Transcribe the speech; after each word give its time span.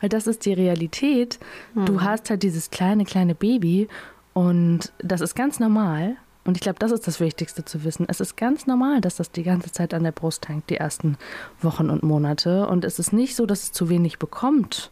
Weil 0.00 0.08
das 0.08 0.26
ist 0.26 0.44
die 0.44 0.52
Realität. 0.52 1.38
Mhm. 1.74 1.86
Du 1.86 2.00
hast 2.02 2.30
halt 2.30 2.42
dieses 2.42 2.70
kleine, 2.70 3.04
kleine 3.04 3.34
Baby 3.34 3.88
und 4.32 4.92
das 4.98 5.20
ist 5.20 5.34
ganz 5.34 5.58
normal. 5.58 6.16
Und 6.44 6.56
ich 6.56 6.62
glaube, 6.62 6.78
das 6.78 6.92
ist 6.92 7.06
das 7.06 7.20
Wichtigste 7.20 7.64
zu 7.64 7.84
wissen. 7.84 8.06
Es 8.08 8.20
ist 8.20 8.36
ganz 8.36 8.66
normal, 8.66 9.02
dass 9.02 9.16
das 9.16 9.30
die 9.30 9.42
ganze 9.42 9.70
Zeit 9.70 9.92
an 9.92 10.02
der 10.02 10.12
Brust 10.12 10.48
hängt, 10.48 10.70
die 10.70 10.76
ersten 10.76 11.18
Wochen 11.60 11.90
und 11.90 12.02
Monate. 12.02 12.66
Und 12.66 12.84
es 12.86 12.98
ist 12.98 13.12
nicht 13.12 13.36
so, 13.36 13.44
dass 13.44 13.64
es 13.64 13.72
zu 13.72 13.90
wenig 13.90 14.18
bekommt. 14.18 14.90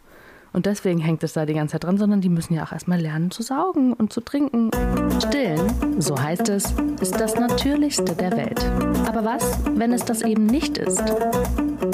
Und 0.53 0.67
deswegen 0.67 1.01
hängt 1.01 1.23
es 1.23 1.35
da 1.35 1.47
die 1.47 1.55
ganze 1.55 1.73
Zeit 1.73 1.85
dran, 1.85 1.99
sondern 1.99 2.21
die 2.21 2.29
müssen 2.29 2.55
ja 2.55 2.65
auch 2.65 2.73
erstmal 2.73 3.01
lernen 3.01 3.31
zu 3.31 3.43
saugen 3.43 3.93
und 3.93 4.13
zu 4.13 4.21
trinken. 4.21 4.71
Stillen, 5.27 6.01
so 6.01 6.19
heißt 6.19 6.49
es, 6.49 6.75
ist 7.01 7.21
das 7.21 7.37
Natürlichste 7.37 8.15
der 8.15 8.33
Welt. 8.33 8.65
Aber 9.07 9.25
was, 9.25 9.59
wenn 9.75 9.93
es 9.93 10.05
das 10.05 10.23
eben 10.23 10.47
nicht 10.47 10.79
ist? 10.79 11.01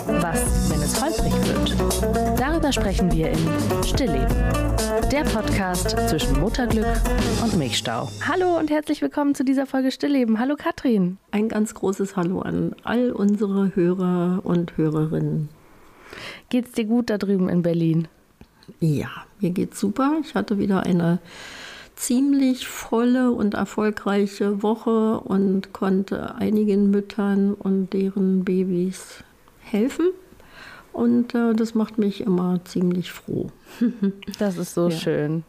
Was, 0.06 0.70
wenn 0.70 0.80
es 0.80 1.02
holprig 1.02 1.34
wird? 1.44 2.21
Darüber 2.62 2.80
sprechen 2.80 3.10
wir 3.10 3.29
in 3.29 3.84
Stillleben. 3.84 4.36
Der 5.11 5.25
Podcast 5.25 5.98
zwischen 6.08 6.39
Mutterglück 6.39 6.86
und 7.43 7.58
Milchstau. 7.58 8.08
Hallo 8.25 8.57
und 8.57 8.71
herzlich 8.71 9.02
willkommen 9.02 9.35
zu 9.35 9.44
dieser 9.44 9.66
Folge 9.66 9.90
Stillleben. 9.90 10.38
Hallo 10.38 10.54
Katrin. 10.57 11.18
Ein 11.32 11.48
ganz 11.48 11.75
großes 11.75 12.14
Hallo 12.14 12.40
an 12.40 12.76
all 12.85 13.11
unsere 13.11 13.75
Hörer 13.75 14.43
und 14.44 14.76
Hörerinnen. 14.76 15.48
Geht's 16.50 16.71
dir 16.71 16.85
gut 16.85 17.11
da 17.11 17.18
drüben 17.18 17.48
in 17.48 17.62
Berlin? 17.62 18.07
Ja, 18.79 19.10
mir 19.40 19.50
geht's 19.50 19.80
super. 19.80 20.18
Ich 20.22 20.36
hatte 20.36 20.57
wieder 20.58 20.85
eine 20.85 21.18
ziemlich 21.96 22.68
volle 22.68 23.32
und 23.32 23.54
erfolgreiche 23.54 24.63
Woche 24.63 25.18
und 25.18 25.72
konnte 25.72 26.36
einigen 26.36 26.93
Müttern 26.93 27.54
und 27.54 27.93
deren 27.93 28.44
Babys 28.44 29.24
helfen. 29.58 30.10
Und 30.92 31.34
äh, 31.34 31.54
das 31.54 31.74
macht 31.74 31.98
mich 31.98 32.20
immer 32.20 32.60
ziemlich 32.64 33.12
froh. 33.12 33.48
das 34.38 34.56
ist 34.56 34.74
so 34.74 34.88
ja. 34.88 34.96
schön. 34.96 35.44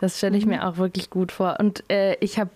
Das 0.00 0.18
stelle 0.18 0.36
ich 0.36 0.46
mir 0.46 0.58
mhm. 0.58 0.62
auch 0.62 0.76
wirklich 0.76 1.10
gut 1.10 1.32
vor. 1.32 1.56
Und 1.58 1.84
äh, 1.90 2.16
ich 2.20 2.38
habe 2.38 2.50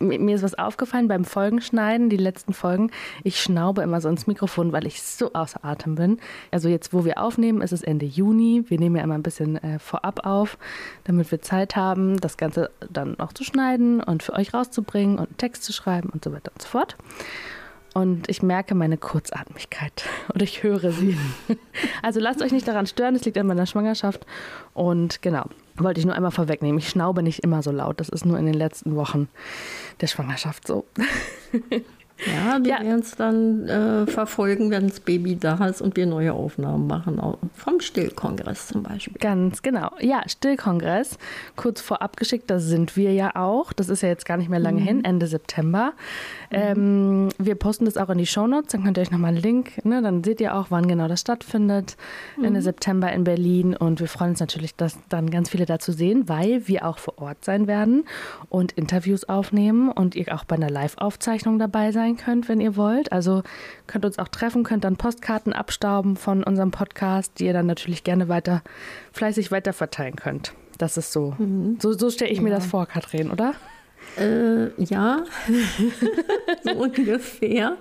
mir 0.00 0.34
ist 0.34 0.42
was 0.42 0.54
aufgefallen 0.56 1.08
beim 1.08 1.24
Folgenschneiden, 1.24 2.08
die 2.08 2.16
letzten 2.16 2.52
Folgen. 2.52 2.90
Ich 3.24 3.40
schnaube 3.40 3.82
immer 3.82 4.00
so 4.00 4.08
ins 4.08 4.26
Mikrofon, 4.26 4.72
weil 4.72 4.86
ich 4.86 5.02
so 5.02 5.32
außer 5.32 5.64
Atem 5.64 5.96
bin. 5.96 6.18
Also 6.50 6.68
jetzt, 6.68 6.92
wo 6.92 7.04
wir 7.04 7.18
aufnehmen, 7.18 7.62
ist 7.62 7.72
es 7.72 7.82
Ende 7.82 8.06
Juni. 8.06 8.64
Wir 8.68 8.78
nehmen 8.78 8.96
ja 8.96 9.02
immer 9.02 9.14
ein 9.14 9.22
bisschen 9.22 9.56
äh, 9.56 9.78
vorab 9.78 10.24
auf, 10.24 10.58
damit 11.04 11.30
wir 11.30 11.40
Zeit 11.40 11.76
haben, 11.76 12.20
das 12.20 12.36
Ganze 12.36 12.70
dann 12.90 13.16
noch 13.18 13.32
zu 13.32 13.44
schneiden 13.44 14.00
und 14.00 14.22
für 14.22 14.34
euch 14.34 14.54
rauszubringen 14.54 15.18
und 15.18 15.28
einen 15.28 15.36
Text 15.36 15.64
zu 15.64 15.72
schreiben 15.72 16.10
und 16.10 16.24
so 16.24 16.32
weiter 16.32 16.52
und 16.54 16.62
so 16.62 16.68
fort. 16.68 16.96
Und 17.94 18.28
ich 18.28 18.42
merke 18.42 18.74
meine 18.74 18.96
Kurzatmigkeit 18.96 20.04
und 20.32 20.42
ich 20.42 20.62
höre 20.62 20.92
sie. 20.92 21.16
Also 22.02 22.20
lasst 22.20 22.42
euch 22.42 22.52
nicht 22.52 22.66
daran 22.66 22.86
stören, 22.86 23.14
es 23.14 23.24
liegt 23.24 23.38
an 23.38 23.46
meiner 23.46 23.66
Schwangerschaft. 23.66 24.26
Und 24.74 25.22
genau, 25.22 25.44
wollte 25.76 26.00
ich 26.00 26.06
nur 26.06 26.14
einmal 26.14 26.30
vorwegnehmen. 26.30 26.78
Ich 26.78 26.88
schnaube 26.88 27.22
nicht 27.22 27.40
immer 27.40 27.62
so 27.62 27.70
laut. 27.70 28.00
Das 28.00 28.08
ist 28.08 28.24
nur 28.24 28.38
in 28.38 28.46
den 28.46 28.54
letzten 28.54 28.96
Wochen 28.96 29.28
der 30.00 30.06
Schwangerschaft 30.06 30.66
so. 30.66 30.86
Ja, 32.26 32.58
wir 32.60 32.70
ja. 32.70 32.80
werden 32.82 33.00
es 33.00 33.14
dann 33.14 33.68
äh, 33.68 34.06
verfolgen, 34.06 34.70
wenn 34.70 34.88
das 34.88 35.00
Baby 35.00 35.36
da 35.36 35.66
ist 35.66 35.80
und 35.80 35.96
wir 35.96 36.06
neue 36.06 36.32
Aufnahmen 36.32 36.86
machen, 36.86 37.20
vom 37.54 37.80
Stillkongress 37.80 38.68
zum 38.68 38.82
Beispiel. 38.82 39.20
Ganz 39.20 39.62
genau. 39.62 39.90
Ja, 40.00 40.22
Stillkongress, 40.26 41.16
kurz 41.54 41.80
vorab 41.80 42.16
geschickt, 42.16 42.50
da 42.50 42.58
sind 42.58 42.96
wir 42.96 43.12
ja 43.12 43.36
auch. 43.36 43.72
Das 43.72 43.88
ist 43.88 44.02
ja 44.02 44.08
jetzt 44.08 44.26
gar 44.26 44.36
nicht 44.36 44.48
mehr 44.48 44.58
lange 44.58 44.80
mhm. 44.80 44.84
hin, 44.84 45.04
Ende 45.04 45.28
September. 45.28 45.92
Mhm. 46.50 46.56
Ähm, 46.56 47.28
wir 47.38 47.54
posten 47.54 47.84
das 47.84 47.96
auch 47.96 48.10
in 48.10 48.18
die 48.18 48.26
Shownotes, 48.26 48.72
dann 48.72 48.82
könnt 48.82 48.98
ihr 48.98 49.02
euch 49.02 49.12
nochmal 49.12 49.34
einen 49.34 49.42
Link, 49.42 49.84
ne, 49.84 50.02
dann 50.02 50.24
seht 50.24 50.40
ihr 50.40 50.56
auch, 50.56 50.66
wann 50.70 50.88
genau 50.88 51.06
das 51.06 51.20
stattfindet. 51.20 51.96
Mhm. 52.36 52.44
Ende 52.44 52.62
September 52.62 53.12
in 53.12 53.22
Berlin 53.22 53.76
und 53.76 54.00
wir 54.00 54.08
freuen 54.08 54.30
uns 54.30 54.40
natürlich, 54.40 54.74
dass 54.74 54.98
dann 55.08 55.30
ganz 55.30 55.50
viele 55.50 55.66
dazu 55.66 55.92
sehen, 55.92 56.28
weil 56.28 56.66
wir 56.66 56.84
auch 56.84 56.98
vor 56.98 57.18
Ort 57.18 57.44
sein 57.44 57.68
werden 57.68 58.04
und 58.48 58.72
Interviews 58.72 59.28
aufnehmen 59.28 59.90
und 59.90 60.16
ihr 60.16 60.34
auch 60.34 60.44
bei 60.44 60.56
einer 60.56 60.70
Live-Aufzeichnung 60.70 61.58
dabei 61.60 61.92
sein 61.92 62.07
sein 62.08 62.16
könnt, 62.16 62.48
wenn 62.48 62.60
ihr 62.60 62.76
wollt. 62.76 63.12
Also 63.12 63.42
könnt 63.86 64.04
uns 64.04 64.18
auch 64.18 64.28
treffen, 64.28 64.64
könnt 64.64 64.84
dann 64.84 64.96
Postkarten 64.96 65.52
abstauben 65.52 66.16
von 66.16 66.42
unserem 66.42 66.70
Podcast, 66.70 67.38
die 67.38 67.46
ihr 67.46 67.52
dann 67.52 67.66
natürlich 67.66 68.04
gerne 68.04 68.28
weiter 68.28 68.62
fleißig 69.12 69.50
weiter 69.50 69.72
verteilen 69.72 70.16
könnt. 70.16 70.52
Das 70.78 70.96
ist 70.96 71.12
so. 71.12 71.34
Mhm. 71.38 71.78
So, 71.80 71.92
so 71.92 72.10
stelle 72.10 72.30
ich 72.30 72.38
ja. 72.38 72.44
mir 72.44 72.50
das 72.50 72.66
vor, 72.66 72.86
Katrin, 72.86 73.30
oder? 73.30 73.54
Äh, 74.16 74.70
ja, 74.82 75.24
so 76.64 76.70
ungefähr. 76.70 77.76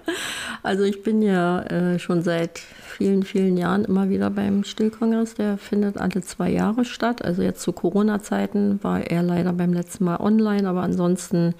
Also 0.61 0.83
ich 0.83 1.01
bin 1.03 1.21
ja 1.21 1.61
äh, 1.63 1.99
schon 1.99 2.21
seit 2.21 2.59
vielen, 2.59 3.23
vielen 3.23 3.57
Jahren 3.57 3.85
immer 3.85 4.09
wieder 4.09 4.29
beim 4.29 4.63
Stillkongress. 4.63 5.35
Der 5.35 5.57
findet 5.57 5.97
alle 5.97 6.21
zwei 6.21 6.49
Jahre 6.49 6.83
statt. 6.83 7.23
Also 7.23 7.43
jetzt 7.43 7.61
zu 7.61 7.71
Corona-Zeiten 7.71 8.83
war 8.83 9.01
er 9.01 9.23
leider 9.23 9.53
beim 9.53 9.73
letzten 9.73 10.05
Mal 10.05 10.19
online, 10.19 10.67
aber 10.67 10.81
ansonsten 10.81 11.53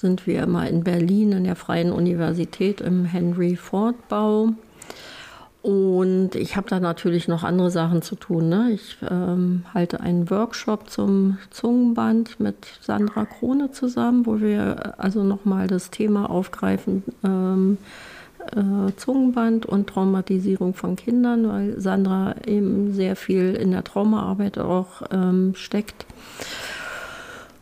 sind 0.00 0.26
wir 0.26 0.42
immer 0.42 0.68
in 0.68 0.84
Berlin 0.84 1.32
in 1.32 1.44
der 1.44 1.56
Freien 1.56 1.92
Universität 1.92 2.80
im 2.80 3.04
Henry 3.04 3.56
Ford 3.56 3.96
Bau. 4.08 4.50
Und 5.60 6.36
ich 6.36 6.56
habe 6.56 6.68
da 6.70 6.78
natürlich 6.78 7.26
noch 7.26 7.42
andere 7.42 7.70
Sachen 7.70 8.00
zu 8.00 8.14
tun. 8.14 8.48
Ne? 8.48 8.70
Ich 8.72 8.96
ähm, 9.08 9.64
halte 9.74 10.00
einen 10.00 10.30
Workshop 10.30 10.88
zum 10.88 11.38
Zungenband 11.50 12.38
mit 12.38 12.56
Sandra 12.80 13.24
Krone 13.24 13.72
zusammen, 13.72 14.24
wo 14.24 14.40
wir 14.40 14.94
also 14.98 15.24
nochmal 15.24 15.66
das 15.66 15.90
Thema 15.90 16.30
aufgreifen, 16.30 17.02
ähm, 17.24 17.76
äh, 18.52 18.92
Zungenband 18.96 19.66
und 19.66 19.88
Traumatisierung 19.88 20.74
von 20.74 20.94
Kindern, 20.94 21.48
weil 21.48 21.80
Sandra 21.80 22.36
eben 22.46 22.94
sehr 22.94 23.16
viel 23.16 23.54
in 23.54 23.72
der 23.72 23.84
Traumaarbeit 23.84 24.58
auch 24.58 25.02
ähm, 25.10 25.54
steckt. 25.56 26.06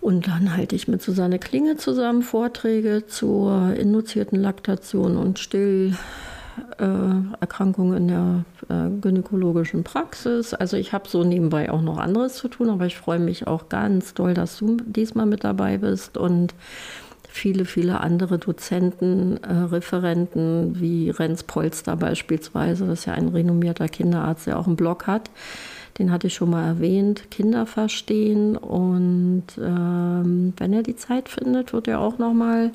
Und 0.06 0.28
dann 0.28 0.56
halte 0.56 0.76
ich 0.76 0.86
mit 0.86 1.02
Susanne 1.02 1.40
Klinge 1.40 1.78
zusammen 1.78 2.22
Vorträge 2.22 3.08
zur 3.08 3.74
induzierten 3.74 4.40
Laktation 4.40 5.16
und 5.16 5.40
Stillerkrankungen 5.40 7.96
in 7.96 8.06
der 8.06 8.44
äh, 8.68 8.88
gynäkologischen 9.00 9.82
Praxis. 9.82 10.54
Also 10.54 10.76
ich 10.76 10.92
habe 10.92 11.08
so 11.08 11.24
nebenbei 11.24 11.72
auch 11.72 11.82
noch 11.82 11.98
anderes 11.98 12.36
zu 12.36 12.46
tun, 12.46 12.70
aber 12.70 12.86
ich 12.86 12.96
freue 12.96 13.18
mich 13.18 13.48
auch 13.48 13.68
ganz 13.68 14.14
doll, 14.14 14.32
dass 14.32 14.58
du 14.58 14.76
diesmal 14.76 15.26
mit 15.26 15.42
dabei 15.42 15.78
bist 15.78 16.16
und 16.16 16.54
viele, 17.28 17.64
viele 17.64 17.98
andere 17.98 18.38
Dozenten, 18.38 19.42
äh, 19.42 19.52
Referenten 19.52 20.80
wie 20.80 21.10
Renz 21.10 21.42
Polster 21.42 21.96
beispielsweise, 21.96 22.86
das 22.86 23.00
ist 23.00 23.06
ja 23.06 23.14
ein 23.14 23.26
renommierter 23.26 23.88
Kinderarzt, 23.88 24.46
der 24.46 24.60
auch 24.60 24.68
einen 24.68 24.76
Blog 24.76 25.08
hat 25.08 25.30
den 25.98 26.12
hatte 26.12 26.26
ich 26.26 26.34
schon 26.34 26.50
mal 26.50 26.66
erwähnt, 26.66 27.30
Kinder 27.30 27.66
verstehen. 27.66 28.56
Und 28.56 29.44
ähm, 29.58 30.52
wenn 30.56 30.72
er 30.72 30.82
die 30.82 30.96
Zeit 30.96 31.28
findet, 31.28 31.72
wird 31.72 31.88
er 31.88 32.00
auch 32.00 32.18
noch 32.18 32.34
mal 32.34 32.72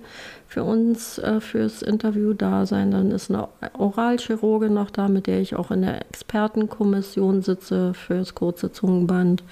für 0.48 0.64
uns 0.64 1.20
äh, 1.20 1.40
fürs 1.40 1.82
Interview 1.82 2.34
da 2.34 2.66
sein. 2.66 2.92
Dann 2.92 3.12
ist 3.12 3.30
eine 3.30 3.48
Oralchirurge 3.78 4.70
noch 4.70 4.90
da, 4.90 5.08
mit 5.08 5.28
der 5.28 5.40
ich 5.40 5.56
auch 5.56 5.72
in 5.72 5.82
der 5.84 6.02
Expertenkommission 6.09 7.42
sitze 7.42 7.94
fürs 7.94 8.34
kurze 8.34 8.72
Zungenband. 8.72 9.44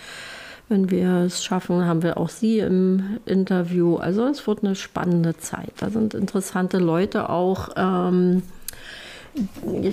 Wenn 0.68 0.91
wir 0.91 1.24
es 1.25 1.44
schaffen, 1.44 1.86
haben 1.86 2.03
wir 2.03 2.18
auch 2.18 2.30
Sie 2.30 2.59
im 2.59 3.19
Interview. 3.25 3.97
Also 3.97 4.25
es 4.25 4.46
wird 4.46 4.63
eine 4.63 4.75
spannende 4.75 5.38
Zeit. 5.38 5.74
Da 5.80 5.90
sind 5.90 6.13
interessante 6.13 6.78
Leute 6.78 7.30
auch. 7.30 7.69
Ähm, 7.75 8.44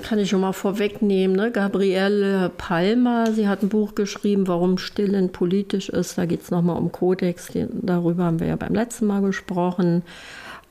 kann 0.03 0.19
ich 0.19 0.31
schon 0.31 0.41
mal 0.41 0.53
vorwegnehmen, 0.53 1.37
ne? 1.37 1.51
Gabriele 1.51 2.51
Palmer, 2.57 3.33
sie 3.33 3.49
hat 3.49 3.63
ein 3.63 3.69
Buch 3.69 3.95
geschrieben, 3.95 4.49
warum 4.49 4.79
Stillen 4.79 5.31
politisch 5.31 5.89
ist. 5.89 6.19
Da 6.19 6.27
geht 6.27 6.43
es 6.43 6.51
nochmal 6.51 6.77
um 6.77 6.93
Kodex, 6.93 7.51
darüber 7.53 8.25
haben 8.25 8.41
wir 8.41 8.47
ja 8.49 8.57
beim 8.57 8.75
letzten 8.75 9.07
Mal 9.07 9.23
gesprochen. 9.23 10.03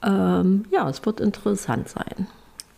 Ähm, 0.03 0.65
ja, 0.71 0.89
es 0.89 1.05
wird 1.05 1.19
interessant 1.19 1.89
sein. 1.89 2.27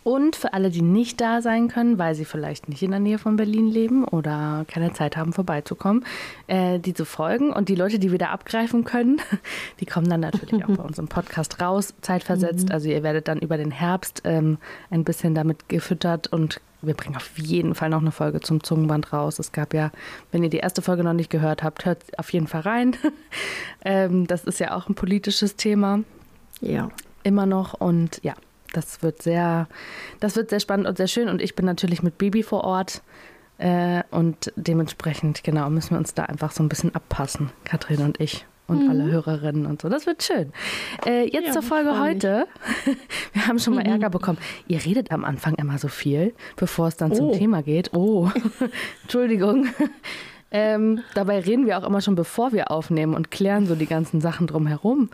Und 0.04 0.36
für 0.36 0.54
alle, 0.54 0.70
die 0.70 0.82
nicht 0.82 1.20
da 1.20 1.42
sein 1.42 1.68
können, 1.68 1.98
weil 1.98 2.14
sie 2.14 2.24
vielleicht 2.24 2.68
nicht 2.68 2.82
in 2.82 2.92
der 2.92 3.00
Nähe 3.00 3.18
von 3.18 3.36
Berlin 3.36 3.66
leben 3.66 4.04
oder 4.04 4.64
keine 4.68 4.92
Zeit 4.92 5.16
haben, 5.16 5.32
vorbeizukommen, 5.32 6.04
äh, 6.46 6.78
die 6.78 6.94
zu 6.94 7.04
folgen. 7.04 7.52
Und 7.52 7.68
die 7.68 7.74
Leute, 7.74 7.98
die 7.98 8.10
wir 8.10 8.18
da 8.18 8.30
abgreifen 8.30 8.84
können, 8.84 9.20
die 9.80 9.86
kommen 9.86 10.08
dann 10.08 10.20
natürlich 10.20 10.64
auch 10.64 10.76
bei 10.76 10.82
unserem 10.82 11.08
Podcast 11.08 11.60
raus, 11.60 11.94
zeitversetzt. 12.00 12.68
Mhm. 12.68 12.72
Also 12.72 12.88
ihr 12.88 13.02
werdet 13.02 13.28
dann 13.28 13.38
über 13.38 13.58
den 13.58 13.70
Herbst 13.70 14.22
ähm, 14.24 14.58
ein 14.90 15.04
bisschen 15.04 15.34
damit 15.34 15.68
gefüttert 15.68 16.28
und 16.28 16.60
wir 16.80 16.94
bringen 16.94 17.16
auf 17.16 17.36
jeden 17.36 17.74
Fall 17.74 17.90
noch 17.90 18.00
eine 18.00 18.12
Folge 18.12 18.40
zum 18.40 18.62
Zungenband 18.62 19.12
raus. 19.12 19.38
Es 19.38 19.52
gab 19.52 19.74
ja, 19.74 19.90
wenn 20.30 20.44
ihr 20.44 20.50
die 20.50 20.58
erste 20.58 20.80
Folge 20.80 21.02
noch 21.02 21.12
nicht 21.12 21.30
gehört 21.30 21.62
habt, 21.62 21.84
hört 21.84 22.18
auf 22.18 22.32
jeden 22.32 22.46
Fall 22.46 22.60
rein. 22.60 22.96
ähm, 23.84 24.26
das 24.26 24.44
ist 24.44 24.60
ja 24.60 24.76
auch 24.76 24.88
ein 24.88 24.94
politisches 24.94 25.56
Thema. 25.56 26.00
Ja. 26.60 26.90
Immer 27.24 27.46
noch. 27.46 27.74
Und 27.74 28.20
ja, 28.22 28.34
das 28.78 29.02
wird 29.02 29.22
sehr, 29.22 29.68
das 30.20 30.36
wird 30.36 30.50
sehr 30.50 30.60
spannend 30.60 30.86
und 30.86 30.96
sehr 30.96 31.08
schön. 31.08 31.28
Und 31.28 31.42
ich 31.42 31.54
bin 31.54 31.66
natürlich 31.66 32.02
mit 32.02 32.18
Baby 32.18 32.42
vor 32.42 32.64
Ort. 32.64 33.02
Äh, 33.58 34.04
und 34.12 34.52
dementsprechend, 34.54 35.42
genau, 35.42 35.68
müssen 35.68 35.90
wir 35.90 35.98
uns 35.98 36.14
da 36.14 36.24
einfach 36.24 36.52
so 36.52 36.62
ein 36.62 36.68
bisschen 36.68 36.94
abpassen, 36.94 37.50
Katrin 37.64 38.02
und 38.02 38.20
ich 38.20 38.46
und 38.68 38.84
mhm. 38.84 38.90
alle 38.90 39.10
Hörerinnen 39.10 39.66
und 39.66 39.82
so. 39.82 39.88
Das 39.88 40.06
wird 40.06 40.22
schön. 40.22 40.52
Äh, 41.04 41.24
jetzt 41.24 41.46
ja, 41.46 41.52
zur 41.52 41.62
Folge 41.62 41.98
heute. 41.98 42.46
Wir 43.32 43.48
haben 43.48 43.58
schon 43.58 43.74
mal 43.74 43.82
mhm. 43.82 43.90
Ärger 43.90 44.10
bekommen. 44.10 44.38
Ihr 44.68 44.84
redet 44.84 45.10
am 45.10 45.24
Anfang 45.24 45.54
immer 45.54 45.78
so 45.78 45.88
viel, 45.88 46.34
bevor 46.56 46.88
es 46.88 46.96
dann 46.96 47.10
oh. 47.12 47.14
zum 47.14 47.32
Thema 47.32 47.62
geht. 47.62 47.94
Oh, 47.94 48.30
Entschuldigung. 49.02 49.68
Ähm, 50.50 51.00
dabei 51.14 51.40
reden 51.40 51.66
wir 51.66 51.78
auch 51.78 51.86
immer 51.86 52.00
schon, 52.00 52.14
bevor 52.14 52.52
wir 52.52 52.70
aufnehmen 52.70 53.14
und 53.14 53.30
klären 53.30 53.66
so 53.66 53.74
die 53.74 53.86
ganzen 53.86 54.20
Sachen 54.20 54.46
drumherum. 54.46 55.10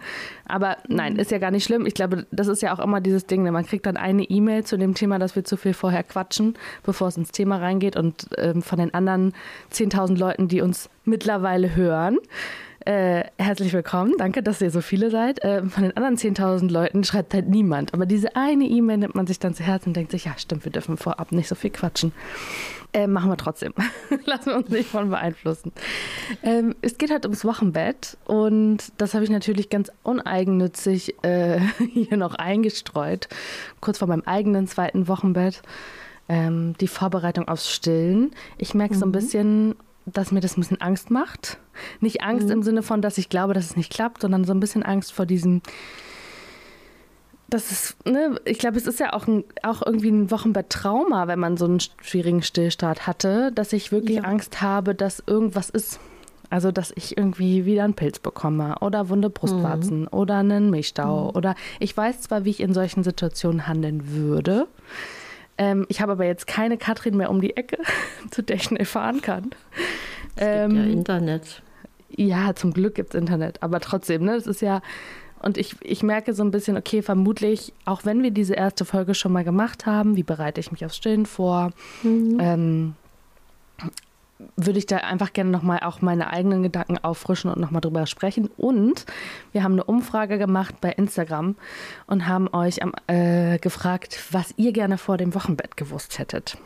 Aber 0.46 0.76
nein, 0.86 1.16
ist 1.16 1.32
ja 1.32 1.38
gar 1.38 1.50
nicht 1.50 1.64
schlimm. 1.64 1.86
Ich 1.86 1.94
glaube, 1.94 2.26
das 2.30 2.46
ist 2.46 2.62
ja 2.62 2.72
auch 2.72 2.78
immer 2.78 3.00
dieses 3.00 3.26
Ding, 3.26 3.42
ne? 3.42 3.50
man 3.50 3.66
kriegt 3.66 3.86
dann 3.86 3.96
eine 3.96 4.22
E-Mail 4.22 4.64
zu 4.64 4.78
dem 4.78 4.94
Thema, 4.94 5.18
dass 5.18 5.34
wir 5.34 5.44
zu 5.44 5.56
viel 5.56 5.74
vorher 5.74 6.04
quatschen, 6.04 6.54
bevor 6.84 7.08
es 7.08 7.16
ins 7.16 7.32
Thema 7.32 7.56
reingeht. 7.56 7.96
Und 7.96 8.28
ähm, 8.38 8.62
von 8.62 8.78
den 8.78 8.94
anderen 8.94 9.32
10.000 9.72 10.16
Leuten, 10.16 10.46
die 10.46 10.60
uns 10.60 10.88
mittlerweile 11.04 11.74
hören, 11.74 12.18
äh, 12.84 13.24
herzlich 13.38 13.72
willkommen. 13.72 14.14
Danke, 14.18 14.42
dass 14.42 14.60
ihr 14.60 14.70
so 14.70 14.80
viele 14.80 15.10
seid. 15.10 15.42
Äh, 15.42 15.62
von 15.64 15.82
den 15.82 15.96
anderen 15.96 16.16
10.000 16.16 16.70
Leuten 16.70 17.04
schreibt 17.04 17.32
halt 17.32 17.48
niemand. 17.48 17.94
Aber 17.94 18.04
diese 18.04 18.36
eine 18.36 18.64
E-Mail 18.64 18.98
nimmt 18.98 19.14
man 19.14 19.26
sich 19.26 19.38
dann 19.38 19.54
zu 19.54 19.62
Herzen 19.62 19.90
und 19.90 19.96
denkt 19.96 20.10
sich, 20.10 20.26
ja, 20.26 20.34
stimmt, 20.36 20.64
wir 20.64 20.72
dürfen 20.72 20.96
vorab 20.96 21.32
nicht 21.32 21.48
so 21.48 21.54
viel 21.54 21.70
quatschen. 21.70 22.12
Äh, 22.92 23.06
machen 23.06 23.30
wir 23.30 23.36
trotzdem. 23.36 23.72
Lassen 24.24 24.46
wir 24.46 24.56
uns 24.56 24.68
nicht 24.68 24.88
von 24.88 25.10
beeinflussen. 25.10 25.72
Ähm, 26.42 26.74
es 26.82 26.98
geht 26.98 27.10
halt 27.10 27.24
ums 27.24 27.44
Wochenbett 27.44 28.16
und 28.26 28.92
das 28.98 29.14
habe 29.14 29.24
ich 29.24 29.30
natürlich 29.30 29.70
ganz 29.70 29.90
uneigennützig 30.02 31.16
äh, 31.24 31.60
hier 31.92 32.16
noch 32.16 32.34
eingestreut. 32.34 33.28
Kurz 33.80 33.98
vor 33.98 34.08
meinem 34.08 34.22
eigenen 34.26 34.66
zweiten 34.66 35.08
Wochenbett. 35.08 35.62
Ähm, 36.28 36.74
die 36.80 36.88
Vorbereitung 36.88 37.48
aufs 37.48 37.70
Stillen. 37.70 38.30
Ich 38.58 38.74
merke 38.74 38.94
mhm. 38.94 38.98
so 38.98 39.06
ein 39.06 39.08
mhm. 39.08 39.12
bisschen, 39.12 39.74
dass 40.06 40.32
mir 40.32 40.40
das 40.40 40.56
ein 40.56 40.60
bisschen 40.60 40.80
Angst 40.80 41.10
macht. 41.10 41.58
Nicht 42.00 42.22
Angst 42.22 42.46
mhm. 42.46 42.52
im 42.52 42.62
Sinne 42.62 42.82
von, 42.82 43.02
dass 43.02 43.18
ich 43.18 43.28
glaube, 43.28 43.54
dass 43.54 43.64
es 43.64 43.76
nicht 43.76 43.92
klappt, 43.92 44.22
sondern 44.22 44.44
so 44.44 44.52
ein 44.52 44.60
bisschen 44.60 44.82
Angst 44.82 45.12
vor 45.12 45.26
diesem. 45.26 45.62
Das 47.48 47.70
ist, 47.70 48.06
ne, 48.06 48.40
ich 48.44 48.58
glaube, 48.58 48.78
es 48.78 48.86
ist 48.86 49.00
ja 49.00 49.12
auch, 49.12 49.26
ein, 49.26 49.44
auch 49.62 49.82
irgendwie 49.84 50.10
ein 50.10 50.30
Wochenbett-Trauma, 50.30 51.28
wenn 51.28 51.38
man 51.38 51.56
so 51.56 51.66
einen 51.66 51.78
schwierigen 52.02 52.42
Stillstart 52.42 53.06
hatte, 53.06 53.52
dass 53.52 53.72
ich 53.72 53.92
wirklich 53.92 54.16
ja. 54.16 54.22
Angst 54.22 54.60
habe, 54.60 54.94
dass 54.94 55.22
irgendwas 55.26 55.70
ist. 55.70 56.00
Also, 56.50 56.70
dass 56.70 56.92
ich 56.94 57.16
irgendwie 57.16 57.64
wieder 57.64 57.84
einen 57.84 57.94
Pilz 57.94 58.18
bekomme 58.18 58.76
oder 58.80 59.08
wunde 59.08 59.30
Brustwarzen 59.30 60.02
mhm. 60.02 60.08
oder 60.10 60.36
einen 60.36 60.70
Milchstau. 60.70 61.30
Mhm. 61.30 61.36
Oder 61.36 61.54
ich 61.80 61.96
weiß 61.96 62.22
zwar, 62.22 62.44
wie 62.44 62.50
ich 62.50 62.60
in 62.60 62.74
solchen 62.74 63.02
Situationen 63.02 63.66
handeln 63.66 64.10
würde. 64.12 64.66
Ähm, 65.56 65.86
ich 65.88 66.00
habe 66.00 66.12
aber 66.12 66.24
jetzt 66.24 66.46
keine 66.46 66.76
Katrin 66.76 67.16
mehr 67.16 67.30
um 67.30 67.40
die 67.40 67.56
Ecke, 67.56 67.78
zu 68.30 68.42
der 68.42 68.56
ich 68.56 68.64
schnell 68.64 68.84
fahren 68.84 69.20
kann. 69.20 69.50
Es 70.36 70.42
ähm, 70.46 70.70
gibt 70.70 70.80
ja 70.80 70.86
ähm, 70.86 70.92
Internet. 70.92 71.62
Ja, 72.16 72.54
zum 72.54 72.72
Glück 72.72 72.94
gibt 72.94 73.14
es 73.14 73.20
Internet, 73.20 73.62
aber 73.62 73.80
trotzdem, 73.80 74.24
ne, 74.24 74.34
das 74.34 74.46
ist 74.46 74.62
ja. 74.62 74.82
Und 75.40 75.58
ich, 75.58 75.76
ich 75.82 76.02
merke 76.02 76.32
so 76.32 76.42
ein 76.42 76.50
bisschen, 76.50 76.76
okay, 76.76 77.02
vermutlich, 77.02 77.74
auch 77.84 78.04
wenn 78.06 78.22
wir 78.22 78.30
diese 78.30 78.54
erste 78.54 78.84
Folge 78.84 79.14
schon 79.14 79.32
mal 79.32 79.44
gemacht 79.44 79.84
haben, 79.84 80.16
wie 80.16 80.22
bereite 80.22 80.58
ich 80.58 80.72
mich 80.72 80.86
aufs 80.86 80.96
Stillen 80.96 81.26
vor, 81.26 81.72
mhm. 82.02 82.38
ähm, 82.40 82.94
würde 84.56 84.78
ich 84.78 84.86
da 84.86 84.98
einfach 84.98 85.32
gerne 85.32 85.50
nochmal 85.50 85.80
auch 85.80 86.00
meine 86.00 86.30
eigenen 86.30 86.62
Gedanken 86.62 86.98
auffrischen 86.98 87.50
und 87.50 87.60
nochmal 87.60 87.80
drüber 87.80 88.06
sprechen. 88.06 88.48
Und 88.56 89.06
wir 89.52 89.62
haben 89.62 89.72
eine 89.72 89.84
Umfrage 89.84 90.38
gemacht 90.38 90.80
bei 90.80 90.90
Instagram 90.90 91.56
und 92.06 92.26
haben 92.26 92.48
euch 92.52 92.80
äh, 93.06 93.58
gefragt, 93.58 94.18
was 94.32 94.54
ihr 94.56 94.72
gerne 94.72 94.98
vor 94.98 95.16
dem 95.16 95.34
Wochenbett 95.34 95.76
gewusst 95.76 96.18
hättet. 96.18 96.56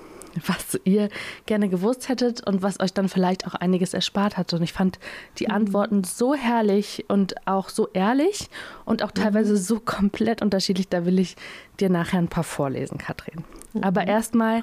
Was 0.47 0.79
ihr 0.85 1.09
gerne 1.47 1.69
gewusst 1.69 2.09
hättet 2.09 2.47
und 2.47 2.63
was 2.63 2.79
euch 2.81 2.93
dann 2.93 3.09
vielleicht 3.09 3.47
auch 3.47 3.55
einiges 3.55 3.93
erspart 3.93 4.37
hat. 4.37 4.53
Und 4.53 4.63
ich 4.63 4.73
fand 4.73 4.99
die 5.39 5.47
mhm. 5.47 5.53
Antworten 5.55 6.05
so 6.05 6.35
herrlich 6.35 7.07
und 7.09 7.35
auch 7.47 7.71
so 7.71 7.89
ehrlich 7.93 8.49
und 8.85 9.03
auch 9.03 9.11
teilweise 9.11 9.55
mhm. 9.55 9.57
so 9.57 9.81
komplett 9.81 10.41
unterschiedlich. 10.43 10.89
Da 10.89 11.07
will 11.07 11.19
ich 11.19 11.37
dir 11.81 11.91
nachher 11.91 12.19
ein 12.19 12.29
paar 12.29 12.45
vorlesen, 12.45 12.99
Katrin. 12.99 13.43
Mhm. 13.73 13.83
Aber 13.83 14.07
erstmal 14.07 14.63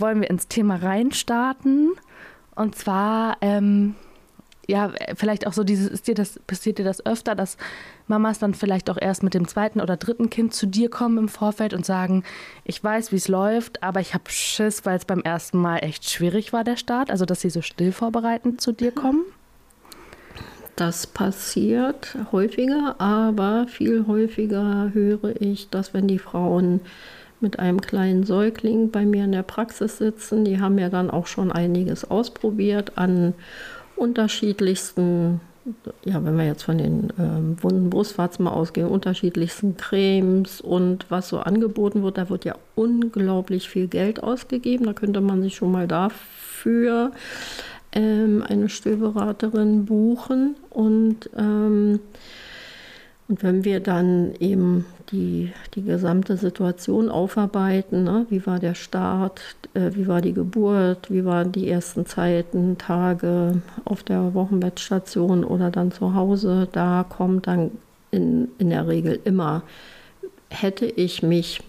wollen 0.00 0.20
wir 0.20 0.30
ins 0.30 0.48
Thema 0.48 0.76
reinstarten. 0.76 1.92
Und 2.54 2.74
zwar, 2.76 3.36
ähm, 3.40 3.94
ja, 4.66 4.92
vielleicht 5.14 5.46
auch 5.46 5.52
so 5.52 5.64
dieses, 5.64 5.88
ist 5.88 6.06
dir 6.06 6.14
das, 6.14 6.38
passiert 6.46 6.78
dir 6.78 6.84
das 6.84 7.04
öfter, 7.04 7.34
dass 7.34 7.56
Mamas 8.06 8.38
dann 8.38 8.54
vielleicht 8.54 8.90
auch 8.90 8.98
erst 9.00 9.22
mit 9.22 9.34
dem 9.34 9.48
zweiten 9.48 9.80
oder 9.80 9.96
dritten 9.96 10.30
Kind 10.30 10.54
zu 10.54 10.66
dir 10.66 10.90
kommen 10.90 11.18
im 11.18 11.28
Vorfeld 11.28 11.74
und 11.74 11.84
sagen, 11.84 12.22
ich 12.64 12.82
weiß, 12.82 13.12
wie 13.12 13.16
es 13.16 13.28
läuft, 13.28 13.82
aber 13.82 14.00
ich 14.00 14.14
habe 14.14 14.24
Schiss, 14.28 14.84
weil 14.84 14.96
es 14.96 15.04
beim 15.04 15.20
ersten 15.20 15.58
Mal 15.58 15.78
echt 15.78 16.08
schwierig 16.08 16.52
war, 16.52 16.64
der 16.64 16.76
Start, 16.76 17.10
also 17.10 17.24
dass 17.24 17.40
sie 17.40 17.50
so 17.50 17.62
still 17.62 17.92
vorbereitend 17.92 18.60
zu 18.60 18.72
dir 18.72 18.92
kommen? 18.92 19.24
Das 20.76 21.06
passiert 21.06 22.16
häufiger, 22.32 22.96
aber 22.98 23.66
viel 23.68 24.06
häufiger 24.06 24.90
höre 24.94 25.40
ich, 25.40 25.68
dass 25.68 25.92
wenn 25.92 26.08
die 26.08 26.18
Frauen 26.18 26.80
mit 27.40 27.58
einem 27.58 27.80
kleinen 27.80 28.24
Säugling 28.24 28.90
bei 28.90 29.04
mir 29.04 29.24
in 29.24 29.32
der 29.32 29.42
Praxis 29.42 29.98
sitzen. 29.98 30.44
Die 30.44 30.60
haben 30.60 30.78
ja 30.78 30.88
dann 30.88 31.10
auch 31.10 31.26
schon 31.26 31.50
einiges 31.50 32.10
ausprobiert 32.10 32.92
an 32.96 33.34
unterschiedlichsten, 33.96 35.40
ja, 36.04 36.24
wenn 36.24 36.36
wir 36.36 36.46
jetzt 36.46 36.62
von 36.62 36.78
den 36.78 37.12
ähm, 37.18 37.56
wunden 37.60 37.90
Brustwarzen 37.90 38.44
mal 38.44 38.52
ausgehen, 38.52 38.88
unterschiedlichsten 38.88 39.76
Cremes 39.76 40.60
und 40.60 41.06
was 41.10 41.28
so 41.28 41.38
angeboten 41.38 42.02
wird. 42.02 42.18
Da 42.18 42.30
wird 42.30 42.44
ja 42.44 42.56
unglaublich 42.74 43.68
viel 43.68 43.88
Geld 43.88 44.22
ausgegeben. 44.22 44.86
Da 44.86 44.92
könnte 44.92 45.20
man 45.20 45.42
sich 45.42 45.56
schon 45.56 45.72
mal 45.72 45.86
dafür 45.86 47.12
ähm, 47.92 48.44
eine 48.46 48.68
Stillberaterin 48.68 49.84
buchen 49.84 50.56
und 50.70 51.28
ähm, 51.36 52.00
und 53.30 53.44
wenn 53.44 53.64
wir 53.64 53.78
dann 53.78 54.34
eben 54.40 54.86
die, 55.12 55.52
die 55.74 55.84
gesamte 55.84 56.36
Situation 56.36 57.08
aufarbeiten, 57.08 58.02
ne? 58.02 58.26
wie 58.28 58.44
war 58.44 58.58
der 58.58 58.74
Start, 58.74 59.40
äh, 59.74 59.92
wie 59.94 60.08
war 60.08 60.20
die 60.20 60.32
Geburt, 60.32 61.12
wie 61.12 61.24
waren 61.24 61.52
die 61.52 61.68
ersten 61.70 62.06
Zeiten, 62.06 62.76
Tage 62.76 63.62
auf 63.84 64.02
der 64.02 64.34
Wochenbettstation 64.34 65.44
oder 65.44 65.70
dann 65.70 65.92
zu 65.92 66.12
Hause, 66.16 66.66
da 66.72 67.06
kommt 67.08 67.46
dann 67.46 67.70
in, 68.10 68.48
in 68.58 68.70
der 68.70 68.88
Regel 68.88 69.20
immer, 69.22 69.62
hätte 70.48 70.86
ich 70.86 71.22
mich 71.22 71.62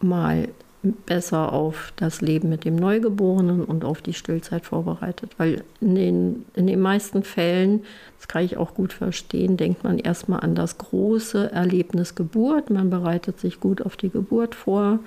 mal 0.00 0.48
besser 0.92 1.52
auf 1.52 1.92
das 1.96 2.20
Leben 2.20 2.48
mit 2.48 2.64
dem 2.64 2.76
Neugeborenen 2.76 3.64
und 3.64 3.84
auf 3.84 4.02
die 4.02 4.12
Stillzeit 4.12 4.64
vorbereitet. 4.66 5.32
Weil 5.38 5.64
in 5.80 5.94
den, 5.94 6.44
in 6.54 6.66
den 6.66 6.80
meisten 6.80 7.22
Fällen, 7.22 7.84
das 8.18 8.28
kann 8.28 8.44
ich 8.44 8.56
auch 8.56 8.74
gut 8.74 8.92
verstehen, 8.92 9.56
denkt 9.56 9.84
man 9.84 9.98
erstmal 9.98 10.40
an 10.40 10.54
das 10.54 10.78
große 10.78 11.52
Erlebnis 11.52 12.14
Geburt. 12.14 12.70
Man 12.70 12.90
bereitet 12.90 13.40
sich 13.40 13.60
gut 13.60 13.82
auf 13.82 13.96
die 13.96 14.10
Geburt 14.10 14.54
vor. 14.54 15.00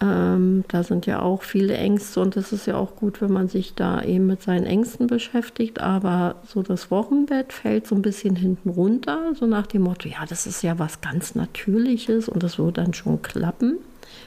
Ähm, 0.00 0.64
da 0.68 0.82
sind 0.82 1.06
ja 1.06 1.22
auch 1.22 1.42
viele 1.42 1.76
Ängste 1.76 2.20
und 2.20 2.36
es 2.36 2.52
ist 2.52 2.66
ja 2.66 2.76
auch 2.76 2.96
gut, 2.96 3.22
wenn 3.22 3.32
man 3.32 3.48
sich 3.48 3.74
da 3.74 4.02
eben 4.02 4.26
mit 4.26 4.42
seinen 4.42 4.66
Ängsten 4.66 5.06
beschäftigt. 5.06 5.80
Aber 5.80 6.36
so 6.46 6.62
das 6.62 6.90
Wochenbett 6.90 7.52
fällt 7.52 7.86
so 7.86 7.94
ein 7.94 8.02
bisschen 8.02 8.36
hinten 8.36 8.70
runter, 8.70 9.32
so 9.34 9.46
nach 9.46 9.66
dem 9.66 9.82
Motto, 9.82 10.08
ja, 10.08 10.26
das 10.28 10.46
ist 10.46 10.62
ja 10.62 10.78
was 10.78 11.00
ganz 11.00 11.34
Natürliches 11.34 12.28
und 12.28 12.42
das 12.42 12.58
wird 12.58 12.78
dann 12.78 12.92
schon 12.92 13.22
klappen. 13.22 13.78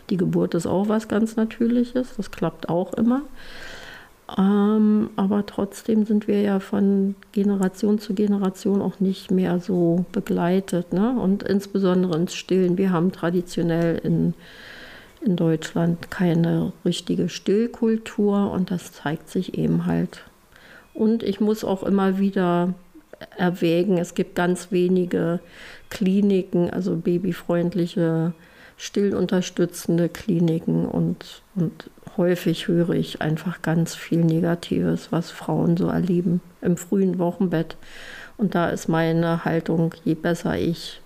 Die 0.10 0.18
Geburt 0.18 0.54
ist 0.54 0.68
auch 0.68 0.88
was 0.88 1.08
ganz 1.08 1.36
Natürliches, 1.36 2.16
das 2.16 2.32
klappt 2.32 2.70
auch 2.70 2.94
immer. 2.94 3.24
Ähm, 4.38 5.10
aber 5.16 5.46
trotzdem 5.46 6.06
sind 6.06 6.28
wir 6.28 6.42
ja 6.42 6.60
von 6.60 7.16
Generation 7.32 7.98
zu 7.98 8.14
Generation 8.14 8.82
auch 8.82 9.00
nicht 9.00 9.32
mehr 9.32 9.60
so 9.60 10.06
begleitet. 10.12 10.92
Ne? 10.92 11.18
Und 11.18 11.44
insbesondere 11.44 12.18
ins 12.18 12.36
Stillen. 12.36 12.78
Wir 12.78 12.92
haben 12.92 13.12
traditionell 13.12 13.98
in, 13.98 14.34
in 15.22 15.38
Deutschland 15.38 16.12
keine 16.12 16.74
richtige 16.84 17.30
Stillkultur 17.30 18.52
und 18.52 18.70
das 18.70 18.92
zeigt 18.92 19.30
sich 19.30 19.58
eben 19.58 19.86
halt. 19.86 20.24
Und 20.94 21.24
ich 21.24 21.40
muss 21.40 21.64
auch 21.64 21.84
immer 21.84 22.20
wieder 22.20 22.74
erwägen, 23.38 23.98
es 23.98 24.14
gibt 24.14 24.36
ganz 24.36 24.72
wenige 24.72 25.40
Kliniken, 25.90 26.70
also 26.70 26.96
babyfreundliche 26.96 28.34
stillunterstützende 28.78 30.08
Kliniken 30.08 30.86
und, 30.86 31.42
und 31.56 31.90
häufig 32.16 32.68
höre 32.68 32.92
ich 32.92 33.22
einfach 33.22 33.62
ganz 33.62 33.96
viel 33.96 34.24
Negatives, 34.24 35.12
was 35.12 35.32
Frauen 35.32 35.78
so 35.78 35.88
erleben 35.88 36.42
im 36.62 36.78
frühen 36.78 37.20
Wochenbett. 37.20 37.76
Und 38.38 38.54
da 38.54 38.70
ist 38.70 38.88
meine 38.88 39.44
Haltung, 39.46 39.96
je 40.06 40.14
besser 40.14 40.58
ich 40.58 41.02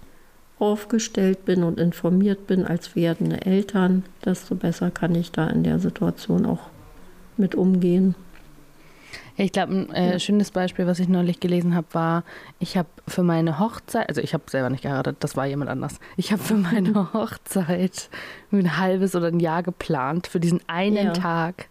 aufgestellt 0.60 1.46
bin 1.46 1.64
und 1.64 1.80
informiert 1.80 2.46
bin 2.46 2.66
als 2.66 2.96
werdende 2.96 3.46
Eltern, 3.46 4.04
desto 4.24 4.54
besser 4.56 4.92
kann 4.92 5.16
ich 5.16 5.32
da 5.32 5.48
in 5.48 5.64
der 5.64 5.80
Situation 5.80 6.46
auch 6.46 6.70
mit 7.38 7.56
umgehen. 7.56 8.16
Ich 9.42 9.52
glaube, 9.52 9.74
ein 9.74 9.90
äh, 9.92 10.20
schönes 10.20 10.52
Beispiel, 10.52 10.86
was 10.86 11.00
ich 11.00 11.10
neulich 11.10 11.40
gelesen 11.40 11.74
habe, 11.74 11.88
war, 11.94 12.24
ich 12.60 12.78
habe 12.78 12.90
für 13.08 13.24
meine 13.24 13.58
Hochzeit, 13.58 14.08
also 14.08 14.22
ich 14.22 14.36
habe 14.36 14.44
selber 14.48 14.70
nicht 14.70 14.84
geheiratet, 14.84 15.18
das 15.22 15.36
war 15.36 15.48
jemand 15.48 15.72
anders. 15.72 16.00
Ich 16.16 16.32
habe 16.32 16.44
für 16.44 16.54
meine 16.54 17.12
Hochzeit 17.14 18.10
ein 18.52 18.78
halbes 18.78 19.16
oder 19.16 19.28
ein 19.28 19.40
Jahr 19.40 19.64
geplant, 19.64 20.28
für 20.28 20.40
diesen 20.40 20.62
einen 20.68 21.08
ja. 21.08 21.14
Tag 21.14 21.70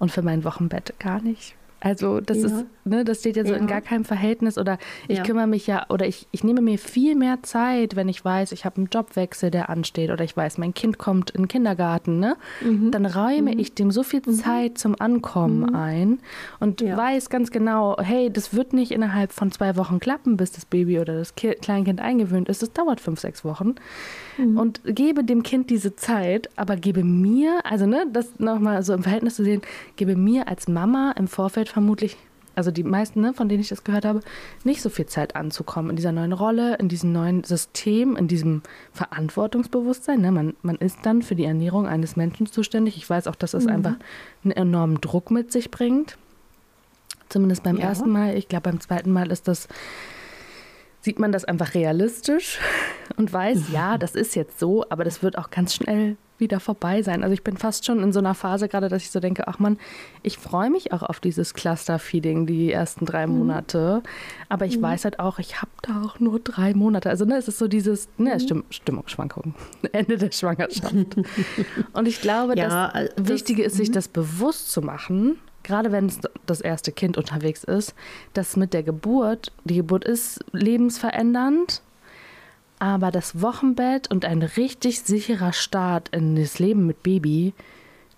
und 0.00 0.10
für 0.10 0.22
mein 0.22 0.42
Wochenbett 0.42 0.98
gar 0.98 1.20
nicht. 1.20 1.54
Also 1.84 2.20
das 2.20 2.38
ja. 2.38 2.46
ist, 2.46 2.64
ne, 2.84 3.04
das 3.04 3.20
steht 3.20 3.36
ja 3.36 3.44
so 3.44 3.52
ja. 3.52 3.58
in 3.58 3.66
gar 3.66 3.82
keinem 3.82 4.06
Verhältnis 4.06 4.56
oder 4.56 4.78
ich 5.06 5.18
ja. 5.18 5.22
kümmere 5.22 5.46
mich 5.46 5.66
ja 5.66 5.84
oder 5.90 6.06
ich, 6.06 6.26
ich 6.30 6.42
nehme 6.42 6.62
mir 6.62 6.78
viel 6.78 7.14
mehr 7.14 7.42
Zeit, 7.42 7.94
wenn 7.94 8.08
ich 8.08 8.24
weiß, 8.24 8.52
ich 8.52 8.64
habe 8.64 8.78
einen 8.78 8.88
Jobwechsel, 8.90 9.50
der 9.50 9.68
ansteht 9.68 10.10
oder 10.10 10.24
ich 10.24 10.34
weiß, 10.34 10.56
mein 10.56 10.72
Kind 10.72 10.96
kommt 10.96 11.32
in 11.32 11.42
den 11.42 11.48
Kindergarten, 11.48 12.20
ne? 12.20 12.36
Mhm. 12.62 12.90
Dann 12.90 13.04
räume 13.04 13.52
mhm. 13.52 13.58
ich 13.58 13.74
dem 13.74 13.90
so 13.90 14.02
viel 14.02 14.22
mhm. 14.24 14.32
Zeit 14.32 14.78
zum 14.78 14.98
Ankommen 14.98 15.60
mhm. 15.60 15.74
ein 15.74 16.18
und 16.58 16.80
weiß 16.80 17.28
ganz 17.28 17.50
genau, 17.50 17.98
hey, 18.00 18.32
das 18.32 18.54
wird 18.54 18.72
nicht 18.72 18.90
innerhalb 18.90 19.32
von 19.32 19.52
zwei 19.52 19.76
Wochen 19.76 20.00
klappen, 20.00 20.38
bis 20.38 20.52
das 20.52 20.64
Baby 20.64 21.00
oder 21.00 21.18
das 21.18 21.34
kind, 21.34 21.60
Kleinkind 21.60 22.00
eingewöhnt 22.00 22.48
ist. 22.48 22.62
Das 22.62 22.72
dauert 22.72 22.98
fünf, 22.98 23.20
sechs 23.20 23.44
Wochen. 23.44 23.74
Mhm. 24.38 24.58
Und 24.58 24.80
gebe 24.84 25.24
dem 25.24 25.42
Kind 25.42 25.70
diese 25.70 25.96
Zeit, 25.96 26.48
aber 26.56 26.76
gebe 26.76 27.04
mir, 27.04 27.60
also 27.64 27.86
ne, 27.86 28.06
das 28.12 28.38
nochmal 28.38 28.82
so 28.82 28.92
im 28.92 29.02
Verhältnis 29.02 29.36
zu 29.36 29.44
sehen, 29.44 29.62
gebe 29.96 30.16
mir 30.16 30.48
als 30.48 30.68
Mama 30.68 31.14
im 31.18 31.28
Vorfeld 31.28 31.68
vermutlich, 31.68 32.16
also 32.56 32.70
die 32.70 32.84
meisten, 32.84 33.20
ne, 33.20 33.34
von 33.34 33.48
denen 33.48 33.60
ich 33.60 33.68
das 33.68 33.84
gehört 33.84 34.04
habe, 34.04 34.20
nicht 34.62 34.80
so 34.80 34.88
viel 34.88 35.06
Zeit 35.06 35.36
anzukommen 35.36 35.90
in 35.90 35.96
dieser 35.96 36.12
neuen 36.12 36.32
Rolle, 36.32 36.76
in 36.76 36.88
diesem 36.88 37.12
neuen 37.12 37.44
System, 37.44 38.16
in 38.16 38.28
diesem 38.28 38.62
Verantwortungsbewusstsein. 38.92 40.20
Ne? 40.20 40.30
Man, 40.30 40.54
man 40.62 40.76
ist 40.76 40.98
dann 41.02 41.22
für 41.22 41.34
die 41.34 41.44
Ernährung 41.44 41.86
eines 41.86 42.16
Menschen 42.16 42.46
zuständig. 42.46 42.96
Ich 42.96 43.08
weiß 43.08 43.26
auch, 43.26 43.34
dass 43.34 43.54
es 43.54 43.64
mhm. 43.64 43.70
einfach 43.70 43.94
einen 44.44 44.52
enormen 44.52 45.00
Druck 45.00 45.30
mit 45.30 45.50
sich 45.50 45.70
bringt. 45.70 46.16
Zumindest 47.28 47.64
beim 47.64 47.78
ja. 47.78 47.84
ersten 47.84 48.10
Mal. 48.10 48.36
Ich 48.36 48.48
glaube, 48.48 48.70
beim 48.70 48.80
zweiten 48.80 49.10
Mal 49.10 49.32
ist 49.32 49.48
das 49.48 49.66
sieht 51.04 51.18
man 51.18 51.32
das 51.32 51.44
einfach 51.44 51.74
realistisch 51.74 52.58
und 53.16 53.32
weiß, 53.32 53.70
ja, 53.72 53.98
das 53.98 54.14
ist 54.14 54.34
jetzt 54.34 54.58
so, 54.58 54.84
aber 54.88 55.04
das 55.04 55.22
wird 55.22 55.38
auch 55.38 55.50
ganz 55.50 55.74
schnell 55.74 56.16
wieder 56.36 56.58
vorbei 56.58 57.02
sein. 57.02 57.22
Also 57.22 57.32
ich 57.32 57.44
bin 57.44 57.56
fast 57.56 57.86
schon 57.86 58.02
in 58.02 58.12
so 58.12 58.18
einer 58.18 58.34
Phase 58.34 58.68
gerade, 58.68 58.88
dass 58.88 59.02
ich 59.02 59.10
so 59.12 59.20
denke, 59.20 59.46
ach 59.46 59.60
man, 59.60 59.78
ich 60.22 60.38
freue 60.38 60.68
mich 60.68 60.92
auch 60.92 61.02
auf 61.02 61.20
dieses 61.20 61.54
Cluster-Feeding 61.54 62.46
die 62.46 62.72
ersten 62.72 63.06
drei 63.06 63.26
mhm. 63.26 63.38
Monate. 63.38 64.02
Aber 64.48 64.66
ich 64.66 64.78
mhm. 64.78 64.82
weiß 64.82 65.04
halt 65.04 65.20
auch, 65.20 65.38
ich 65.38 65.62
habe 65.62 65.70
da 65.82 66.02
auch 66.02 66.18
nur 66.18 66.40
drei 66.40 66.74
Monate. 66.74 67.08
Also 67.08 67.24
ne, 67.24 67.36
es 67.36 67.46
ist 67.46 67.58
so 67.58 67.68
dieses 67.68 68.08
ne, 68.18 68.34
mhm. 68.34 68.40
Stimm 68.40 68.64
Stimmungsschwankungen, 68.70 69.54
Ende 69.92 70.18
der 70.18 70.32
Schwangerschaft. 70.32 70.94
und 71.92 72.08
ich 72.08 72.20
glaube, 72.20 72.56
ja, 72.56 72.90
das, 72.90 73.14
das 73.14 73.28
Wichtige 73.28 73.62
ist, 73.62 73.76
sich 73.76 73.90
mhm. 73.90 73.94
das 73.94 74.08
bewusst 74.08 74.72
zu 74.72 74.82
machen 74.82 75.38
gerade 75.64 75.90
wenn 75.90 76.06
es 76.06 76.20
das 76.46 76.60
erste 76.60 76.92
Kind 76.92 77.16
unterwegs 77.16 77.64
ist, 77.64 77.94
dass 78.34 78.56
mit 78.56 78.72
der 78.72 78.82
Geburt, 78.82 79.52
die 79.64 79.76
Geburt 79.76 80.04
ist 80.04 80.44
lebensverändernd, 80.52 81.82
aber 82.78 83.10
das 83.10 83.40
Wochenbett 83.40 84.10
und 84.10 84.24
ein 84.24 84.42
richtig 84.42 85.00
sicherer 85.00 85.52
Start 85.52 86.10
in 86.10 86.36
das 86.36 86.58
Leben 86.58 86.86
mit 86.86 87.02
Baby, 87.02 87.54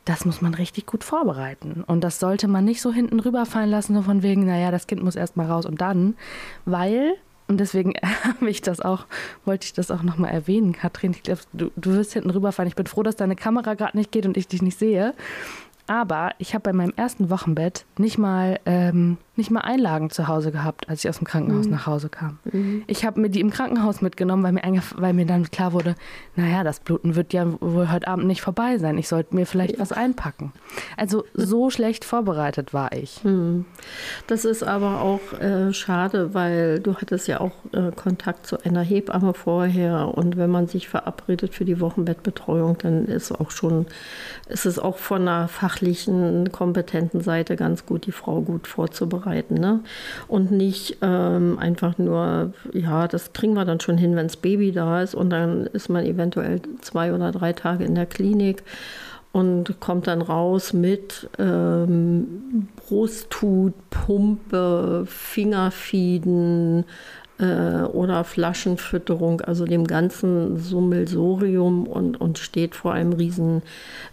das 0.04 0.24
muss 0.24 0.40
man 0.40 0.54
richtig 0.54 0.86
gut 0.86 1.04
vorbereiten. 1.04 1.84
Und 1.86 2.02
das 2.02 2.20
sollte 2.20 2.48
man 2.48 2.64
nicht 2.64 2.80
so 2.80 2.92
hinten 2.92 3.20
rüberfallen 3.20 3.68
lassen, 3.68 3.94
so 3.94 4.02
von 4.02 4.22
wegen, 4.22 4.46
naja, 4.46 4.70
das 4.70 4.86
Kind 4.86 5.02
muss 5.02 5.16
erst 5.16 5.36
mal 5.36 5.46
raus 5.46 5.66
und 5.66 5.80
dann, 5.80 6.14
weil, 6.64 7.14
und 7.48 7.58
deswegen 7.58 7.94
habe 8.24 8.48
ich 8.48 8.62
das 8.62 8.80
auch, 8.80 9.06
wollte 9.44 9.66
ich 9.66 9.72
das 9.72 9.90
auch 9.90 10.02
nochmal 10.02 10.32
erwähnen, 10.32 10.72
Katrin, 10.72 11.10
ich 11.10 11.24
glaube, 11.24 11.40
du, 11.52 11.70
du 11.76 11.92
wirst 11.92 12.12
hinten 12.12 12.30
rüberfallen. 12.30 12.68
Ich 12.68 12.76
bin 12.76 12.86
froh, 12.86 13.02
dass 13.02 13.16
deine 13.16 13.36
Kamera 13.36 13.74
gerade 13.74 13.96
nicht 13.96 14.12
geht 14.12 14.26
und 14.26 14.36
ich 14.36 14.46
dich 14.46 14.62
nicht 14.62 14.78
sehe. 14.78 15.12
Aber 15.86 16.30
ich 16.38 16.54
habe 16.54 16.62
bei 16.62 16.72
meinem 16.72 16.92
ersten 16.96 17.30
Wochenbett 17.30 17.84
nicht 17.98 18.18
mal 18.18 18.60
ähm, 18.66 19.18
nicht 19.36 19.50
mal 19.50 19.60
Einlagen 19.60 20.10
zu 20.10 20.28
Hause 20.28 20.50
gehabt, 20.50 20.88
als 20.88 21.04
ich 21.04 21.08
aus 21.10 21.18
dem 21.18 21.26
Krankenhaus 21.26 21.66
mhm. 21.66 21.72
nach 21.72 21.86
Hause 21.86 22.08
kam. 22.08 22.38
Mhm. 22.44 22.84
Ich 22.86 23.04
habe 23.04 23.20
mir 23.20 23.28
die 23.28 23.40
im 23.40 23.50
Krankenhaus 23.50 24.00
mitgenommen, 24.00 24.42
weil 24.42 24.52
mir, 24.52 24.82
weil 24.96 25.12
mir 25.12 25.26
dann 25.26 25.50
klar 25.50 25.72
wurde, 25.72 25.94
naja, 26.36 26.64
das 26.64 26.80
Bluten 26.80 27.16
wird 27.16 27.32
ja 27.32 27.46
wohl 27.60 27.90
heute 27.90 28.08
Abend 28.08 28.26
nicht 28.26 28.40
vorbei 28.40 28.78
sein. 28.78 28.96
Ich 28.96 29.08
sollte 29.08 29.34
mir 29.34 29.46
vielleicht 29.46 29.74
ja. 29.74 29.80
was 29.80 29.92
einpacken. 29.92 30.52
Also 30.96 31.24
so 31.34 31.70
schlecht 31.70 32.04
vorbereitet 32.04 32.72
war 32.72 32.92
ich. 32.92 33.22
Mhm. 33.24 33.66
Das 34.26 34.44
ist 34.44 34.62
aber 34.62 35.02
auch 35.02 35.38
äh, 35.38 35.72
schade, 35.72 36.32
weil 36.32 36.80
du 36.80 36.94
hattest 36.96 37.28
ja 37.28 37.40
auch 37.40 37.52
äh, 37.72 37.90
Kontakt 37.94 38.46
zu 38.46 38.62
einer 38.64 38.82
Hebamme 38.82 39.34
vorher 39.34 40.16
und 40.16 40.36
wenn 40.36 40.50
man 40.50 40.66
sich 40.66 40.88
verabredet 40.88 41.54
für 41.54 41.64
die 41.64 41.80
Wochenbettbetreuung, 41.80 42.78
dann 42.78 43.06
ist 43.06 43.32
auch 43.32 43.50
schon, 43.50 43.86
ist 44.48 44.64
es 44.64 44.78
auch 44.78 44.96
von 44.96 45.22
einer 45.22 45.48
fachlichen, 45.48 46.50
kompetenten 46.52 47.20
Seite 47.20 47.56
ganz 47.56 47.84
gut, 47.84 48.06
die 48.06 48.12
Frau 48.12 48.40
gut 48.40 48.66
vorzubereiten 48.66 49.25
vorbereiten. 49.26 49.54
Ne? 49.54 49.80
Und 50.28 50.50
nicht 50.50 50.98
ähm, 51.02 51.58
einfach 51.58 51.98
nur, 51.98 52.52
ja, 52.72 53.08
das 53.08 53.32
kriegen 53.32 53.54
wir 53.54 53.64
dann 53.64 53.80
schon 53.80 53.98
hin, 53.98 54.16
wenn 54.16 54.28
das 54.28 54.36
Baby 54.36 54.72
da 54.72 55.02
ist 55.02 55.14
und 55.14 55.30
dann 55.30 55.66
ist 55.66 55.88
man 55.88 56.04
eventuell 56.04 56.60
zwei 56.80 57.12
oder 57.12 57.32
drei 57.32 57.52
Tage 57.52 57.84
in 57.84 57.94
der 57.94 58.06
Klinik 58.06 58.62
und 59.32 59.80
kommt 59.80 60.06
dann 60.06 60.22
raus 60.22 60.72
mit 60.72 61.28
ähm, 61.38 62.68
Brusttut, 62.76 63.74
Pumpe, 63.90 65.04
Fingerfieden, 65.06 66.84
äh, 67.38 67.82
oder 67.82 68.24
Flaschenfütterung, 68.24 69.40
also 69.40 69.64
dem 69.64 69.86
ganzen 69.86 70.58
Summelsorium 70.58 71.86
und, 71.86 72.20
und 72.20 72.38
steht 72.38 72.74
vor 72.74 72.92
einem 72.92 73.12
riesen 73.12 73.62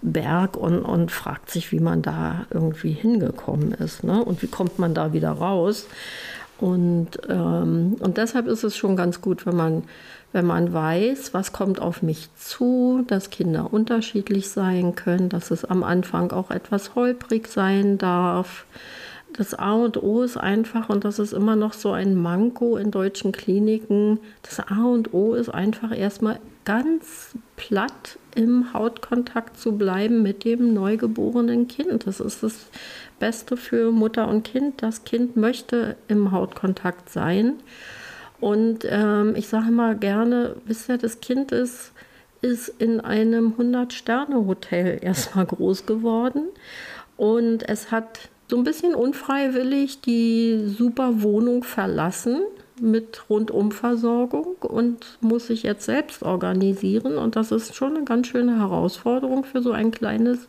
Berg 0.01 0.57
und, 0.57 0.79
und 0.81 1.11
fragt 1.11 1.49
sich, 1.49 1.71
wie 1.71 1.79
man 1.79 2.01
da 2.01 2.45
irgendwie 2.51 2.91
hingekommen 2.91 3.73
ist 3.73 4.03
ne? 4.03 4.23
und 4.23 4.41
wie 4.41 4.47
kommt 4.47 4.79
man 4.79 4.93
da 4.93 5.13
wieder 5.13 5.31
raus. 5.31 5.87
Und, 6.59 7.09
ähm, 7.29 7.97
und 7.99 8.17
deshalb 8.17 8.47
ist 8.47 8.63
es 8.63 8.77
schon 8.77 8.95
ganz 8.95 9.21
gut, 9.21 9.45
wenn 9.45 9.55
man, 9.55 9.83
wenn 10.31 10.45
man 10.45 10.73
weiß, 10.73 11.33
was 11.33 11.51
kommt 11.51 11.81
auf 11.81 12.03
mich 12.03 12.29
zu, 12.35 13.03
dass 13.07 13.29
Kinder 13.29 13.73
unterschiedlich 13.73 14.49
sein 14.49 14.95
können, 14.95 15.29
dass 15.29 15.51
es 15.51 15.65
am 15.65 15.83
Anfang 15.83 16.31
auch 16.31 16.51
etwas 16.51 16.95
holprig 16.95 17.47
sein 17.47 17.97
darf 17.97 18.65
das 19.37 19.53
A 19.53 19.73
und 19.73 20.01
O 20.01 20.21
ist 20.21 20.37
einfach, 20.37 20.89
und 20.89 21.03
das 21.05 21.19
ist 21.19 21.33
immer 21.33 21.55
noch 21.55 21.73
so 21.73 21.91
ein 21.91 22.15
Manko 22.15 22.77
in 22.77 22.91
deutschen 22.91 23.31
Kliniken, 23.31 24.19
das 24.41 24.59
A 24.59 24.83
und 24.85 25.13
O 25.13 25.33
ist 25.33 25.49
einfach 25.49 25.95
erstmal 25.97 26.39
ganz 26.65 27.35
platt 27.55 28.17
im 28.35 28.73
Hautkontakt 28.73 29.57
zu 29.59 29.77
bleiben 29.77 30.23
mit 30.23 30.43
dem 30.45 30.73
neugeborenen 30.73 31.67
Kind. 31.67 32.07
Das 32.07 32.19
ist 32.19 32.43
das 32.43 32.67
Beste 33.19 33.57
für 33.57 33.91
Mutter 33.91 34.27
und 34.27 34.43
Kind. 34.43 34.81
Das 34.81 35.03
Kind 35.03 35.35
möchte 35.35 35.95
im 36.07 36.31
Hautkontakt 36.31 37.09
sein. 37.09 37.55
Und 38.39 38.85
ähm, 38.89 39.35
ich 39.35 39.47
sage 39.47 39.71
mal 39.71 39.95
gerne, 39.95 40.55
wisst 40.65 40.89
ihr, 40.89 40.97
das 40.97 41.21
Kind 41.21 41.51
ist, 41.51 41.91
ist 42.41 42.67
in 42.67 42.99
einem 42.99 43.53
100-Sterne-Hotel 43.57 44.99
erstmal 45.01 45.45
groß 45.45 45.85
geworden. 45.85 46.47
Und 47.15 47.67
es 47.69 47.91
hat 47.91 48.29
so 48.47 48.57
ein 48.57 48.63
bisschen 48.63 48.95
unfreiwillig 48.95 50.01
die 50.01 50.67
super 50.67 51.21
Wohnung 51.21 51.63
verlassen 51.63 52.41
mit 52.81 53.29
Rundumversorgung 53.29 54.55
und 54.62 55.17
muss 55.21 55.47
sich 55.47 55.63
jetzt 55.63 55.85
selbst 55.85 56.23
organisieren. 56.23 57.17
Und 57.17 57.35
das 57.35 57.51
ist 57.51 57.75
schon 57.75 57.95
eine 57.95 58.05
ganz 58.05 58.27
schöne 58.27 58.59
Herausforderung 58.59 59.45
für 59.45 59.62
so 59.62 59.71
ein 59.71 59.91
kleines 59.91 60.47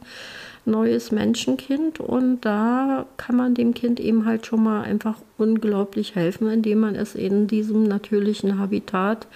neues 0.64 1.12
Menschenkind. 1.12 2.00
Und 2.00 2.40
da 2.42 3.06
kann 3.16 3.36
man 3.36 3.54
dem 3.54 3.74
Kind 3.74 4.00
eben 4.00 4.24
halt 4.24 4.46
schon 4.46 4.62
mal 4.62 4.82
einfach 4.82 5.18
unglaublich 5.36 6.14
helfen, 6.14 6.50
indem 6.50 6.80
man 6.80 6.94
es 6.94 7.14
in 7.14 7.46
diesem 7.46 7.84
natürlichen 7.84 8.58
Habitat 8.58 9.26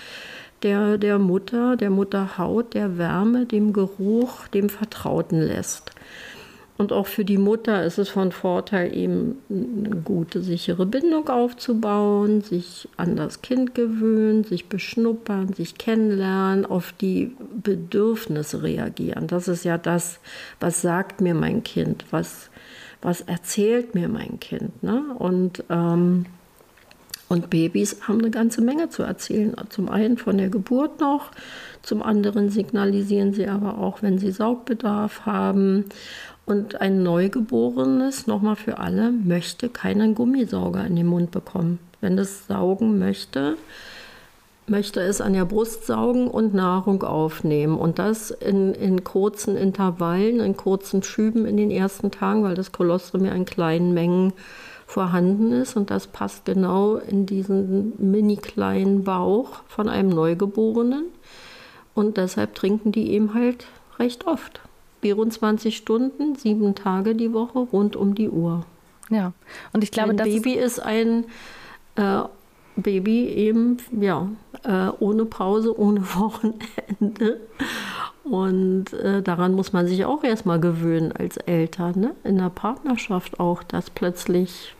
der, 0.62 0.98
der 0.98 1.18
Mutter, 1.18 1.76
der 1.76 1.90
Mutterhaut, 1.90 2.74
der 2.74 2.98
Wärme, 2.98 3.46
dem 3.46 3.72
Geruch, 3.72 4.48
dem 4.48 4.68
Vertrauten 4.68 5.40
lässt. 5.40 5.92
Und 6.78 6.92
auch 6.92 7.08
für 7.08 7.24
die 7.24 7.38
Mutter 7.38 7.82
ist 7.82 7.98
es 7.98 8.08
von 8.08 8.30
Vorteil, 8.30 8.96
eben 8.96 9.38
eine 9.50 9.96
gute, 9.96 10.42
sichere 10.42 10.86
Bindung 10.86 11.28
aufzubauen, 11.28 12.40
sich 12.40 12.88
an 12.96 13.16
das 13.16 13.42
Kind 13.42 13.74
gewöhnen, 13.74 14.44
sich 14.44 14.68
beschnuppern, 14.68 15.52
sich 15.54 15.76
kennenlernen, 15.76 16.64
auf 16.64 16.92
die 16.92 17.34
Bedürfnisse 17.52 18.62
reagieren. 18.62 19.26
Das 19.26 19.48
ist 19.48 19.64
ja 19.64 19.76
das, 19.76 20.20
was 20.60 20.80
sagt 20.80 21.20
mir 21.20 21.34
mein 21.34 21.64
Kind, 21.64 22.04
was, 22.12 22.48
was 23.02 23.22
erzählt 23.22 23.96
mir 23.96 24.08
mein 24.08 24.38
Kind. 24.38 24.80
Ne? 24.80 25.02
Und, 25.18 25.64
ähm, 25.70 26.26
und 27.28 27.50
Babys 27.50 28.02
haben 28.06 28.20
eine 28.20 28.30
ganze 28.30 28.62
Menge 28.62 28.88
zu 28.88 29.02
erzählen. 29.02 29.52
Zum 29.68 29.88
einen 29.88 30.16
von 30.16 30.38
der 30.38 30.48
Geburt 30.48 31.00
noch, 31.00 31.32
zum 31.82 32.04
anderen 32.04 32.50
signalisieren 32.50 33.32
sie 33.32 33.48
aber 33.48 33.78
auch, 33.78 34.00
wenn 34.00 34.18
sie 34.18 34.30
Saugbedarf 34.30 35.26
haben. 35.26 35.86
Und 36.48 36.80
ein 36.80 37.02
Neugeborenes, 37.02 38.26
nochmal 38.26 38.56
für 38.56 38.78
alle, 38.78 39.12
möchte 39.12 39.68
keinen 39.68 40.14
Gummisauger 40.14 40.86
in 40.86 40.96
den 40.96 41.06
Mund 41.06 41.30
bekommen. 41.30 41.78
Wenn 42.00 42.16
es 42.16 42.46
saugen 42.46 42.98
möchte, 42.98 43.58
möchte 44.66 45.00
es 45.00 45.20
an 45.20 45.34
der 45.34 45.44
Brust 45.44 45.84
saugen 45.84 46.26
und 46.26 46.54
Nahrung 46.54 47.02
aufnehmen. 47.02 47.76
Und 47.76 47.98
das 47.98 48.30
in, 48.30 48.72
in 48.72 49.04
kurzen 49.04 49.58
Intervallen, 49.58 50.40
in 50.40 50.56
kurzen 50.56 51.02
Schüben 51.02 51.44
in 51.44 51.58
den 51.58 51.70
ersten 51.70 52.10
Tagen, 52.10 52.44
weil 52.44 52.54
das 52.54 52.72
Kolostrum 52.72 53.26
ja 53.26 53.32
in 53.32 53.44
kleinen 53.44 53.92
Mengen 53.92 54.32
vorhanden 54.86 55.52
ist. 55.52 55.76
Und 55.76 55.90
das 55.90 56.06
passt 56.06 56.46
genau 56.46 56.96
in 56.96 57.26
diesen 57.26 57.92
mini 57.98 58.36
kleinen 58.36 59.04
Bauch 59.04 59.60
von 59.68 59.86
einem 59.90 60.08
Neugeborenen. 60.08 61.08
Und 61.92 62.16
deshalb 62.16 62.54
trinken 62.54 62.90
die 62.90 63.10
eben 63.12 63.34
halt 63.34 63.66
recht 63.98 64.26
oft. 64.26 64.62
24 65.00 65.76
Stunden, 65.76 66.36
sieben 66.36 66.74
Tage 66.74 67.14
die 67.14 67.32
Woche, 67.32 67.58
rund 67.58 67.96
um 67.96 68.14
die 68.14 68.28
Uhr. 68.28 68.64
Ja, 69.10 69.32
und 69.72 69.84
ich 69.84 69.90
glaube, 69.90 70.10
ein 70.10 70.16
das 70.16 70.28
Baby 70.28 70.52
ist 70.54 70.80
ein 70.80 71.24
äh, 71.96 72.22
Baby 72.76 73.26
eben, 73.28 73.78
ja, 73.98 74.28
äh, 74.64 74.90
ohne 75.00 75.24
Pause, 75.24 75.78
ohne 75.78 76.02
Wochenende. 76.14 77.40
Und 78.24 78.92
äh, 78.92 79.22
daran 79.22 79.54
muss 79.54 79.72
man 79.72 79.86
sich 79.86 80.04
auch 80.04 80.22
erstmal 80.22 80.60
gewöhnen 80.60 81.12
als 81.12 81.38
Eltern, 81.38 81.98
ne? 81.98 82.14
in 82.24 82.38
der 82.38 82.50
Partnerschaft 82.50 83.40
auch, 83.40 83.62
dass 83.62 83.88
plötzlich 83.88 84.74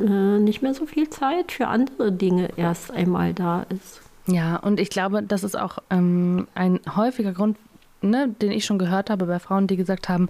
äh, 0.00 0.38
nicht 0.38 0.62
mehr 0.62 0.74
so 0.74 0.84
viel 0.84 1.08
Zeit 1.08 1.52
für 1.52 1.68
andere 1.68 2.10
Dinge 2.10 2.50
erst 2.56 2.90
einmal 2.90 3.34
da 3.34 3.66
ist. 3.70 4.00
Ja, 4.26 4.56
und 4.56 4.78
ich 4.78 4.90
glaube, 4.90 5.22
das 5.22 5.42
ist 5.42 5.58
auch 5.58 5.78
ähm, 5.90 6.48
ein 6.54 6.80
häufiger 6.94 7.32
Grund, 7.32 7.56
ne, 8.02 8.34
den 8.40 8.52
ich 8.52 8.64
schon 8.64 8.78
gehört 8.78 9.10
habe 9.10 9.26
bei 9.26 9.38
Frauen, 9.38 9.66
die 9.66 9.76
gesagt 9.76 10.08
haben, 10.08 10.28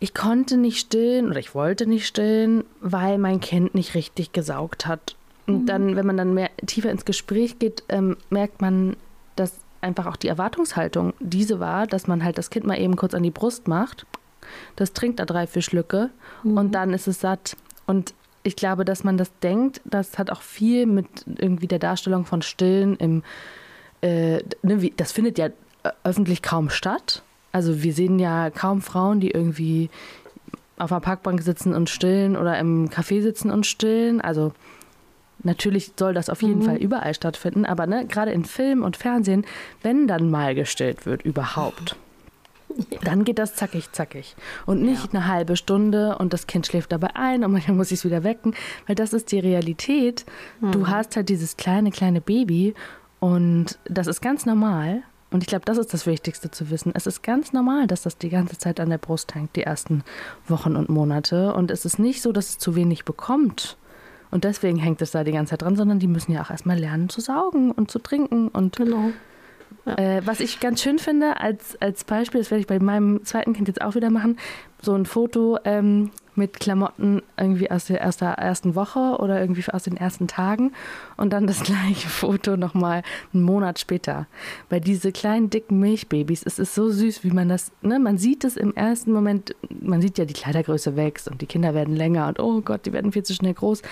ich 0.00 0.14
konnte 0.14 0.56
nicht 0.56 0.78
stillen 0.78 1.28
oder 1.28 1.38
ich 1.38 1.54
wollte 1.54 1.86
nicht 1.86 2.06
stillen, 2.06 2.64
weil 2.80 3.18
mein 3.18 3.40
Kind 3.40 3.74
nicht 3.74 3.94
richtig 3.94 4.32
gesaugt 4.32 4.86
hat. 4.86 5.14
Und 5.46 5.62
mhm. 5.62 5.66
dann, 5.66 5.96
wenn 5.96 6.06
man 6.06 6.16
dann 6.16 6.34
mehr 6.34 6.50
tiefer 6.66 6.90
ins 6.90 7.04
Gespräch 7.04 7.58
geht, 7.58 7.84
ähm, 7.90 8.16
merkt 8.30 8.62
man, 8.62 8.96
dass 9.36 9.58
einfach 9.82 10.06
auch 10.06 10.16
die 10.16 10.28
Erwartungshaltung 10.28 11.12
diese 11.20 11.60
war, 11.60 11.86
dass 11.86 12.06
man 12.06 12.24
halt 12.24 12.38
das 12.38 12.50
Kind 12.50 12.66
mal 12.66 12.78
eben 12.78 12.96
kurz 12.96 13.14
an 13.14 13.22
die 13.22 13.30
Brust 13.30 13.68
macht. 13.68 14.06
Das 14.76 14.92
trinkt 14.94 15.20
da 15.20 15.26
drei, 15.26 15.46
vier 15.46 15.62
Schlücke 15.62 16.10
mhm. 16.42 16.56
und 16.56 16.72
dann 16.72 16.92
ist 16.94 17.06
es 17.06 17.20
satt. 17.20 17.56
Und 17.86 18.14
ich 18.42 18.56
glaube, 18.56 18.84
dass 18.86 19.04
man 19.04 19.18
das 19.18 19.30
denkt, 19.40 19.82
das 19.84 20.18
hat 20.18 20.30
auch 20.30 20.42
viel 20.42 20.86
mit 20.86 21.06
irgendwie 21.26 21.66
der 21.66 21.78
Darstellung 21.78 22.24
von 22.24 22.40
Stillen 22.40 22.96
im, 22.96 23.22
äh, 24.00 24.42
ne, 24.62 24.80
wie, 24.80 24.94
das 24.96 25.12
findet 25.12 25.36
ja 25.38 25.50
öffentlich 26.04 26.42
kaum 26.42 26.70
statt. 26.70 27.22
Also 27.52 27.82
wir 27.82 27.92
sehen 27.92 28.18
ja 28.18 28.50
kaum 28.50 28.80
Frauen, 28.80 29.20
die 29.20 29.30
irgendwie 29.30 29.90
auf 30.78 30.92
einer 30.92 31.00
Parkbank 31.00 31.42
sitzen 31.42 31.74
und 31.74 31.90
stillen 31.90 32.36
oder 32.36 32.58
im 32.58 32.88
Café 32.88 33.22
sitzen 33.22 33.50
und 33.50 33.66
stillen. 33.66 34.20
Also 34.20 34.52
natürlich 35.42 35.92
soll 35.98 36.14
das 36.14 36.30
auf 36.30 36.42
jeden 36.42 36.60
mhm. 36.60 36.64
Fall 36.64 36.76
überall 36.76 37.14
stattfinden, 37.14 37.66
aber 37.66 37.86
ne, 37.86 38.06
gerade 38.06 38.32
in 38.32 38.44
Film 38.44 38.82
und 38.82 38.96
Fernsehen, 38.96 39.44
wenn 39.82 40.06
dann 40.06 40.30
mal 40.30 40.54
gestillt 40.54 41.06
wird 41.06 41.22
überhaupt, 41.22 41.96
ja. 42.90 42.98
dann 43.04 43.24
geht 43.24 43.38
das 43.38 43.54
zackig, 43.54 43.92
zackig. 43.92 44.36
Und 44.66 44.82
nicht 44.82 45.12
ja. 45.12 45.20
eine 45.20 45.28
halbe 45.28 45.56
Stunde 45.56 46.16
und 46.18 46.32
das 46.32 46.46
Kind 46.46 46.66
schläft 46.66 46.92
dabei 46.92 47.14
ein 47.14 47.44
und 47.44 47.52
manchmal 47.52 47.76
muss 47.76 47.90
ich 47.90 47.98
es 47.98 48.04
wieder 48.04 48.24
wecken, 48.24 48.54
weil 48.86 48.96
das 48.96 49.12
ist 49.12 49.32
die 49.32 49.40
Realität. 49.40 50.24
Mhm. 50.60 50.72
Du 50.72 50.88
hast 50.88 51.16
halt 51.16 51.28
dieses 51.28 51.56
kleine, 51.56 51.90
kleine 51.90 52.20
Baby 52.20 52.74
und 53.18 53.78
das 53.84 54.06
ist 54.06 54.20
ganz 54.20 54.46
normal. 54.46 55.02
Und 55.30 55.42
ich 55.42 55.46
glaube, 55.48 55.64
das 55.64 55.78
ist 55.78 55.94
das 55.94 56.06
Wichtigste 56.06 56.50
zu 56.50 56.70
wissen. 56.70 56.92
Es 56.94 57.06
ist 57.06 57.22
ganz 57.22 57.52
normal, 57.52 57.86
dass 57.86 58.02
das 58.02 58.18
die 58.18 58.30
ganze 58.30 58.58
Zeit 58.58 58.80
an 58.80 58.90
der 58.90 58.98
Brust 58.98 59.34
hängt, 59.34 59.54
die 59.54 59.62
ersten 59.62 60.02
Wochen 60.48 60.74
und 60.74 60.88
Monate. 60.88 61.54
Und 61.54 61.70
es 61.70 61.84
ist 61.84 61.98
nicht 61.98 62.20
so, 62.20 62.32
dass 62.32 62.48
es 62.48 62.58
zu 62.58 62.74
wenig 62.74 63.04
bekommt. 63.04 63.76
Und 64.32 64.44
deswegen 64.44 64.78
hängt 64.78 65.02
es 65.02 65.12
da 65.12 65.24
die 65.24 65.32
ganze 65.32 65.50
Zeit 65.50 65.62
dran, 65.62 65.76
sondern 65.76 65.98
die 65.98 66.08
müssen 66.08 66.32
ja 66.32 66.42
auch 66.42 66.50
erstmal 66.50 66.78
lernen 66.78 67.08
zu 67.08 67.20
saugen 67.20 67.70
und 67.70 67.90
zu 67.90 68.00
trinken. 68.00 68.48
Und 68.48 68.76
genau. 68.76 69.10
Ja. 69.86 69.96
Äh, 69.96 70.26
was 70.26 70.40
ich 70.40 70.60
ganz 70.60 70.82
schön 70.82 70.98
finde, 70.98 71.40
als, 71.40 71.80
als 71.80 72.04
Beispiel, 72.04 72.40
das 72.40 72.50
werde 72.50 72.60
ich 72.60 72.66
bei 72.66 72.80
meinem 72.80 73.24
zweiten 73.24 73.52
Kind 73.52 73.68
jetzt 73.68 73.82
auch 73.82 73.94
wieder 73.94 74.10
machen, 74.10 74.36
so 74.82 74.94
ein 74.94 75.06
Foto 75.06 75.58
ähm, 75.64 76.10
mit 76.40 76.58
Klamotten 76.58 77.22
irgendwie 77.36 77.70
aus 77.70 77.84
der 77.84 78.00
erster, 78.00 78.30
ersten 78.30 78.74
Woche 78.74 79.18
oder 79.18 79.40
irgendwie 79.40 79.62
aus 79.70 79.84
den 79.84 79.96
ersten 79.96 80.26
Tagen 80.26 80.72
und 81.16 81.32
dann 81.32 81.46
das 81.46 81.62
gleiche 81.62 82.08
Foto 82.08 82.56
nochmal 82.56 83.02
einen 83.32 83.42
Monat 83.42 83.78
später. 83.78 84.26
Bei 84.70 84.80
diese 84.80 85.12
kleinen, 85.12 85.50
dicken 85.50 85.78
Milchbabys, 85.78 86.42
es 86.44 86.58
ist 86.58 86.74
so 86.74 86.90
süß, 86.90 87.22
wie 87.22 87.30
man 87.30 87.48
das, 87.48 87.72
ne, 87.82 87.98
man 87.98 88.18
sieht 88.18 88.42
es 88.42 88.56
im 88.56 88.74
ersten 88.74 89.12
Moment, 89.12 89.54
man 89.68 90.00
sieht 90.00 90.18
ja, 90.18 90.24
die 90.24 90.34
Kleidergröße 90.34 90.96
wächst 90.96 91.28
und 91.28 91.42
die 91.42 91.46
Kinder 91.46 91.74
werden 91.74 91.94
länger 91.94 92.26
und 92.26 92.40
oh 92.40 92.62
Gott, 92.62 92.86
die 92.86 92.92
werden 92.92 93.12
viel 93.12 93.22
zu 93.22 93.34
schnell 93.34 93.54
groß. 93.54 93.82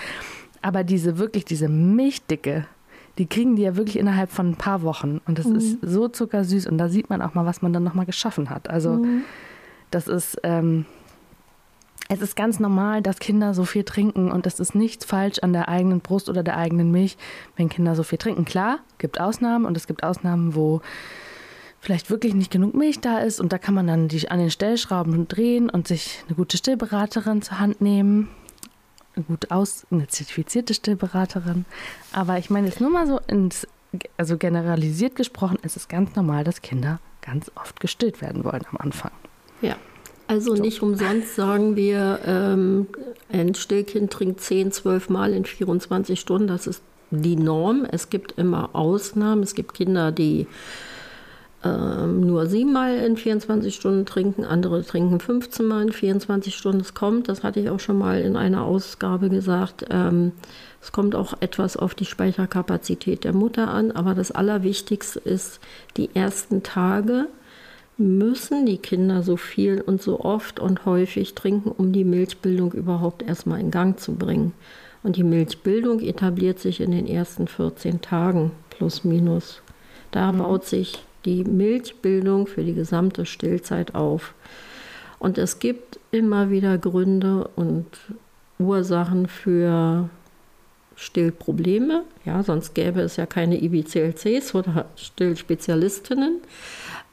Aber 0.61 0.83
diese 0.83 1.19
wirklich, 1.19 1.45
diese 1.45 1.69
Milchdicke, 1.69 2.65
die 3.19 3.27
kriegen 3.27 3.55
die 3.55 3.61
ja 3.61 3.75
wirklich 3.75 3.99
innerhalb 3.99 4.31
von 4.31 4.49
ein 4.49 4.55
paar 4.55 4.81
Wochen. 4.81 5.21
Und 5.27 5.37
das 5.37 5.45
mhm. 5.45 5.55
ist 5.55 5.77
so 5.81 6.07
zuckersüß. 6.07 6.67
Und 6.67 6.77
da 6.77 6.89
sieht 6.89 7.09
man 7.09 7.21
auch 7.21 7.33
mal, 7.33 7.45
was 7.45 7.61
man 7.61 7.71
dann 7.71 7.83
nochmal 7.83 8.05
geschaffen 8.05 8.49
hat. 8.49 8.69
Also 8.69 8.93
mhm. 8.95 9.21
das 9.91 10.07
ist, 10.07 10.37
ähm, 10.43 10.85
es 12.09 12.21
ist 12.21 12.35
ganz 12.35 12.59
normal, 12.59 13.01
dass 13.01 13.19
Kinder 13.19 13.53
so 13.53 13.63
viel 13.63 13.83
trinken 13.83 14.31
und 14.31 14.45
es 14.45 14.59
ist 14.59 14.75
nichts 14.75 15.05
falsch 15.05 15.39
an 15.39 15.53
der 15.53 15.69
eigenen 15.69 16.01
Brust 16.01 16.27
oder 16.27 16.43
der 16.43 16.57
eigenen 16.57 16.91
Milch, 16.91 17.17
wenn 17.55 17.69
Kinder 17.69 17.95
so 17.95 18.03
viel 18.03 18.17
trinken. 18.17 18.45
Klar, 18.45 18.79
gibt 18.97 19.19
Ausnahmen 19.21 19.65
und 19.65 19.77
es 19.77 19.87
gibt 19.87 20.03
Ausnahmen, 20.03 20.55
wo 20.55 20.81
vielleicht 21.79 22.09
wirklich 22.09 22.33
nicht 22.33 22.51
genug 22.51 22.73
Milch 22.73 22.99
da 22.99 23.19
ist 23.19 23.39
und 23.39 23.53
da 23.53 23.57
kann 23.57 23.75
man 23.75 23.87
dann 23.87 24.07
die 24.09 24.29
an 24.29 24.39
den 24.39 24.51
Stellschrauben 24.51 25.27
drehen 25.27 25.69
und 25.69 25.87
sich 25.87 26.23
eine 26.27 26.35
gute 26.35 26.57
Stillberaterin 26.57 27.41
zur 27.41 27.59
Hand 27.59 27.79
nehmen 27.79 28.29
gut 29.27 29.51
aus, 29.51 29.85
eine 29.91 30.07
zertifizierte 30.07 30.73
Stillberaterin. 30.73 31.65
Aber 32.11 32.37
ich 32.37 32.49
meine 32.49 32.67
jetzt 32.67 32.81
nur 32.81 32.89
mal 32.89 33.07
so 33.07 33.19
ins, 33.27 33.67
also 34.17 34.37
generalisiert 34.37 35.15
gesprochen, 35.15 35.57
ist 35.61 35.77
es 35.77 35.87
ganz 35.87 36.15
normal, 36.15 36.43
dass 36.43 36.61
Kinder 36.61 36.99
ganz 37.21 37.51
oft 37.55 37.79
gestillt 37.79 38.21
werden 38.21 38.43
wollen 38.43 38.65
am 38.71 38.77
Anfang. 38.77 39.11
Ja. 39.61 39.75
Also 40.29 40.55
so. 40.55 40.61
nicht 40.61 40.83
umsonst 40.83 41.35
sagen 41.35 41.75
wir, 41.75 42.19
ähm, 42.23 42.85
ein 43.31 43.55
Stillkind 43.55 44.13
trinkt 44.13 44.41
10, 44.41 44.71
12 44.71 45.09
Mal 45.09 45.33
in 45.33 45.43
24 45.43 46.19
Stunden. 46.19 46.47
Das 46.47 46.67
ist 46.67 46.83
die 47.09 47.35
Norm. 47.35 47.83
Es 47.91 48.11
gibt 48.11 48.37
immer 48.37 48.69
Ausnahmen. 48.73 49.41
Es 49.41 49.55
gibt 49.55 49.73
Kinder, 49.73 50.11
die 50.11 50.45
ähm, 51.63 52.21
nur 52.21 52.45
siebenmal 52.45 52.97
in 52.97 53.17
24 53.17 53.73
Stunden 53.73 54.05
trinken, 54.05 54.45
andere 54.45 54.83
trinken 54.83 55.19
15 55.19 55.65
Mal 55.65 55.81
in 55.81 55.91
24 55.91 56.55
Stunden. 56.55 56.81
Es 56.81 56.93
kommt, 56.93 57.27
das 57.27 57.41
hatte 57.41 57.59
ich 57.59 57.71
auch 57.71 57.79
schon 57.79 57.97
mal 57.97 58.21
in 58.21 58.37
einer 58.37 58.63
Ausgabe 58.63 59.29
gesagt, 59.29 59.87
ähm, 59.89 60.33
es 60.79 60.91
kommt 60.91 61.15
auch 61.15 61.33
etwas 61.39 61.75
auf 61.75 61.95
die 61.95 62.05
Speicherkapazität 62.05 63.23
der 63.23 63.33
Mutter 63.33 63.67
an, 63.67 63.91
aber 63.91 64.13
das 64.13 64.31
Allerwichtigste 64.31 65.19
ist, 65.19 65.59
die 65.97 66.11
ersten 66.13 66.61
Tage 66.61 67.27
müssen 67.99 68.65
die 68.65 68.77
Kinder 68.77 69.23
so 69.23 69.37
viel 69.37 69.81
und 69.81 70.01
so 70.01 70.21
oft 70.21 70.59
und 70.59 70.85
häufig 70.85 71.35
trinken, 71.35 71.69
um 71.69 71.91
die 71.91 72.05
Milchbildung 72.05 72.71
überhaupt 72.71 73.21
erstmal 73.21 73.59
in 73.59 73.71
Gang 73.71 73.99
zu 73.99 74.15
bringen. 74.15 74.53
Und 75.03 75.15
die 75.15 75.23
Milchbildung 75.23 75.99
etabliert 75.99 76.59
sich 76.59 76.81
in 76.81 76.91
den 76.91 77.07
ersten 77.07 77.47
14 77.47 78.01
Tagen 78.01 78.51
plus 78.69 79.03
minus. 79.03 79.61
Da 80.11 80.31
mhm. 80.31 80.39
baut 80.39 80.65
sich 80.65 81.03
die 81.25 81.43
Milchbildung 81.43 82.47
für 82.47 82.63
die 82.63 82.73
gesamte 82.73 83.25
Stillzeit 83.25 83.95
auf. 83.95 84.33
Und 85.19 85.37
es 85.37 85.59
gibt 85.59 85.99
immer 86.11 86.49
wieder 86.49 86.77
Gründe 86.77 87.49
und 87.55 87.85
Ursachen 88.57 89.27
für 89.27 90.09
Stillprobleme. 90.95 92.03
Ja, 92.25 92.43
sonst 92.43 92.73
gäbe 92.73 93.01
es 93.01 93.17
ja 93.17 93.25
keine 93.25 93.61
IBCLCs 93.61 94.55
oder 94.55 94.85
Stillspezialistinnen 94.95 96.41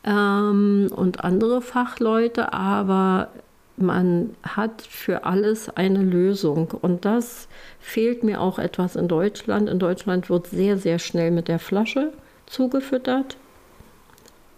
ähm, 0.06 0.88
und 0.94 1.24
andere 1.24 1.60
Fachleute, 1.60 2.52
aber 2.52 3.28
man 3.76 4.30
hat 4.42 4.80
für 4.82 5.24
alles 5.24 5.68
eine 5.68 6.02
Lösung. 6.02 6.70
Und 6.80 7.04
das 7.04 7.48
fehlt 7.78 8.24
mir 8.24 8.40
auch 8.40 8.58
etwas 8.58 8.96
in 8.96 9.08
Deutschland. 9.08 9.68
In 9.68 9.78
Deutschland 9.78 10.30
wird 10.30 10.46
sehr, 10.46 10.78
sehr 10.78 10.98
schnell 10.98 11.30
mit 11.30 11.48
der 11.48 11.58
Flasche 11.58 12.12
zugefüttert 12.46 13.36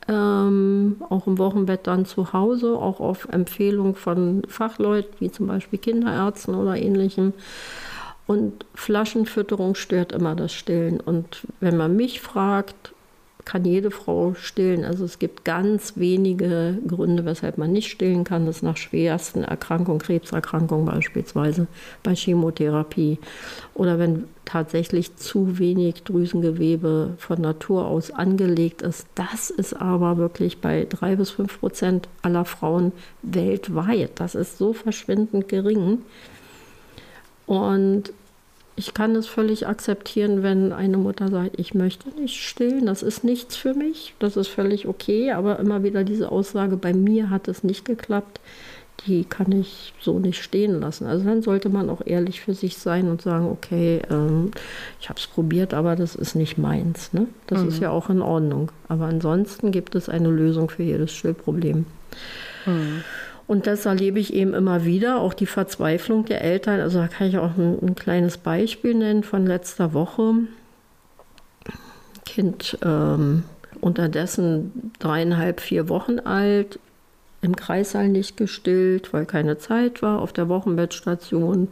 ähm, 0.08 0.96
auch 1.11 1.26
im 1.26 1.38
Wochenbett 1.38 1.87
dann 1.87 2.06
zu 2.06 2.32
Hause, 2.32 2.72
auch 2.72 2.98
auf 2.98 3.28
Empfehlung 3.30 3.94
von 3.94 4.42
Fachleuten, 4.48 5.12
wie 5.20 5.30
zum 5.30 5.46
Beispiel 5.46 5.78
Kinderärzten 5.78 6.54
oder 6.54 6.76
ähnlichem. 6.76 7.34
Und 8.26 8.66
Flaschenfütterung 8.74 9.74
stört 9.74 10.12
immer 10.12 10.34
das 10.34 10.52
Stillen. 10.52 11.00
Und 11.00 11.46
wenn 11.61 11.76
man 11.76 11.94
mich 11.94 12.20
fragt, 12.20 12.94
kann 13.48 13.64
jede 13.64 13.90
Frau 13.90 14.34
stillen. 14.34 14.84
Also 14.84 15.06
es 15.06 15.18
gibt 15.18 15.46
ganz 15.46 15.94
wenige 15.96 16.76
Gründe, 16.87 17.24
weshalb 17.24 17.56
man 17.56 17.72
nicht 17.72 17.90
stillen 17.90 18.22
kann. 18.22 18.44
Das 18.44 18.56
ist 18.56 18.62
nach 18.62 18.76
schwersten 18.76 19.42
Erkrankungen, 19.42 20.00
Krebserkrankungen 20.00 20.84
beispielsweise, 20.84 21.66
bei 22.02 22.14
Chemotherapie. 22.14 23.18
Oder 23.72 23.98
wenn 23.98 24.24
tatsächlich 24.44 25.16
zu 25.16 25.58
wenig 25.58 26.02
Drüsengewebe 26.02 27.14
von 27.16 27.40
Natur 27.40 27.87
aus 27.87 28.11
angelegt 28.11 28.82
ist. 28.82 29.06
Das 29.14 29.48
ist 29.48 29.72
aber 29.72 30.18
wirklich 30.18 30.61
bei 30.61 30.87
drei 30.87 31.16
bis 31.16 31.30
fünf 31.30 31.58
Prozent 31.58 32.06
aller 32.20 32.44
Frauen 32.44 32.92
weltweit. 33.22 34.11
Das 34.16 34.34
ist 34.34 34.58
so 34.58 34.74
verschwindend 34.74 35.48
gering. 35.48 36.02
Und 37.46 38.12
ich 38.78 38.94
kann 38.94 39.16
es 39.16 39.26
völlig 39.26 39.66
akzeptieren, 39.66 40.44
wenn 40.44 40.72
eine 40.72 40.98
Mutter 40.98 41.28
sagt, 41.28 41.58
ich 41.58 41.74
möchte 41.74 42.10
nicht 42.10 42.40
stillen, 42.40 42.86
das 42.86 43.02
ist 43.02 43.24
nichts 43.24 43.56
für 43.56 43.74
mich, 43.74 44.14
das 44.20 44.36
ist 44.36 44.46
völlig 44.46 44.86
okay, 44.86 45.32
aber 45.32 45.58
immer 45.58 45.82
wieder 45.82 46.04
diese 46.04 46.30
Aussage, 46.30 46.76
bei 46.76 46.92
mir 46.92 47.28
hat 47.28 47.48
es 47.48 47.64
nicht 47.64 47.84
geklappt, 47.84 48.40
die 49.06 49.24
kann 49.24 49.50
ich 49.50 49.94
so 50.00 50.20
nicht 50.20 50.40
stehen 50.40 50.80
lassen. 50.80 51.06
Also 51.06 51.24
dann 51.24 51.42
sollte 51.42 51.70
man 51.70 51.90
auch 51.90 52.02
ehrlich 52.04 52.40
für 52.40 52.54
sich 52.54 52.78
sein 52.78 53.08
und 53.08 53.20
sagen, 53.20 53.46
okay, 53.46 54.00
ähm, 54.10 54.52
ich 55.00 55.08
habe 55.08 55.18
es 55.18 55.26
probiert, 55.26 55.74
aber 55.74 55.96
das 55.96 56.14
ist 56.14 56.36
nicht 56.36 56.56
meins. 56.56 57.12
Ne? 57.12 57.26
Das 57.48 57.62
mhm. 57.62 57.68
ist 57.68 57.80
ja 57.80 57.90
auch 57.90 58.10
in 58.10 58.22
Ordnung. 58.22 58.70
Aber 58.88 59.06
ansonsten 59.06 59.72
gibt 59.72 59.94
es 59.96 60.08
eine 60.08 60.30
Lösung 60.30 60.70
für 60.70 60.82
jedes 60.82 61.12
Stillproblem. 61.12 61.84
Mhm. 62.66 63.02
Und 63.48 63.66
das 63.66 63.87
erlebe 63.87 64.20
ich 64.20 64.34
eben 64.34 64.52
immer 64.52 64.84
wieder, 64.84 65.20
auch 65.20 65.32
die 65.32 65.46
Verzweiflung 65.46 66.26
der 66.26 66.42
Eltern. 66.42 66.80
Also 66.80 66.98
da 66.98 67.08
kann 67.08 67.28
ich 67.28 67.38
auch 67.38 67.56
ein, 67.56 67.78
ein 67.82 67.94
kleines 67.94 68.37
Beispiel 68.37 68.94
nennen 68.94 69.22
von 69.22 69.46
letzter 69.46 69.94
Woche. 69.94 70.34
Kind 72.26 72.78
ähm, 72.84 73.44
unterdessen 73.80 74.92
dreieinhalb, 74.98 75.61
vier 75.61 75.88
Wochen 75.88 76.20
alt, 76.20 76.78
im 77.40 77.56
Kreissaal 77.56 78.08
nicht 78.08 78.37
gestillt, 78.37 79.14
weil 79.14 79.24
keine 79.24 79.56
Zeit 79.56 80.02
war, 80.02 80.20
auf 80.20 80.34
der 80.34 80.50
Wochenbettstation. 80.50 81.68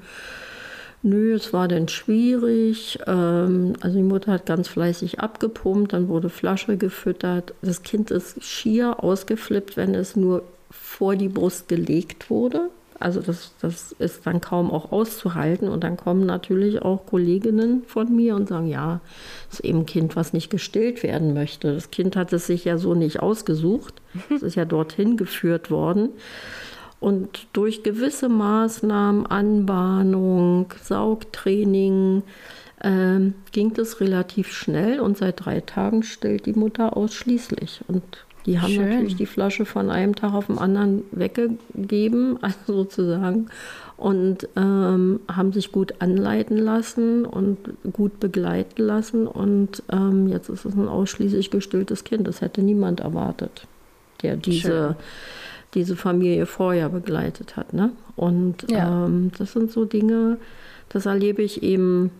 Nö, 1.02 1.34
es 1.34 1.52
war 1.52 1.68
dann 1.68 1.88
schwierig. 1.88 3.00
Ähm, 3.06 3.74
also 3.82 3.98
die 3.98 4.02
Mutter 4.02 4.32
hat 4.32 4.46
ganz 4.46 4.66
fleißig 4.68 5.20
abgepumpt, 5.20 5.92
dann 5.92 6.08
wurde 6.08 6.30
Flasche 6.30 6.78
gefüttert. 6.78 7.52
Das 7.60 7.82
Kind 7.82 8.10
ist 8.10 8.42
schier 8.42 9.04
ausgeflippt, 9.04 9.76
wenn 9.76 9.94
es 9.94 10.16
nur 10.16 10.42
vor 10.80 11.16
die 11.16 11.28
Brust 11.28 11.68
gelegt 11.68 12.30
wurde. 12.30 12.70
Also 12.98 13.20
das, 13.20 13.52
das 13.60 13.92
ist 13.98 14.26
dann 14.26 14.40
kaum 14.40 14.70
auch 14.70 14.90
auszuhalten. 14.90 15.68
Und 15.68 15.84
dann 15.84 15.96
kommen 15.96 16.24
natürlich 16.24 16.82
auch 16.82 17.06
Kolleginnen 17.06 17.82
von 17.86 18.14
mir 18.14 18.34
und 18.36 18.48
sagen, 18.48 18.68
ja, 18.68 19.00
das 19.50 19.60
ist 19.60 19.66
eben 19.66 19.80
ein 19.80 19.86
Kind, 19.86 20.16
was 20.16 20.32
nicht 20.32 20.50
gestillt 20.50 21.02
werden 21.02 21.34
möchte. 21.34 21.74
Das 21.74 21.90
Kind 21.90 22.16
hat 22.16 22.32
es 22.32 22.46
sich 22.46 22.64
ja 22.64 22.78
so 22.78 22.94
nicht 22.94 23.20
ausgesucht. 23.20 23.94
Es 24.34 24.42
ist 24.42 24.54
ja 24.54 24.64
dorthin 24.64 25.16
geführt 25.16 25.70
worden. 25.70 26.10
Und 26.98 27.46
durch 27.52 27.82
gewisse 27.82 28.30
Maßnahmen, 28.30 29.26
Anbahnung, 29.26 30.72
Saugtraining, 30.82 32.22
äh, 32.80 33.20
ging 33.52 33.74
das 33.74 34.00
relativ 34.00 34.52
schnell 34.52 35.00
und 35.00 35.18
seit 35.18 35.44
drei 35.44 35.60
Tagen 35.60 36.02
stillt 36.02 36.46
die 36.46 36.54
Mutter 36.54 36.96
ausschließlich. 36.96 37.82
Und 37.88 38.25
die 38.46 38.60
haben 38.60 38.72
Schön. 38.72 38.88
natürlich 38.88 39.16
die 39.16 39.26
Flasche 39.26 39.64
von 39.64 39.90
einem 39.90 40.14
Tag 40.14 40.32
auf 40.32 40.46
den 40.46 40.58
anderen 40.58 41.02
weggegeben, 41.10 42.38
also 42.42 42.56
sozusagen, 42.66 43.48
und 43.96 44.48
ähm, 44.56 45.20
haben 45.30 45.52
sich 45.52 45.72
gut 45.72 45.94
anleiten 46.00 46.58
lassen 46.58 47.24
und 47.24 47.58
gut 47.92 48.20
begleiten 48.20 48.82
lassen. 48.82 49.26
Und 49.26 49.82
ähm, 49.90 50.28
jetzt 50.28 50.48
ist 50.48 50.64
es 50.64 50.74
ein 50.74 50.88
ausschließlich 50.88 51.50
gestilltes 51.50 52.04
Kind. 52.04 52.28
Das 52.28 52.42
hätte 52.42 52.62
niemand 52.62 53.00
erwartet, 53.00 53.66
der 54.22 54.36
diese, 54.36 54.96
diese 55.74 55.96
Familie 55.96 56.44
vorher 56.44 56.90
begleitet 56.90 57.56
hat. 57.56 57.72
Ne? 57.72 57.90
Und 58.16 58.70
ja. 58.70 59.06
ähm, 59.06 59.32
das 59.38 59.52
sind 59.52 59.72
so 59.72 59.86
Dinge, 59.86 60.36
das 60.90 61.06
erlebe 61.06 61.42
ich 61.42 61.62
eben 61.62 62.10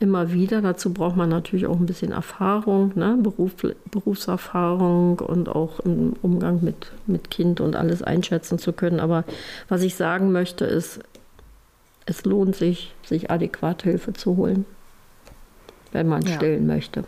immer 0.00 0.32
wieder. 0.32 0.62
Dazu 0.62 0.92
braucht 0.92 1.16
man 1.16 1.28
natürlich 1.28 1.66
auch 1.66 1.78
ein 1.78 1.86
bisschen 1.86 2.12
Erfahrung, 2.12 2.92
ne? 2.94 3.18
Beruf, 3.20 3.52
Berufserfahrung 3.90 5.18
und 5.18 5.48
auch 5.48 5.80
im 5.80 6.14
Umgang 6.22 6.62
mit, 6.62 6.92
mit 7.06 7.30
Kind 7.30 7.60
und 7.60 7.76
alles 7.76 8.02
einschätzen 8.02 8.58
zu 8.58 8.72
können. 8.72 9.00
Aber 9.00 9.24
was 9.68 9.82
ich 9.82 9.94
sagen 9.94 10.32
möchte, 10.32 10.64
ist, 10.64 11.00
es 12.06 12.24
lohnt 12.24 12.56
sich, 12.56 12.94
sich 13.04 13.30
adäquat 13.30 13.82
Hilfe 13.82 14.12
zu 14.12 14.36
holen, 14.36 14.64
wenn 15.92 16.08
man 16.08 16.22
ja. 16.22 16.34
stillen 16.34 16.66
möchte. 16.66 17.04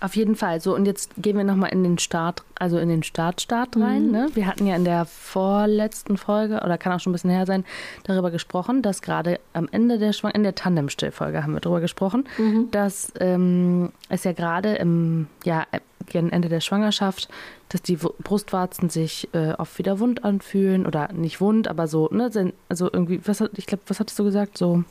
Auf 0.00 0.16
jeden 0.16 0.34
Fall. 0.34 0.62
So, 0.62 0.74
und 0.74 0.86
jetzt 0.86 1.12
gehen 1.18 1.36
wir 1.36 1.44
nochmal 1.44 1.72
in 1.72 1.84
den 1.84 1.98
Start, 1.98 2.42
also 2.58 2.78
in 2.78 2.88
den 2.88 3.02
Startstart 3.02 3.76
rein. 3.76 4.06
Mhm. 4.06 4.12
Ne? 4.12 4.28
Wir 4.32 4.46
hatten 4.46 4.66
ja 4.66 4.74
in 4.74 4.84
der 4.84 5.04
vorletzten 5.04 6.16
Folge, 6.16 6.62
oder 6.64 6.78
kann 6.78 6.92
auch 6.94 7.00
schon 7.00 7.10
ein 7.10 7.14
bisschen 7.14 7.30
her 7.30 7.44
sein, 7.44 7.66
darüber 8.04 8.30
gesprochen, 8.30 8.80
dass 8.80 9.02
gerade 9.02 9.38
am 9.52 9.68
Ende 9.70 9.98
der 9.98 10.14
Schwang 10.14 10.32
in 10.32 10.42
der 10.42 10.54
Tandem-Stillfolge 10.54 11.42
haben 11.42 11.52
wir 11.52 11.60
darüber 11.60 11.80
gesprochen, 11.80 12.26
mhm. 12.38 12.70
dass 12.70 13.12
ähm, 13.20 13.92
es 14.08 14.24
ja 14.24 14.32
gerade 14.32 14.74
im 14.76 15.26
ja, 15.44 15.66
gegen 16.06 16.30
Ende 16.30 16.48
der 16.48 16.60
Schwangerschaft, 16.60 17.28
dass 17.68 17.82
die 17.82 17.96
Brustwarzen 17.96 18.88
sich 18.88 19.28
äh, 19.32 19.52
oft 19.52 19.78
wieder 19.78 20.00
wund 20.00 20.24
anfühlen 20.24 20.86
oder 20.86 21.12
nicht 21.12 21.42
wund, 21.42 21.68
aber 21.68 21.86
so, 21.86 22.08
ne, 22.10 22.30
also 22.70 22.90
irgendwie, 22.90 23.20
was 23.26 23.42
ich 23.54 23.66
glaube, 23.66 23.82
was 23.86 24.00
hattest 24.00 24.18
du 24.18 24.24
gesagt? 24.24 24.56
So 24.56 24.82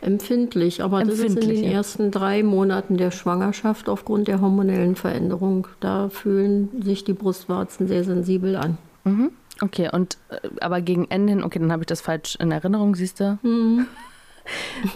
Empfindlich, 0.00 0.82
aber 0.82 1.00
Empfindlich, 1.00 1.34
das 1.34 1.36
ist 1.36 1.48
in 1.48 1.54
den 1.54 1.64
ja. 1.64 1.70
ersten 1.70 2.10
drei 2.10 2.42
Monaten 2.42 2.96
der 2.96 3.10
Schwangerschaft 3.10 3.88
aufgrund 3.88 4.28
der 4.28 4.40
hormonellen 4.40 4.94
Veränderung. 4.94 5.66
Da 5.80 6.08
fühlen 6.08 6.82
sich 6.82 7.04
die 7.04 7.14
Brustwarzen 7.14 7.88
sehr 7.88 8.04
sensibel 8.04 8.56
an. 8.56 8.78
Mhm. 9.04 9.30
Okay, 9.60 9.90
und 9.92 10.18
äh, 10.28 10.36
aber 10.60 10.80
gegen 10.80 11.06
Ende 11.10 11.32
hin, 11.32 11.42
okay, 11.42 11.58
dann 11.58 11.72
habe 11.72 11.82
ich 11.82 11.86
das 11.86 12.00
falsch 12.00 12.36
in 12.36 12.52
Erinnerung, 12.52 12.94
siehst 12.94 13.18
du? 13.18 13.38
Mhm. 13.42 13.86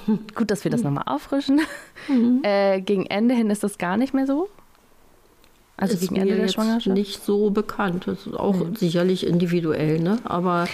Gut, 0.34 0.50
dass 0.50 0.64
wir 0.64 0.70
das 0.70 0.82
nochmal 0.82 1.04
auffrischen. 1.06 1.60
Mhm. 2.08 2.40
Äh, 2.42 2.80
gegen 2.80 3.06
Ende 3.06 3.34
hin 3.34 3.50
ist 3.50 3.64
das 3.64 3.78
gar 3.78 3.96
nicht 3.96 4.14
mehr 4.14 4.26
so? 4.26 4.48
Also 5.76 5.94
ist 5.94 6.00
gegen 6.00 6.16
Ende 6.16 6.36
der 6.36 6.48
Schwangerschaft? 6.48 6.94
Nicht 6.94 7.24
so 7.24 7.50
bekannt. 7.50 8.06
Das 8.06 8.26
ist 8.26 8.34
auch 8.34 8.54
mhm. 8.54 8.76
sicherlich 8.76 9.26
individuell, 9.26 9.98
ne? 9.98 10.18
Aber 10.24 10.68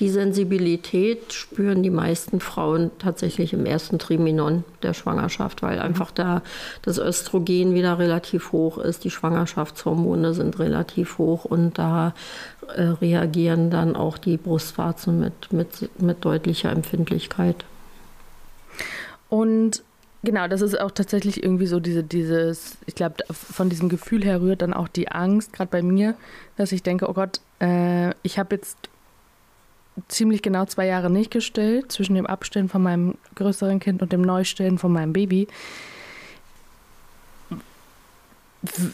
die 0.00 0.10
Sensibilität 0.10 1.32
spüren 1.32 1.82
die 1.82 1.90
meisten 1.90 2.40
Frauen 2.40 2.90
tatsächlich 2.98 3.52
im 3.52 3.64
ersten 3.64 3.98
Triminon 3.98 4.64
der 4.82 4.92
Schwangerschaft, 4.92 5.62
weil 5.62 5.76
mhm. 5.76 5.82
einfach 5.82 6.10
da 6.10 6.42
das 6.82 6.98
Östrogen 6.98 7.74
wieder 7.74 7.98
relativ 7.98 8.52
hoch 8.52 8.78
ist, 8.78 9.04
die 9.04 9.10
Schwangerschaftshormone 9.10 10.34
sind 10.34 10.58
relativ 10.58 11.18
hoch 11.18 11.44
und 11.44 11.78
da 11.78 12.12
äh, 12.74 12.82
reagieren 12.82 13.70
dann 13.70 13.94
auch 13.94 14.18
die 14.18 14.36
Brustwarzen 14.36 15.20
mit, 15.20 15.52
mit, 15.52 15.88
mit 16.00 16.24
deutlicher 16.24 16.70
Empfindlichkeit. 16.70 17.64
Und 19.28 19.84
Genau, 20.22 20.48
das 20.48 20.60
ist 20.60 20.78
auch 20.78 20.90
tatsächlich 20.90 21.42
irgendwie 21.42 21.66
so 21.66 21.80
diese, 21.80 22.04
dieses, 22.04 22.76
ich 22.84 22.94
glaube, 22.94 23.16
von 23.32 23.70
diesem 23.70 23.88
Gefühl 23.88 24.22
her 24.22 24.42
rührt 24.42 24.60
dann 24.60 24.74
auch 24.74 24.88
die 24.88 25.10
Angst, 25.10 25.54
gerade 25.54 25.70
bei 25.70 25.82
mir, 25.82 26.14
dass 26.56 26.72
ich 26.72 26.82
denke, 26.82 27.08
oh 27.08 27.14
Gott, 27.14 27.40
äh, 27.60 28.10
ich 28.22 28.38
habe 28.38 28.56
jetzt 28.56 28.76
ziemlich 30.08 30.42
genau 30.42 30.66
zwei 30.66 30.86
Jahre 30.86 31.10
nicht 31.10 31.30
gestillt, 31.30 31.90
zwischen 31.90 32.14
dem 32.14 32.26
Abstillen 32.26 32.68
von 32.68 32.82
meinem 32.82 33.14
größeren 33.34 33.80
Kind 33.80 34.02
und 34.02 34.12
dem 34.12 34.20
Neustillen 34.20 34.76
von 34.76 34.92
meinem 34.92 35.14
Baby. 35.14 35.48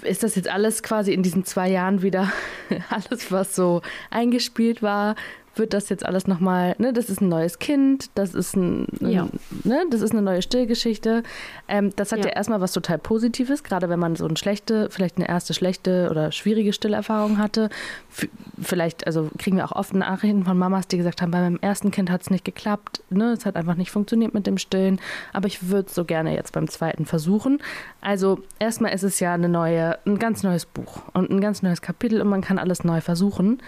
Ist 0.03 0.23
das 0.23 0.37
jetzt 0.37 0.49
alles 0.49 0.85
quasi 0.85 1.13
in 1.13 1.25
diesen 1.25 1.45
zwei 1.45 1.69
Jahren 1.69 2.03
wieder 2.03 2.33
alles, 2.89 3.33
was 3.33 3.57
so 3.57 3.83
eingespielt 4.11 4.81
war, 4.81 5.17
wird 5.59 5.73
das 5.73 5.89
jetzt 5.89 6.05
alles 6.05 6.27
nochmal, 6.27 6.75
ne, 6.79 6.93
das 6.93 7.09
ist 7.09 7.21
ein 7.21 7.29
neues 7.29 7.59
Kind, 7.59 8.11
das 8.15 8.35
ist 8.35 8.57
ein, 8.57 8.87
ja. 9.01 9.29
ne, 9.65 9.85
das 9.91 10.01
ist 10.01 10.13
eine 10.13 10.23
neue 10.23 10.43
Stillgeschichte. 10.43 11.23
Ähm, 11.69 11.93
das 11.97 12.13
hat 12.13 12.21
ja. 12.21 12.27
ja 12.27 12.33
erstmal 12.33 12.61
was 12.61 12.73
total 12.73 12.99
Positives, 12.99 13.63
gerade 13.63 13.89
wenn 13.89 13.99
man 13.99 14.17
so 14.17 14.27
eine 14.27 14.37
schlechte, 14.37 14.89
vielleicht 14.91 15.17
eine 15.17 15.29
erste 15.29 15.55
schlechte 15.55 16.09
oder 16.11 16.33
schwierige 16.33 16.73
Stillerfahrung 16.73 17.39
hatte. 17.39 17.71
F 18.11 18.29
vielleicht, 18.61 19.07
also 19.07 19.31
kriegen 19.39 19.57
wir 19.57 19.65
auch 19.65 19.77
oft 19.77 19.95
Nachrichten 19.95 20.45
von 20.45 20.59
Mamas, 20.59 20.89
die 20.89 20.97
gesagt 20.97 21.23
haben, 21.23 21.31
bei 21.31 21.41
meinem 21.41 21.59
ersten 21.61 21.91
Kind 21.91 22.11
hat 22.11 22.23
es 22.23 22.31
nicht 22.31 22.45
geklappt, 22.45 23.03
ne, 23.11 23.33
es 23.33 23.47
hat 23.47 23.57
einfach 23.57 23.77
nicht 23.77 23.91
funktioniert 23.91 24.35
mit 24.35 24.47
dem 24.47 24.59
Stillen, 24.59 25.01
aber 25.33 25.47
ich 25.47 25.69
würde 25.69 25.89
es 25.89 25.95
so 25.95 26.05
gerne 26.05 26.35
jetzt 26.35 26.53
beim 26.53 26.69
zweiten 26.69 27.07
versuchen. 27.07 27.61
Also 28.01 28.41
erstmal 28.59 28.93
ist 28.93 29.03
es 29.03 29.21
ja 29.21 29.35
eine 29.35 29.49
neue, 29.49 29.99
ein 30.07 30.19
ganz 30.19 30.43
neues 30.43 30.67
Buch 30.67 31.03
und 31.13 31.31
ein 31.31 31.41
ganz 31.41 31.63
neues 31.63 31.83
Kapitel 31.83 32.21
und 32.21 32.29
man 32.29 32.41
kann 32.41 32.59
alles 32.59 32.85
neu 32.85 33.01
versuchen. 33.01 33.61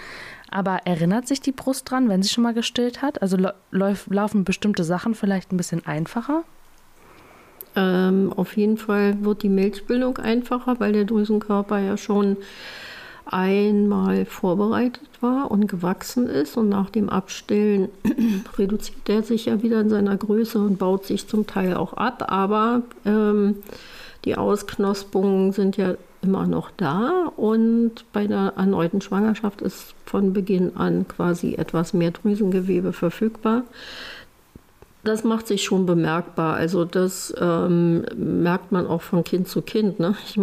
Aber 0.50 0.80
erinnert 0.84 1.28
sich 1.28 1.40
die 1.40 1.52
Brust 1.52 1.90
dran, 1.90 2.08
wenn 2.08 2.22
sie 2.22 2.30
schon 2.30 2.44
mal 2.44 2.54
gestillt 2.54 3.02
hat? 3.02 3.22
Also 3.22 3.37
laufen 3.70 4.44
bestimmte 4.44 4.84
Sachen 4.84 5.14
vielleicht 5.14 5.52
ein 5.52 5.56
bisschen 5.56 5.84
einfacher? 5.87 6.44
Ähm, 7.76 8.32
auf 8.34 8.56
jeden 8.56 8.78
Fall 8.78 9.22
wird 9.22 9.42
die 9.42 9.48
Milchbildung 9.48 10.18
einfacher, 10.18 10.80
weil 10.80 10.92
der 10.92 11.04
Drüsenkörper 11.04 11.78
ja 11.78 11.96
schon 11.96 12.38
einmal 13.26 14.24
vorbereitet 14.24 15.08
war 15.20 15.50
und 15.50 15.66
gewachsen 15.66 16.26
ist. 16.28 16.56
Und 16.56 16.70
nach 16.70 16.90
dem 16.90 17.08
Abstillen 17.08 17.88
reduziert 18.58 19.08
er 19.08 19.22
sich 19.22 19.46
ja 19.46 19.62
wieder 19.62 19.80
in 19.80 19.90
seiner 19.90 20.16
Größe 20.16 20.58
und 20.58 20.78
baut 20.78 21.04
sich 21.04 21.28
zum 21.28 21.46
Teil 21.46 21.74
auch 21.74 21.92
ab. 21.92 22.24
Aber 22.28 22.82
ähm, 23.04 23.56
die 24.24 24.37
Ausknospungen 24.37 25.52
sind 25.52 25.76
ja 25.76 25.94
immer 26.22 26.46
noch 26.46 26.70
da 26.76 27.30
und 27.37 28.04
bei 28.12 28.26
der 28.26 28.54
erneuten 28.56 29.00
Schwangerschaft 29.00 29.62
ist 29.62 29.94
von 30.09 30.33
Beginn 30.33 30.77
an 30.77 31.07
quasi 31.07 31.55
etwas 31.55 31.92
mehr 31.92 32.11
Drüsengewebe 32.11 32.92
verfügbar. 32.92 33.64
Das 35.05 35.23
macht 35.23 35.47
sich 35.47 35.62
schon 35.62 35.87
bemerkbar. 35.87 36.57
Also 36.57 36.85
das 36.85 37.33
ähm, 37.40 38.05
merkt 38.16 38.73
man 38.73 38.87
auch 38.87 39.01
von 39.03 39.23
Kind 39.23 39.49
zu 39.49 39.62
Kind. 39.62 40.01
Ne? 40.01 40.14
Ich 40.27 40.37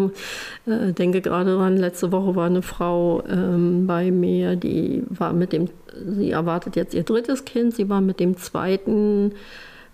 äh, 0.66 0.94
denke 0.94 1.22
gerade 1.22 1.52
daran, 1.52 1.78
letzte 1.78 2.12
Woche 2.12 2.36
war 2.36 2.46
eine 2.46 2.62
Frau 2.62 3.24
ähm, 3.28 3.86
bei 3.86 4.12
mir, 4.12 4.56
die 4.56 5.04
war 5.10 5.34
mit 5.34 5.52
dem, 5.52 5.70
sie 6.08 6.32
erwartet 6.32 6.76
jetzt 6.76 6.94
ihr 6.94 7.04
drittes 7.04 7.46
Kind, 7.46 7.76
sie 7.76 7.90
war 7.90 8.02
mit 8.02 8.20
dem 8.20 8.38
zweiten 8.38 9.34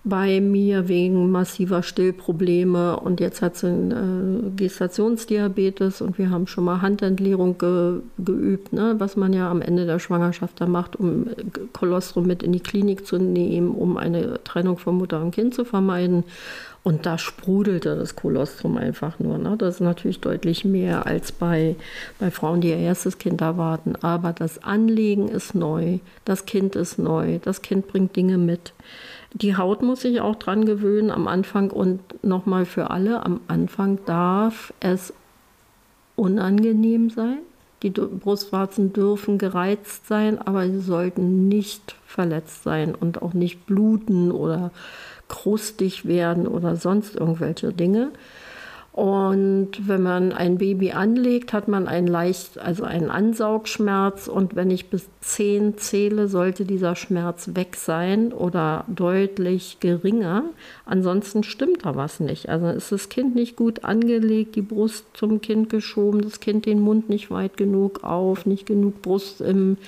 bei 0.04 0.40
mir 0.40 0.88
wegen 0.88 1.30
massiver 1.30 1.84
Stillprobleme 1.84 2.98
und 2.98 3.20
jetzt 3.20 3.40
hat 3.40 3.56
sie 3.56 3.68
einen 3.68 4.48
äh, 4.48 4.50
Gestationsdiabetes 4.56 6.00
und 6.00 6.18
wir 6.18 6.30
haben 6.30 6.48
schon 6.48 6.64
mal 6.64 6.82
Handentleerung 6.82 7.56
ge, 7.56 8.00
geübt, 8.18 8.72
ne, 8.72 8.96
was 8.98 9.16
man 9.16 9.32
ja 9.32 9.48
am 9.48 9.62
Ende 9.62 9.86
der 9.86 10.00
Schwangerschaft 10.00 10.60
da 10.60 10.66
macht, 10.66 10.96
um 10.96 11.28
Kolostrum 11.72 12.26
mit 12.26 12.42
in 12.42 12.52
die 12.52 12.60
Klinik 12.60 13.06
zu 13.06 13.18
nehmen, 13.18 13.70
um 13.70 13.96
eine 13.96 14.42
Trennung 14.42 14.76
von 14.76 14.96
Mutter 14.96 15.22
und 15.22 15.30
Kind 15.30 15.54
zu 15.54 15.64
vermeiden. 15.64 16.24
Und 16.84 17.06
da 17.06 17.16
sprudelte 17.16 17.94
das 17.94 18.16
Kolostrum 18.16 18.76
einfach 18.76 19.20
nur. 19.20 19.38
Ne? 19.38 19.54
Das 19.56 19.76
ist 19.76 19.80
natürlich 19.80 20.18
deutlich 20.18 20.64
mehr 20.64 21.06
als 21.06 21.30
bei, 21.30 21.76
bei 22.18 22.32
Frauen, 22.32 22.60
die 22.60 22.70
ihr 22.70 22.78
erstes 22.78 23.18
Kind 23.18 23.40
erwarten. 23.40 23.94
Aber 24.02 24.32
das 24.32 24.64
Anlegen 24.64 25.28
ist 25.28 25.54
neu, 25.54 26.00
das 26.24 26.44
Kind 26.44 26.74
ist 26.74 26.98
neu, 26.98 27.38
das 27.40 27.62
Kind 27.62 27.86
bringt 27.86 28.16
Dinge 28.16 28.36
mit. 28.36 28.72
Die 29.34 29.56
Haut 29.56 29.82
muss 29.82 30.02
sich 30.02 30.20
auch 30.20 30.36
dran 30.36 30.66
gewöhnen 30.66 31.10
am 31.10 31.26
Anfang 31.26 31.70
und 31.70 32.00
nochmal 32.22 32.66
für 32.66 32.90
alle, 32.90 33.24
am 33.24 33.40
Anfang 33.48 33.98
darf 34.04 34.74
es 34.80 35.14
unangenehm 36.16 37.10
sein. 37.10 37.38
Die 37.82 37.90
Brustwarzen 37.90 38.92
dürfen 38.92 39.38
gereizt 39.38 40.06
sein, 40.06 40.38
aber 40.38 40.66
sie 40.68 40.80
sollten 40.80 41.48
nicht 41.48 41.96
verletzt 42.06 42.62
sein 42.62 42.94
und 42.94 43.22
auch 43.22 43.32
nicht 43.32 43.66
bluten 43.66 44.30
oder 44.30 44.70
krustig 45.28 46.06
werden 46.06 46.46
oder 46.46 46.76
sonst 46.76 47.16
irgendwelche 47.16 47.72
Dinge. 47.72 48.10
Und 48.92 49.88
wenn 49.88 50.02
man 50.02 50.32
ein 50.32 50.58
Baby 50.58 50.92
anlegt, 50.92 51.54
hat 51.54 51.66
man 51.66 51.88
einen 51.88 52.06
leicht, 52.06 52.58
also 52.58 52.84
einen 52.84 53.10
Ansaugschmerz. 53.10 54.28
Und 54.28 54.54
wenn 54.54 54.70
ich 54.70 54.90
bis 54.90 55.08
zehn 55.22 55.78
zähle, 55.78 56.28
sollte 56.28 56.66
dieser 56.66 56.94
Schmerz 56.94 57.50
weg 57.54 57.76
sein 57.76 58.34
oder 58.34 58.84
deutlich 58.88 59.78
geringer. 59.80 60.44
Ansonsten 60.84 61.42
stimmt 61.42 61.86
da 61.86 61.96
was 61.96 62.20
nicht. 62.20 62.50
Also 62.50 62.66
ist 62.68 62.92
das 62.92 63.08
Kind 63.08 63.34
nicht 63.34 63.56
gut 63.56 63.82
angelegt, 63.82 64.56
die 64.56 64.62
Brust 64.62 65.06
zum 65.14 65.40
Kind 65.40 65.70
geschoben, 65.70 66.20
das 66.20 66.40
Kind 66.40 66.66
den 66.66 66.80
Mund 66.80 67.08
nicht 67.08 67.30
weit 67.30 67.56
genug 67.56 68.04
auf, 68.04 68.44
nicht 68.44 68.66
genug 68.66 69.00
Brust 69.00 69.40
im 69.40 69.78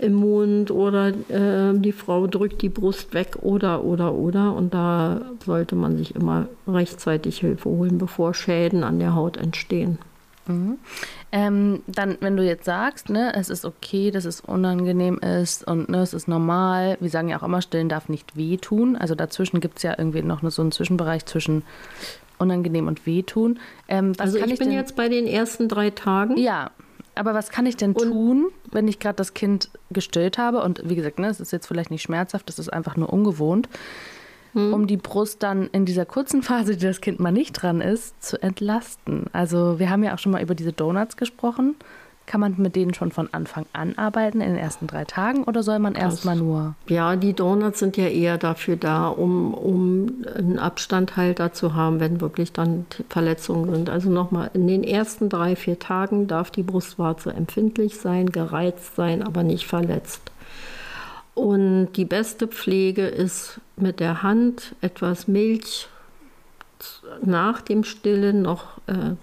im 0.00 0.14
Mund 0.14 0.70
oder 0.70 1.08
äh, 1.08 1.78
die 1.78 1.92
Frau 1.92 2.26
drückt 2.26 2.62
die 2.62 2.68
Brust 2.68 3.12
weg 3.12 3.36
oder, 3.42 3.84
oder, 3.84 4.14
oder. 4.14 4.54
Und 4.54 4.74
da 4.74 5.20
sollte 5.44 5.76
man 5.76 5.96
sich 5.96 6.14
immer 6.14 6.48
rechtzeitig 6.66 7.38
Hilfe 7.38 7.68
holen, 7.68 7.98
bevor 7.98 8.34
Schäden 8.34 8.82
an 8.82 8.98
der 8.98 9.14
Haut 9.14 9.36
entstehen. 9.36 9.98
Mhm. 10.46 10.78
Ähm, 11.32 11.82
dann, 11.86 12.16
wenn 12.20 12.36
du 12.36 12.44
jetzt 12.44 12.64
sagst, 12.64 13.08
ne, 13.08 13.32
es 13.36 13.50
ist 13.50 13.64
okay, 13.64 14.10
dass 14.10 14.24
es 14.24 14.40
unangenehm 14.40 15.18
ist 15.18 15.66
und 15.66 15.88
ne, 15.88 15.98
es 15.98 16.12
ist 16.12 16.26
normal, 16.26 16.96
wir 16.98 17.10
sagen 17.10 17.28
ja 17.28 17.38
auch 17.38 17.44
immer, 17.44 17.62
stillen 17.62 17.88
darf 17.88 18.08
nicht 18.08 18.36
wehtun. 18.36 18.96
Also 18.96 19.14
dazwischen 19.14 19.60
gibt 19.60 19.76
es 19.76 19.84
ja 19.84 19.94
irgendwie 19.96 20.22
noch 20.22 20.42
so 20.50 20.62
einen 20.62 20.72
Zwischenbereich 20.72 21.26
zwischen 21.26 21.62
unangenehm 22.38 22.88
und 22.88 23.06
wehtun. 23.06 23.60
Ähm, 23.86 24.14
also 24.18 24.38
ich, 24.38 24.46
ich 24.46 24.58
bin 24.58 24.72
jetzt 24.72 24.96
bei 24.96 25.08
den 25.08 25.26
ersten 25.26 25.68
drei 25.68 25.90
Tagen. 25.90 26.36
Ja, 26.36 26.70
aber 27.20 27.34
was 27.34 27.50
kann 27.50 27.66
ich 27.66 27.76
denn 27.76 27.92
und 27.92 28.10
tun, 28.10 28.50
wenn 28.72 28.88
ich 28.88 28.98
gerade 28.98 29.16
das 29.16 29.34
Kind 29.34 29.70
gestillt 29.90 30.38
habe? 30.38 30.62
Und 30.62 30.80
wie 30.84 30.96
gesagt, 30.96 31.18
ne, 31.18 31.28
es 31.28 31.38
ist 31.38 31.52
jetzt 31.52 31.66
vielleicht 31.66 31.90
nicht 31.90 32.00
schmerzhaft, 32.02 32.48
es 32.48 32.58
ist 32.58 32.72
einfach 32.72 32.96
nur 32.96 33.12
ungewohnt, 33.12 33.68
hm. 34.54 34.72
um 34.72 34.86
die 34.86 34.96
Brust 34.96 35.42
dann 35.42 35.68
in 35.68 35.84
dieser 35.84 36.06
kurzen 36.06 36.42
Phase, 36.42 36.78
die 36.78 36.86
das 36.86 37.02
Kind 37.02 37.20
mal 37.20 37.30
nicht 37.30 37.52
dran 37.52 37.82
ist, 37.82 38.22
zu 38.22 38.42
entlasten. 38.42 39.26
Also 39.32 39.78
wir 39.78 39.90
haben 39.90 40.02
ja 40.02 40.14
auch 40.14 40.18
schon 40.18 40.32
mal 40.32 40.42
über 40.42 40.54
diese 40.54 40.72
Donuts 40.72 41.18
gesprochen. 41.18 41.76
Kann 42.30 42.40
man 42.40 42.54
mit 42.58 42.76
denen 42.76 42.94
schon 42.94 43.10
von 43.10 43.28
Anfang 43.32 43.66
an 43.72 43.98
arbeiten 43.98 44.40
in 44.40 44.50
den 44.50 44.56
ersten 44.56 44.86
drei 44.86 45.04
Tagen 45.04 45.42
oder 45.42 45.64
soll 45.64 45.80
man 45.80 45.96
erstmal 45.96 46.36
nur? 46.36 46.76
Ja, 46.86 47.16
die 47.16 47.32
Donuts 47.32 47.80
sind 47.80 47.96
ja 47.96 48.06
eher 48.06 48.38
dafür 48.38 48.76
da, 48.76 49.08
um, 49.08 49.52
um 49.52 50.24
einen 50.36 50.60
Abstandhalter 50.60 51.52
zu 51.52 51.74
haben, 51.74 51.98
wenn 51.98 52.20
wirklich 52.20 52.52
dann 52.52 52.86
Verletzungen 53.08 53.74
sind. 53.74 53.90
Also 53.90 54.10
nochmal, 54.10 54.48
in 54.54 54.68
den 54.68 54.84
ersten 54.84 55.28
drei, 55.28 55.56
vier 55.56 55.80
Tagen 55.80 56.28
darf 56.28 56.52
die 56.52 56.62
Brustwarze 56.62 57.32
empfindlich 57.32 57.96
sein, 57.96 58.30
gereizt 58.30 58.94
sein, 58.94 59.24
aber 59.24 59.42
nicht 59.42 59.66
verletzt. 59.66 60.30
Und 61.34 61.94
die 61.94 62.04
beste 62.04 62.46
Pflege 62.46 63.08
ist 63.08 63.60
mit 63.74 63.98
der 63.98 64.22
Hand 64.22 64.76
etwas 64.82 65.26
Milch 65.26 65.88
nach 67.24 67.60
dem 67.60 67.82
Stillen 67.82 68.42
noch 68.42 68.78
äh, 68.86 69.16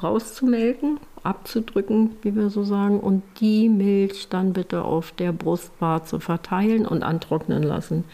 rauszumelken, 0.00 1.00
abzudrücken, 1.22 2.10
wie 2.22 2.34
wir 2.34 2.50
so 2.50 2.64
sagen, 2.64 3.00
und 3.00 3.22
die 3.40 3.68
Milch 3.68 4.28
dann 4.28 4.52
bitte 4.52 4.82
auf 4.82 5.12
der 5.12 5.32
Brustwarze 5.32 6.20
verteilen 6.20 6.86
und 6.86 7.02
antrocknen 7.02 7.62
lassen. 7.62 8.04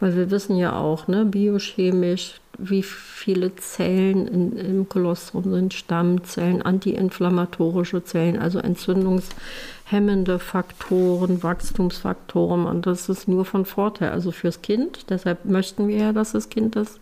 Weil 0.00 0.16
wir 0.16 0.30
wissen 0.30 0.56
ja 0.56 0.76
auch, 0.76 1.06
ne, 1.06 1.24
biochemisch, 1.24 2.40
wie 2.58 2.82
viele 2.82 3.54
Zellen 3.56 4.26
in, 4.26 4.56
im 4.56 4.88
Kolostrum 4.88 5.50
sind, 5.50 5.74
Stammzellen, 5.74 6.60
antiinflammatorische 6.60 8.04
Zellen, 8.04 8.38
also 8.38 8.58
entzündungshemmende 8.58 10.38
Faktoren, 10.38 11.42
Wachstumsfaktoren. 11.42 12.66
Und 12.66 12.86
das 12.86 13.08
ist 13.08 13.28
nur 13.28 13.44
von 13.44 13.64
Vorteil, 13.64 14.10
also 14.10 14.32
fürs 14.32 14.60
Kind. 14.60 15.10
Deshalb 15.10 15.44
möchten 15.44 15.88
wir 15.88 15.96
ja, 15.96 16.12
dass 16.12 16.32
das 16.32 16.48
Kind 16.48 16.76
das 16.76 16.98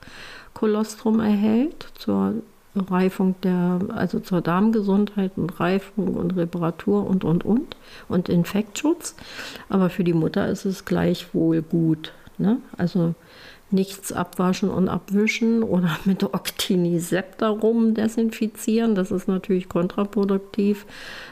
Kolostrum 0.55 1.21
erhält 1.21 1.89
zur 1.99 2.35
Reifung 2.75 3.35
der, 3.43 3.81
also 3.89 4.21
zur 4.21 4.41
Darmgesundheit 4.41 5.33
und 5.37 5.59
Reifung 5.59 6.15
und 6.15 6.37
Reparatur 6.37 7.07
und 7.07 7.25
und 7.25 7.45
und 7.45 7.77
und 8.09 8.29
Infektschutz. 8.29 9.15
Aber 9.69 9.91
für 9.91 10.05
die 10.05 10.13
Mutter 10.13 10.49
ist 10.49 10.65
es 10.65 10.85
gleichwohl 10.85 11.63
gut. 11.63 12.13
Ne? 12.39 12.59
Also 12.77 13.15
nichts 13.73 14.13
abwaschen 14.13 14.69
und 14.69 14.89
abwischen 14.89 15.63
oder 15.63 15.97
mit 16.05 16.23
Octinisept 16.23 17.43
darum 17.43 17.95
desinfizieren, 17.95 18.95
das 18.95 19.11
ist 19.11 19.29
natürlich 19.29 19.69
kontraproduktiv, 19.69 20.87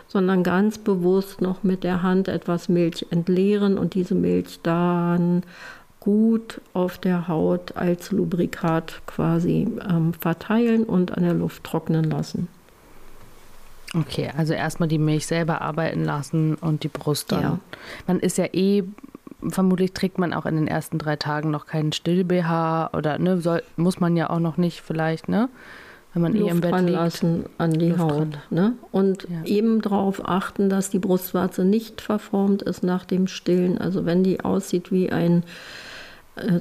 sondern 0.06 0.42
ganz 0.42 0.78
bewusst 0.78 1.40
noch 1.40 1.62
mit 1.62 1.84
der 1.84 2.02
Hand 2.02 2.28
etwas 2.28 2.68
Milch 2.68 3.06
entleeren 3.10 3.76
und 3.78 3.94
diese 3.94 4.14
Milch 4.14 4.60
dann 4.62 5.42
gut 6.00 6.60
auf 6.74 6.98
der 6.98 7.28
Haut 7.28 7.76
als 7.76 8.12
Lubrikat 8.12 9.02
quasi 9.06 9.68
ähm, 9.88 10.14
verteilen 10.14 10.84
und 10.84 11.16
an 11.16 11.24
der 11.24 11.34
Luft 11.34 11.64
trocknen 11.64 12.04
lassen. 12.04 12.48
Okay, 13.94 14.30
also 14.36 14.52
erstmal 14.52 14.88
die 14.88 14.98
Milch 14.98 15.26
selber 15.26 15.62
arbeiten 15.62 16.04
lassen 16.04 16.54
und 16.56 16.84
die 16.84 16.88
Brust 16.88 17.32
dann. 17.32 17.42
Ja. 17.42 17.58
Man 18.06 18.20
ist 18.20 18.36
ja 18.36 18.46
eh, 18.52 18.84
vermutlich 19.48 19.92
trägt 19.92 20.18
man 20.18 20.34
auch 20.34 20.46
in 20.46 20.56
den 20.56 20.68
ersten 20.68 20.98
drei 20.98 21.16
Tagen 21.16 21.50
noch 21.50 21.66
keinen 21.66 21.92
Still-BH 21.92 22.90
oder 22.92 23.18
ne, 23.18 23.40
soll, 23.40 23.62
muss 23.76 23.98
man 23.98 24.16
ja 24.16 24.30
auch 24.30 24.40
noch 24.40 24.56
nicht 24.56 24.82
vielleicht, 24.82 25.28
ne? 25.28 25.48
Wenn 26.14 26.22
man 26.22 26.32
Luft 26.32 26.46
eh 26.46 26.50
im 26.50 26.60
Bett 26.60 26.72
ranlassen 26.72 27.36
liegt. 27.38 27.50
an 27.58 27.72
die 27.72 27.88
Luft 27.90 28.00
Haut. 28.00 28.38
Ne? 28.50 28.72
Und 28.90 29.24
ja. 29.24 29.44
eben 29.44 29.82
darauf 29.82 30.26
achten, 30.26 30.70
dass 30.70 30.88
die 30.90 30.98
Brustwarze 30.98 31.64
nicht 31.64 32.00
verformt 32.00 32.62
ist 32.62 32.82
nach 32.82 33.04
dem 33.04 33.26
Stillen. 33.26 33.78
Also 33.78 34.06
wenn 34.06 34.24
die 34.24 34.40
aussieht 34.40 34.90
wie 34.90 35.12
ein 35.12 35.44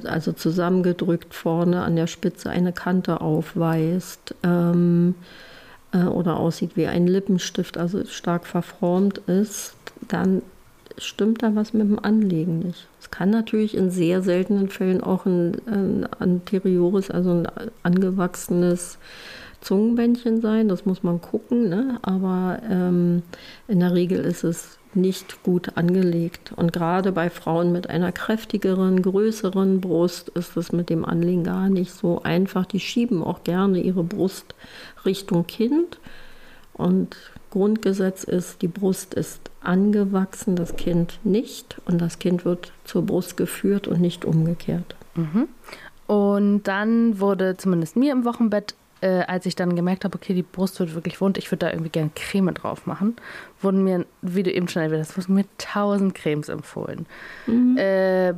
also 0.04 0.32
zusammengedrückt 0.32 1.34
vorne 1.34 1.82
an 1.82 1.96
der 1.96 2.06
Spitze 2.06 2.50
eine 2.50 2.72
Kante 2.72 3.20
aufweist 3.20 4.34
ähm, 4.42 5.14
äh, 5.92 6.04
oder 6.04 6.38
aussieht 6.38 6.72
wie 6.76 6.86
ein 6.86 7.06
Lippenstift, 7.06 7.78
also 7.78 8.04
stark 8.04 8.46
verformt 8.46 9.18
ist, 9.26 9.74
dann 10.08 10.42
stimmt 10.98 11.42
da 11.42 11.54
was 11.54 11.72
mit 11.72 11.88
dem 11.88 11.98
Anlegen 11.98 12.58
nicht. 12.60 12.88
Es 13.00 13.10
kann 13.10 13.30
natürlich 13.30 13.76
in 13.76 13.90
sehr 13.90 14.22
seltenen 14.22 14.68
Fällen 14.68 15.02
auch 15.02 15.26
ein, 15.26 15.56
ein 15.66 16.06
anteriores, 16.18 17.10
also 17.10 17.30
ein 17.30 17.48
angewachsenes 17.82 18.98
Zungenbändchen 19.60 20.40
sein, 20.40 20.68
das 20.68 20.86
muss 20.86 21.02
man 21.02 21.20
gucken, 21.20 21.68
ne? 21.68 21.98
aber 22.02 22.60
ähm, 22.68 23.22
in 23.66 23.80
der 23.80 23.92
Regel 23.92 24.20
ist 24.20 24.44
es 24.44 24.78
nicht 25.00 25.42
gut 25.42 25.76
angelegt. 25.76 26.52
Und 26.56 26.72
gerade 26.72 27.12
bei 27.12 27.30
Frauen 27.30 27.72
mit 27.72 27.88
einer 27.88 28.12
kräftigeren, 28.12 29.02
größeren 29.02 29.80
Brust 29.80 30.28
ist 30.30 30.56
es 30.56 30.72
mit 30.72 30.90
dem 30.90 31.04
Anlegen 31.04 31.44
gar 31.44 31.68
nicht 31.68 31.92
so 31.92 32.22
einfach. 32.22 32.66
Die 32.66 32.80
schieben 32.80 33.22
auch 33.22 33.44
gerne 33.44 33.80
ihre 33.80 34.04
Brust 34.04 34.54
Richtung 35.04 35.46
Kind. 35.46 35.98
Und 36.74 37.16
Grundgesetz 37.50 38.24
ist, 38.24 38.62
die 38.62 38.68
Brust 38.68 39.14
ist 39.14 39.50
angewachsen, 39.60 40.54
das 40.54 40.76
Kind 40.76 41.18
nicht. 41.24 41.80
Und 41.86 42.00
das 42.00 42.18
Kind 42.18 42.44
wird 42.44 42.72
zur 42.84 43.02
Brust 43.02 43.36
geführt 43.36 43.88
und 43.88 44.00
nicht 44.00 44.24
umgekehrt. 44.24 44.94
Mhm. 45.14 45.48
Und 46.06 46.62
dann 46.64 47.20
wurde 47.20 47.56
zumindest 47.56 47.96
mir 47.96 48.12
im 48.12 48.24
Wochenbett 48.24 48.74
äh, 49.00 49.20
als 49.20 49.46
ich 49.46 49.54
dann 49.54 49.76
gemerkt 49.76 50.04
habe, 50.04 50.16
okay, 50.16 50.34
die 50.34 50.42
Brust 50.42 50.80
wird 50.80 50.94
wirklich 50.94 51.20
wund, 51.20 51.38
ich 51.38 51.50
würde 51.50 51.66
da 51.66 51.72
irgendwie 51.72 51.90
gerne 51.90 52.10
Creme 52.14 52.52
drauf 52.54 52.86
machen, 52.86 53.16
wurden 53.60 53.84
mir, 53.84 54.06
wie 54.22 54.42
du 54.42 54.52
eben 54.52 54.68
schon 54.68 54.82
erwähnt 54.82 55.00
hast, 55.00 55.16
wurden 55.16 55.34
mir 55.34 55.44
tausend 55.58 56.14
Cremes 56.14 56.48
empfohlen. 56.48 57.06
Mhm. 57.46 57.76
Äh, 57.78 58.34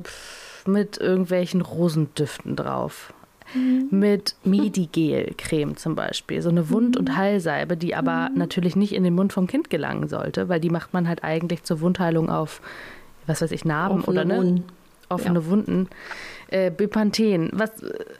mit 0.67 0.99
irgendwelchen 0.99 1.63
Rosendüften 1.63 2.57
drauf. 2.57 3.15
Mhm. 3.55 3.89
Mit 3.91 4.37
Medigel-Creme 4.45 5.77
zum 5.77 5.95
Beispiel. 5.97 6.41
So 6.43 6.51
eine 6.51 6.71
Wund- 6.71 6.97
und 6.97 7.09
mhm. 7.09 7.17
Heilsalbe, 7.17 7.77
die 7.77 7.95
aber 7.95 8.29
mhm. 8.31 8.39
natürlich 8.39 8.77
nicht 8.77 8.95
in 8.95 9.03
den 9.03 9.15
Mund 9.15 9.33
vom 9.33 9.47
Kind 9.47 9.71
gelangen 9.71 10.09
sollte, 10.09 10.49
weil 10.49 10.61
die 10.61 10.71
macht 10.71 10.93
man 10.93 11.09
halt 11.09 11.25
eigentlich 11.25 11.65
zur 11.65 11.81
Wundheilung 11.81 12.31
auf, 12.31 12.61
was 13.27 13.43
weiß 13.43 13.51
ich, 13.53 13.65
Narben 13.65 14.05
oder 14.05 14.25
ne? 14.25 14.63
offene 15.09 15.41
ja. 15.41 15.47
Wunden. 15.47 15.89
Äh, 16.49 16.71
Bepanthen, 16.71 17.51
was, 17.53 17.71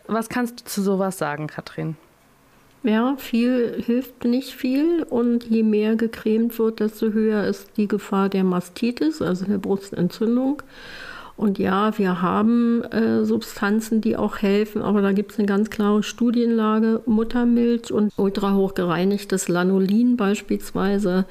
was 0.07 0.29
kannst 0.29 0.61
du 0.61 0.65
zu 0.65 0.83
sowas 0.83 1.19
sagen, 1.19 1.47
Katrin? 1.47 1.97
Ja, 2.83 3.15
viel 3.19 3.83
hilft 3.85 4.25
nicht 4.25 4.55
viel 4.55 5.03
und 5.03 5.45
je 5.45 5.63
mehr 5.63 5.97
gecremt 5.97 6.59
wird, 6.59 6.81
desto 6.81 7.13
höher 7.13 7.45
ist 7.45 7.69
die 7.77 7.89
Gefahr 7.89 8.31
der 8.31 8.43
Mastitis, 8.43 9.21
also 9.21 9.45
der 9.45 9.59
Brustentzündung. 9.59 10.63
Und 11.37 11.59
ja, 11.59 11.97
wir 11.99 12.23
haben 12.23 12.83
äh, 12.85 13.25
Substanzen, 13.25 14.01
die 14.01 14.17
auch 14.17 14.39
helfen, 14.39 14.83
aber 14.83 15.03
da 15.03 15.13
gibt 15.13 15.33
es 15.33 15.39
eine 15.39 15.47
ganz 15.47 15.71
klare 15.71 16.03
Studienlage. 16.03 17.03
Muttermilch 17.07 17.93
und 17.93 18.13
ultrahoch 18.17 18.75
gereinigtes 18.75 19.49
Lanolin 19.49 20.17
beispielsweise 20.17 21.27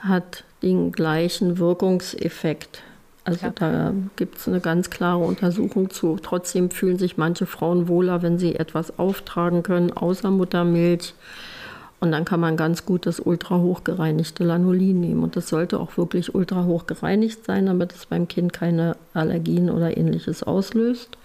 hat 0.00 0.44
den 0.62 0.92
gleichen 0.92 1.58
Wirkungseffekt. 1.58 2.82
Also 3.28 3.46
ja. 3.46 3.52
da 3.54 3.92
gibt 4.16 4.38
es 4.38 4.48
eine 4.48 4.60
ganz 4.60 4.88
klare 4.88 5.18
Untersuchung 5.18 5.90
zu. 5.90 6.16
Trotzdem 6.22 6.70
fühlen 6.70 6.98
sich 6.98 7.18
manche 7.18 7.44
Frauen 7.44 7.86
wohler, 7.86 8.22
wenn 8.22 8.38
sie 8.38 8.54
etwas 8.54 8.98
auftragen 8.98 9.62
können, 9.62 9.92
außer 9.92 10.30
Muttermilch. 10.30 11.12
Und 12.00 12.12
dann 12.12 12.24
kann 12.24 12.40
man 12.40 12.56
ganz 12.56 12.86
gut 12.86 13.04
das 13.04 13.20
ultra 13.20 13.58
hoch 13.58 13.84
gereinigte 13.84 14.44
Lanolin 14.44 15.00
nehmen. 15.00 15.22
Und 15.22 15.36
das 15.36 15.48
sollte 15.48 15.78
auch 15.78 15.98
wirklich 15.98 16.34
ultra 16.34 16.64
hoch 16.64 16.86
gereinigt 16.86 17.44
sein, 17.44 17.66
damit 17.66 17.92
es 17.92 18.06
beim 18.06 18.28
Kind 18.28 18.54
keine 18.54 18.96
Allergien 19.12 19.68
oder 19.68 19.94
ähnliches 19.94 20.42
auslöst. 20.42 21.18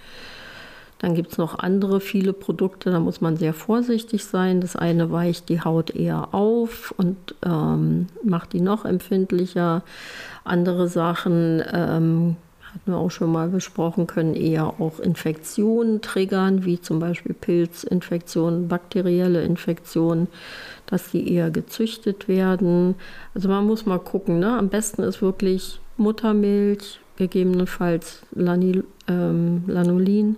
Dann 1.04 1.16
gibt 1.16 1.34
es 1.34 1.38
noch 1.38 1.60
andere 1.60 2.00
viele 2.00 2.32
Produkte, 2.32 2.90
da 2.90 3.02
muss 3.02 3.20
man 3.20 3.36
sehr 3.36 3.54
vorsichtig 3.54 4.24
sein. 4.24 4.62
Das 4.62 4.78
eine 4.78 5.12
weicht 5.12 5.50
die 5.50 5.60
Haut 5.60 5.90
eher 5.90 6.34
auf 6.34 6.94
und 6.96 7.18
ähm, 7.46 8.08
macht 8.24 8.54
die 8.54 8.62
noch 8.62 8.86
empfindlicher. 8.86 9.84
Andere 10.46 10.88
Sachen 10.88 11.62
ähm, 11.74 12.38
hatten 12.62 12.90
wir 12.90 12.96
auch 12.96 13.12
schon 13.12 13.34
mal 13.34 13.50
besprochen, 13.50 14.08
können 14.08 14.34
eher 14.34 14.80
auch 14.80 15.02
Infektionen 15.02 16.00
triggern, 16.00 16.64
wie 16.64 16.80
zum 16.80 17.00
Beispiel 17.00 17.34
Pilzinfektionen, 17.34 18.70
bakterielle 18.70 19.44
Infektionen, 19.44 20.30
dass 20.86 21.12
die 21.12 21.34
eher 21.34 21.52
gezüchtet 21.52 22.30
werden. 22.30 22.96
Also 23.36 23.50
man 23.50 23.68
muss 23.68 23.86
mal 23.86 24.00
gucken. 24.00 24.40
Ne? 24.40 24.58
Am 24.58 24.70
besten 24.70 25.04
ist 25.04 25.22
wirklich 25.22 25.82
Muttermilch, 25.98 27.02
gegebenenfalls 27.18 28.22
Lanil, 28.32 28.86
ähm, 29.10 29.66
Lanolin, 29.68 30.38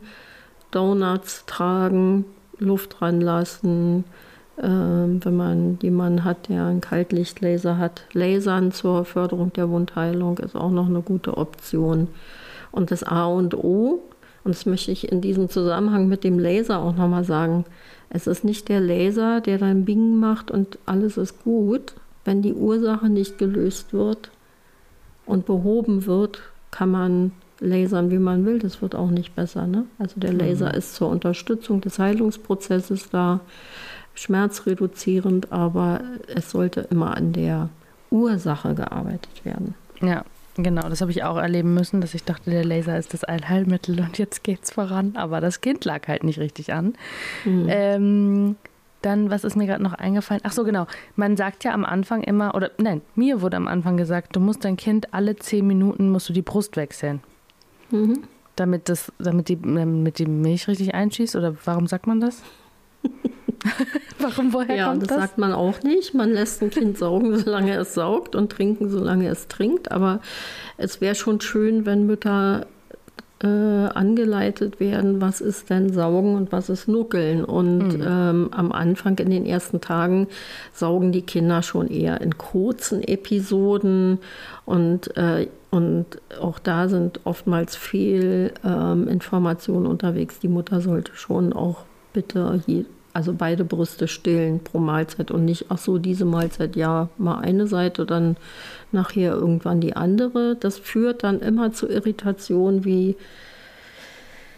Donuts 0.75 1.45
tragen, 1.45 2.25
Luft 2.59 3.01
ranlassen. 3.01 4.03
Ähm, 4.61 5.19
wenn 5.23 5.35
man 5.35 5.79
jemanden 5.81 6.23
hat, 6.23 6.49
der 6.49 6.65
einen 6.65 6.81
Kaltlichtlaser 6.81 7.77
hat, 7.77 8.03
Lasern 8.13 8.71
zur 8.71 9.03
Förderung 9.05 9.51
der 9.53 9.69
Wundheilung 9.69 10.37
ist 10.37 10.55
auch 10.55 10.71
noch 10.71 10.87
eine 10.87 11.01
gute 11.01 11.37
Option. 11.37 12.07
Und 12.71 12.91
das 12.91 13.03
A 13.03 13.25
und 13.25 13.53
O, 13.53 14.01
und 14.43 14.55
das 14.55 14.65
möchte 14.65 14.91
ich 14.91 15.11
in 15.11 15.21
diesem 15.21 15.49
Zusammenhang 15.49 16.07
mit 16.07 16.23
dem 16.23 16.39
Laser 16.39 16.79
auch 16.79 16.95
nochmal 16.95 17.23
sagen, 17.23 17.65
es 18.09 18.27
ist 18.27 18.43
nicht 18.43 18.69
der 18.69 18.79
Laser, 18.79 19.41
der 19.41 19.57
dann 19.57 19.85
Bing 19.85 20.15
macht 20.17 20.51
und 20.51 20.77
alles 20.85 21.17
ist 21.17 21.43
gut. 21.43 21.93
Wenn 22.23 22.41
die 22.41 22.53
Ursache 22.53 23.09
nicht 23.09 23.37
gelöst 23.37 23.93
wird 23.93 24.29
und 25.25 25.45
behoben 25.45 26.05
wird, 26.05 26.41
kann 26.71 26.91
man 26.91 27.31
lasern, 27.59 28.11
wie 28.11 28.17
man 28.17 28.45
will. 28.45 28.59
Das 28.59 28.81
wird 28.81 28.95
auch 28.95 29.09
nicht 29.09 29.35
besser. 29.35 29.67
Ne? 29.67 29.85
Also 29.99 30.19
der 30.19 30.33
Laser 30.33 30.69
mhm. 30.69 30.75
ist 30.75 30.95
zur 30.95 31.09
Unterstützung 31.09 31.81
des 31.81 31.99
Heilungsprozesses 31.99 33.09
da 33.09 33.41
schmerzreduzierend, 34.13 35.51
aber 35.51 36.01
es 36.33 36.51
sollte 36.51 36.81
immer 36.89 37.15
an 37.15 37.33
der 37.33 37.69
Ursache 38.11 38.73
gearbeitet 38.73 39.43
werden. 39.43 39.75
Ja, 40.01 40.23
genau, 40.55 40.87
das 40.87 41.01
habe 41.01 41.11
ich 41.11 41.23
auch 41.23 41.37
erleben 41.37 41.73
müssen, 41.73 41.99
dass 42.01 42.13
ich 42.13 42.23
dachte, 42.23 42.49
der 42.49 42.63
Laser 42.63 42.97
ist 42.97 43.13
das 43.13 43.23
Allheilmittel 43.23 43.99
und 43.99 44.17
jetzt 44.17 44.43
geht's 44.43 44.71
voran, 44.71 45.13
aber 45.15 45.41
das 45.41 45.59
Kind 45.59 45.83
lag 45.83 46.07
halt 46.07 46.23
nicht 46.23 46.39
richtig 46.39 46.71
an. 46.71 46.93
Mhm. 47.43 47.65
Ähm, 47.67 48.55
dann, 49.01 49.29
was 49.29 49.43
ist 49.43 49.55
mir 49.55 49.67
gerade 49.67 49.83
noch 49.83 49.93
eingefallen? 49.93 50.41
Ach 50.45 50.51
so, 50.51 50.63
genau. 50.63 50.87
Man 51.15 51.37
sagt 51.37 51.63
ja 51.63 51.73
am 51.73 51.85
Anfang 51.85 52.23
immer, 52.23 52.55
oder 52.55 52.71
nein, 52.77 53.01
mir 53.13 53.41
wurde 53.41 53.57
am 53.57 53.67
Anfang 53.67 53.97
gesagt, 53.97 54.35
du 54.35 54.39
musst 54.39 54.65
dein 54.65 54.77
Kind 54.77 55.13
alle 55.13 55.35
zehn 55.35 55.67
Minuten 55.67 56.09
musst 56.09 56.29
du 56.29 56.33
die 56.33 56.41
Brust 56.41 56.75
wechseln. 56.75 57.21
Mhm. 57.95 58.23
Damit, 58.55 58.87
das, 58.87 59.11
damit 59.19 59.49
die, 59.49 59.61
damit 59.61 60.19
die 60.19 60.25
Milch 60.25 60.67
richtig 60.67 60.93
einschießt? 60.93 61.35
Oder 61.35 61.55
warum 61.65 61.87
sagt 61.87 62.07
man 62.07 62.21
das? 62.21 62.41
Warum, 64.19 64.53
woher 64.53 64.75
ja, 64.75 64.89
kommt 64.89 65.03
das? 65.03 65.09
Ja, 65.09 65.15
das 65.15 65.25
sagt 65.25 65.37
man 65.37 65.53
auch 65.53 65.81
nicht. 65.83 66.13
Man 66.13 66.31
lässt 66.31 66.61
ein 66.61 66.69
Kind 66.69 66.97
saugen, 66.97 67.37
solange 67.43 67.75
es 67.75 67.93
saugt 67.93 68.35
und 68.35 68.51
trinken, 68.51 68.89
solange 68.89 69.27
es 69.27 69.47
trinkt. 69.47 69.91
Aber 69.91 70.19
es 70.77 71.01
wäre 71.01 71.15
schon 71.15 71.41
schön, 71.41 71.85
wenn 71.85 72.05
Mütter 72.05 72.67
äh, 73.43 73.47
angeleitet 73.47 74.79
werden, 74.79 75.19
was 75.19 75.41
ist 75.41 75.69
denn 75.69 75.91
Saugen 75.91 76.35
und 76.35 76.51
was 76.51 76.69
ist 76.69 76.87
Nuckeln. 76.87 77.43
Und 77.43 77.97
mhm. 77.97 78.05
ähm, 78.07 78.49
am 78.51 78.71
Anfang, 78.71 79.17
in 79.17 79.29
den 79.29 79.45
ersten 79.45 79.81
Tagen, 79.81 80.27
saugen 80.73 81.11
die 81.11 81.21
Kinder 81.21 81.61
schon 81.61 81.89
eher 81.89 82.21
in 82.21 82.37
kurzen 82.37 83.03
Episoden. 83.03 84.19
Und, 84.65 85.15
äh, 85.17 85.47
und 85.75 86.05
auch 86.39 86.57
da 86.57 86.87
sind 86.87 87.19
oftmals 87.25 87.75
viel 87.75 88.53
ähm, 88.63 89.09
Informationen 89.09 89.87
unterwegs. 89.87 90.39
Die 90.39 90.47
Mutter 90.47 90.79
sollte 90.79 91.11
schon 91.15 91.51
auch 91.51 91.83
bitte 92.13 92.61
je, 92.65 92.85
also 93.11 93.33
beide 93.33 93.65
Brüste 93.65 94.07
stillen 94.07 94.61
pro 94.61 94.79
Mahlzeit 94.79 95.31
und 95.31 95.43
nicht, 95.43 95.65
ach 95.67 95.77
so, 95.77 95.97
diese 95.97 96.23
Mahlzeit, 96.23 96.77
ja, 96.77 97.09
mal 97.17 97.39
eine 97.39 97.67
Seite, 97.67 98.05
dann 98.05 98.37
nachher 98.93 99.33
irgendwann 99.33 99.81
die 99.81 99.97
andere. 99.97 100.55
Das 100.57 100.77
führt 100.77 101.25
dann 101.25 101.41
immer 101.41 101.73
zu 101.73 101.89
Irritationen 101.89 102.85
wie, 102.85 103.17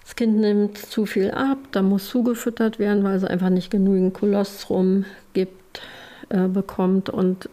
das 0.03 0.15
Kind 0.15 0.38
nimmt 0.38 0.77
zu 0.77 1.08
viel 1.08 1.32
ab, 1.32 1.58
da 1.71 1.82
muss 1.82 2.10
zugefüttert 2.10 2.77
werden, 2.77 3.03
weil 3.03 3.17
es 3.17 3.23
einfach 3.23 3.49
nicht 3.49 3.71
genügend 3.71 4.13
Kolostrum 4.13 5.06
gibt, 5.34 5.82
äh, 6.30 6.47
bekommt. 6.47 7.10
Und 7.10 7.49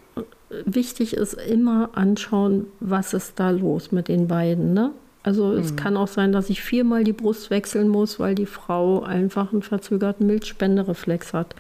wichtig 0.65 1.15
ist 1.15 1.35
immer 1.35 1.91
anschauen, 1.95 2.67
was 2.81 3.15
ist 3.15 3.39
da 3.41 3.51
los 3.51 3.93
mit 3.93 4.09
den 4.09 4.29
beiden. 4.29 4.75
Ne? 4.75 4.91
Also 5.23 5.47
mhm. 5.47 5.59
es 5.59 5.75
kann 5.77 5.97
auch 5.97 6.09
sein, 6.09 6.33
dass 6.33 6.51
ich 6.51 6.63
viermal 6.63 7.03
die 7.03 7.13
Brust 7.13 7.51
wechseln 7.51 7.89
muss, 7.89 8.21
weil 8.21 8.35
die 8.35 8.47
Frau 8.47 9.03
einfach 9.03 9.53
einen 9.53 9.63
verzögerten 9.63 10.27
Milchspendereflex 10.27 11.33
hat 11.33 11.55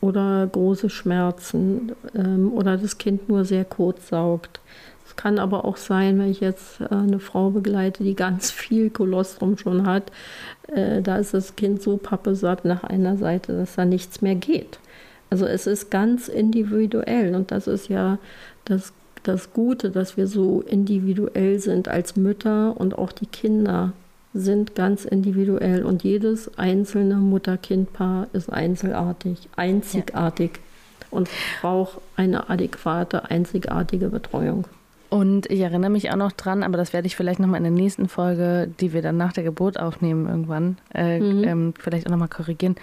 oder 0.00 0.46
große 0.50 0.90
Schmerzen 0.90 1.92
ähm, 2.14 2.52
oder 2.52 2.76
das 2.76 2.98
Kind 2.98 3.28
nur 3.28 3.44
sehr 3.44 3.64
kurz 3.64 4.08
saugt. 4.08 4.60
Es 5.06 5.16
kann 5.16 5.38
aber 5.38 5.64
auch 5.64 5.76
sein, 5.76 6.18
wenn 6.18 6.30
ich 6.30 6.40
jetzt 6.40 6.80
äh, 6.80 6.88
eine 6.88 7.20
Frau 7.20 7.50
begleite, 7.50 8.04
die 8.04 8.14
ganz 8.14 8.50
viel 8.50 8.90
Kolostrum 8.90 9.58
schon 9.58 9.86
hat, 9.86 10.10
äh, 10.68 11.02
da 11.02 11.16
ist 11.16 11.34
das 11.34 11.56
Kind 11.56 11.82
so 11.82 11.96
pappesatt 11.96 12.64
nach 12.64 12.84
einer 12.84 13.16
Seite, 13.16 13.52
dass 13.56 13.76
da 13.76 13.84
nichts 13.84 14.22
mehr 14.22 14.34
geht. 14.34 14.78
Also 15.34 15.46
es 15.46 15.66
ist 15.66 15.90
ganz 15.90 16.28
individuell 16.28 17.34
und 17.34 17.50
das 17.50 17.66
ist 17.66 17.88
ja 17.88 18.18
das 18.64 18.92
das 19.24 19.52
Gute, 19.52 19.90
dass 19.90 20.16
wir 20.16 20.28
so 20.28 20.60
individuell 20.60 21.58
sind 21.58 21.88
als 21.88 22.14
Mütter 22.14 22.78
und 22.78 22.96
auch 22.96 23.10
die 23.10 23.26
Kinder 23.26 23.92
sind 24.32 24.76
ganz 24.76 25.04
individuell 25.04 25.84
und 25.84 26.04
jedes 26.04 26.56
einzelne 26.56 27.16
Mutter-Kind-Paar 27.16 28.28
ist 28.32 28.48
einzelartig, 28.48 29.48
einzigartig 29.56 30.52
ja. 30.54 31.06
und 31.10 31.28
braucht 31.60 31.98
eine 32.14 32.48
adäquate, 32.48 33.28
einzigartige 33.28 34.10
Betreuung. 34.10 34.68
Und 35.10 35.50
ich 35.50 35.58
erinnere 35.58 35.90
mich 35.90 36.12
auch 36.12 36.16
noch 36.16 36.30
dran, 36.30 36.62
aber 36.62 36.76
das 36.76 36.92
werde 36.92 37.08
ich 37.08 37.16
vielleicht 37.16 37.40
nochmal 37.40 37.58
in 37.58 37.64
der 37.64 37.72
nächsten 37.72 38.08
Folge, 38.08 38.70
die 38.78 38.92
wir 38.92 39.02
dann 39.02 39.16
nach 39.16 39.32
der 39.32 39.42
Geburt 39.42 39.80
aufnehmen 39.80 40.28
irgendwann, 40.28 40.78
äh, 40.94 41.18
mhm. 41.18 41.42
ähm, 41.42 41.74
vielleicht 41.76 42.06
auch 42.06 42.12
nochmal 42.12 42.28
korrigieren 42.28 42.76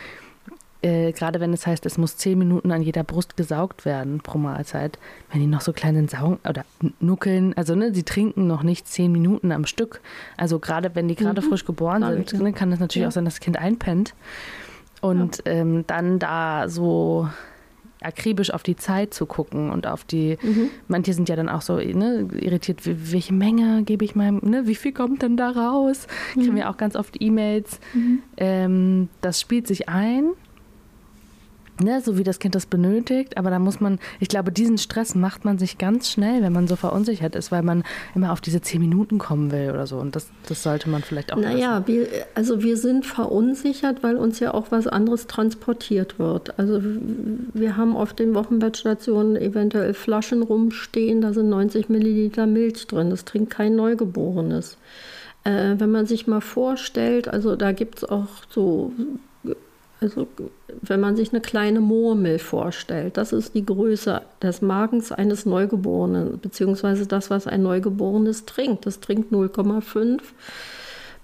äh, 0.82 1.12
gerade 1.12 1.40
wenn 1.40 1.54
es 1.54 1.68
heißt, 1.68 1.86
es 1.86 1.98
muss 1.98 2.18
zehn 2.18 2.40
Minuten 2.40 2.72
an 2.72 2.82
jeder 2.82 3.04
Brust 3.04 3.38
gesaugt 3.38 3.86
werden 3.86 4.20
pro 4.20 4.38
Mahlzeit, 4.38 4.98
wenn 5.32 5.40
die 5.40 5.48
noch 5.48 5.62
so 5.62 5.74
kleinen 5.74 6.08
Saugen 6.08 6.40
oder 6.48 6.66
nuckeln, 7.00 7.54
also 7.56 7.76
ne, 7.76 7.94
sie 7.94 8.04
trinken 8.04 8.48
noch 8.48 8.64
nicht 8.64 8.88
zehn 8.88 9.12
Minuten 9.12 9.52
am 9.52 9.66
Stück. 9.66 10.02
Also 10.38 10.60
gerade 10.60 10.96
wenn 10.96 11.08
die 11.08 11.16
gerade 11.16 11.42
mhm. 11.42 11.50
frisch 11.50 11.66
geboren 11.66 12.02
Sorry, 12.02 12.24
sind, 12.26 12.42
ne, 12.42 12.54
kann 12.54 12.72
es 12.72 12.80
natürlich 12.80 13.04
ja. 13.04 13.08
auch 13.10 13.12
sein, 13.12 13.26
dass 13.26 13.36
das 13.36 13.42
Kind 13.42 13.58
einpennt. 13.58 14.16
Und 15.02 15.44
ja. 15.46 15.54
ähm, 15.54 15.84
dann 15.88 16.20
da 16.20 16.68
so 16.68 17.28
akribisch 18.04 18.52
auf 18.52 18.64
die 18.64 18.76
Zeit 18.76 19.14
zu 19.14 19.28
gucken 19.28 19.70
und 19.70 19.86
auf 19.86 20.04
die, 20.04 20.38
mhm. 20.42 20.70
manche 20.88 21.14
sind 21.14 21.30
ja 21.30 21.36
dann 21.36 21.50
auch 21.50 21.62
so 21.62 21.76
ne, 21.76 22.28
irritiert, 22.40 22.82
welche 22.84 23.34
Menge 23.34 23.84
gebe 23.84 24.04
ich 24.04 24.16
meinem, 24.16 24.40
ne, 24.42 24.66
wie 24.66 24.74
viel 24.74 24.92
kommt 24.92 25.22
denn 25.22 25.38
da 25.38 25.52
raus? 25.52 26.08
Mhm. 26.36 26.42
Kriegen 26.42 26.56
wir 26.56 26.70
auch 26.72 26.78
ganz 26.78 26.96
oft 26.96 27.22
E-Mails. 27.22 27.80
Mhm. 27.94 28.24
Ähm, 28.38 29.10
das 29.22 29.40
spielt 29.40 29.68
sich 29.68 29.88
ein 29.88 30.32
ne, 31.80 32.02
so 32.02 32.18
wie 32.18 32.24
das 32.24 32.40
Kind 32.40 32.56
das 32.56 32.66
benötigt. 32.66 33.38
Aber 33.38 33.50
da 33.50 33.60
muss 33.60 33.80
man, 33.80 34.00
ich 34.20 34.28
glaube, 34.28 34.52
diesen 34.52 34.78
Stress 34.78 35.16
macht 35.16 35.46
man 35.46 35.58
sich 35.58 35.78
ganz 35.78 36.10
schnell, 36.10 36.42
wenn 36.42 36.54
man 36.54 36.68
so 36.68 36.76
verunsichert 36.76 37.36
ist, 37.36 37.52
weil 37.52 37.64
man 37.64 37.84
immer 38.16 38.32
auf 38.32 38.42
diese 38.42 38.62
zehn 38.62 38.82
Minuten 38.82 39.18
kommen 39.18 39.52
will 39.52 39.70
oder 39.72 39.88
so. 39.88 39.98
Und 39.98 40.16
das, 40.16 40.28
das 40.48 40.64
sollte 40.64 40.90
man 40.90 41.02
vielleicht 41.02 41.34
auch. 41.34 41.38
Naja, 41.38 41.84
wir, 41.86 42.08
also 42.36 42.62
wir 42.64 42.78
sind 42.78 43.06
verunsichert, 43.06 44.04
weil 44.04 44.16
uns 44.16 44.40
ja 44.40 44.54
auch 44.54 44.68
was 44.72 44.88
anderes 44.88 45.28
transportiert 45.28 46.20
wird. 46.20 46.58
Also 46.60 46.82
wir 47.54 47.78
haben 47.78 47.96
auf 47.96 48.14
den 48.14 48.34
Wochenbettstationen 48.34 49.36
eventuell 49.36 49.94
Flaschen 49.94 50.44
rumstehen, 50.44 51.22
da 51.22 51.34
sind 51.34 51.50
90 51.50 51.90
Milliliter 51.90 52.46
Milch 52.46 52.88
drin. 52.88 53.10
Das 53.10 53.26
trinkt 53.26 53.52
kein 53.52 53.76
Neugeborenes. 53.76 54.78
Äh, 55.44 55.76
wenn 55.78 55.92
man 55.92 56.06
sich 56.06 56.28
mal 56.28 56.42
vorstellt, 56.42 57.28
also 57.28 57.56
da 57.56 57.72
gibt 57.72 58.00
es 58.00 58.04
auch 58.04 58.28
so, 58.50 58.92
also 60.02 60.28
wenn 60.82 61.00
man 61.00 61.16
sich 61.16 61.32
eine 61.32 61.42
kleine 61.42 61.80
Murmel 61.80 62.40
vorstellt, 62.40 63.18
das 63.18 63.32
ist 63.32 63.54
die 63.54 63.66
Größe 63.66 64.24
des 64.42 64.62
Magens 64.64 65.12
eines 65.12 65.46
Neugeborenen, 65.46 66.40
beziehungsweise 66.40 67.06
das, 67.06 67.30
was 67.30 67.46
ein 67.46 67.62
Neugeborenes 67.62 68.46
trinkt. 68.46 68.88
Das 68.88 69.00
trinkt 69.00 69.32
0,5 69.32 70.20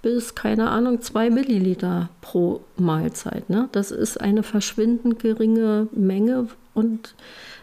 bis, 0.03 0.36
keine 0.36 0.69
Ahnung, 0.69 1.01
2 1.01 1.32
Milliliter 1.32 2.09
pro 2.21 2.61
Mahlzeit. 2.78 3.49
Ne? 3.49 3.67
Das 3.71 3.89
ist 3.89 4.21
eine 4.21 4.43
verschwindend 4.43 5.19
geringe 5.19 5.88
Menge 5.91 6.47
und 6.75 7.15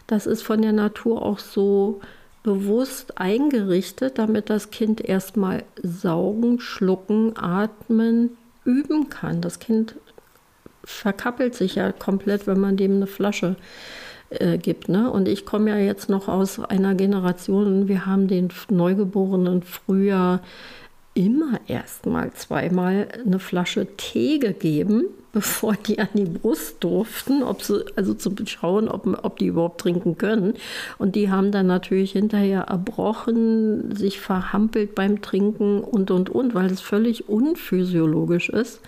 das 0.07 0.27
ist 0.27 0.41
von 0.41 0.61
der 0.61 0.73
Natur 0.73 1.21
auch 1.21 1.39
so 1.39 2.01
bewusst 2.43 3.17
eingerichtet, 3.17 4.19
damit 4.19 4.49
das 4.49 4.69
Kind 4.69 5.01
erstmal 5.01 5.63
saugen, 5.81 6.59
schlucken, 6.59 7.37
atmen, 7.37 8.31
üben 8.65 9.09
kann. 9.09 9.41
Das 9.41 9.59
Kind 9.59 9.95
verkappelt 10.85 11.55
sich 11.55 11.75
ja 11.75 11.91
komplett, 11.91 12.47
wenn 12.47 12.59
man 12.59 12.77
dem 12.77 12.95
eine 12.95 13.07
Flasche 13.07 13.57
äh, 14.29 14.57
gibt. 14.57 14.89
Ne? 14.89 15.09
Und 15.11 15.27
ich 15.27 15.45
komme 15.45 15.71
ja 15.71 15.77
jetzt 15.77 16.09
noch 16.09 16.27
aus 16.27 16.59
einer 16.59 16.95
Generation, 16.95 17.87
wir 17.87 18.05
haben 18.05 18.27
den 18.27 18.49
Neugeborenen 18.69 19.63
früher 19.63 20.41
immer 21.13 21.61
erst 21.67 22.05
mal 22.05 22.31
zweimal 22.33 23.07
eine 23.25 23.39
Flasche 23.39 23.87
Tee 23.97 24.37
gegeben, 24.37 25.05
bevor 25.31 25.73
die 25.73 25.99
an 25.99 26.09
die 26.13 26.25
Brust 26.25 26.83
durften, 26.83 27.43
ob 27.43 27.61
sie, 27.61 27.85
also 27.95 28.13
zu 28.13 28.31
schauen, 28.45 28.87
ob, 28.87 29.05
ob 29.23 29.37
die 29.37 29.47
überhaupt 29.47 29.81
trinken 29.81 30.17
können. 30.17 30.53
Und 30.97 31.15
die 31.15 31.29
haben 31.29 31.51
dann 31.51 31.67
natürlich 31.67 32.13
hinterher 32.13 32.61
erbrochen, 32.63 33.95
sich 33.95 34.19
verhampelt 34.19 34.95
beim 34.95 35.21
Trinken 35.21 35.81
und, 35.81 36.09
und, 36.09 36.29
und, 36.29 36.53
weil 36.53 36.67
es 36.67 36.79
völlig 36.79 37.27
unphysiologisch 37.27 38.49
ist. 38.49 38.79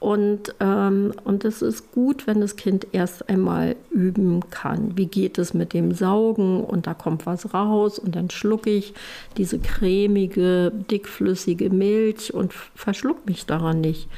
Und, 0.00 0.54
ähm, 0.60 1.12
und 1.24 1.44
es 1.44 1.60
ist 1.60 1.90
gut, 1.90 2.28
wenn 2.28 2.40
das 2.40 2.54
Kind 2.54 2.86
erst 2.92 3.28
einmal 3.28 3.74
üben 3.90 4.48
kann. 4.50 4.96
Wie 4.96 5.06
geht 5.06 5.38
es 5.38 5.54
mit 5.54 5.72
dem 5.72 5.92
Saugen? 5.92 6.62
Und 6.62 6.86
da 6.86 6.94
kommt 6.94 7.26
was 7.26 7.52
raus 7.52 7.98
und 7.98 8.14
dann 8.14 8.30
schlucke 8.30 8.70
ich 8.70 8.94
diese 9.36 9.58
cremige, 9.58 10.70
dickflüssige 10.90 11.70
Milch 11.70 12.32
und 12.32 12.52
verschluck 12.52 13.26
mich 13.26 13.46
daran 13.46 13.80
nicht. 13.80 14.08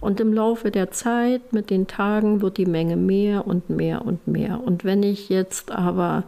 Und 0.00 0.20
im 0.20 0.32
Laufe 0.32 0.70
der 0.70 0.92
Zeit, 0.92 1.52
mit 1.52 1.70
den 1.70 1.88
Tagen, 1.88 2.40
wird 2.40 2.58
die 2.58 2.66
Menge 2.66 2.96
mehr 2.96 3.48
und 3.48 3.68
mehr 3.68 4.04
und 4.04 4.28
mehr. 4.28 4.62
Und 4.62 4.84
wenn 4.84 5.02
ich 5.02 5.28
jetzt 5.28 5.72
aber 5.72 6.22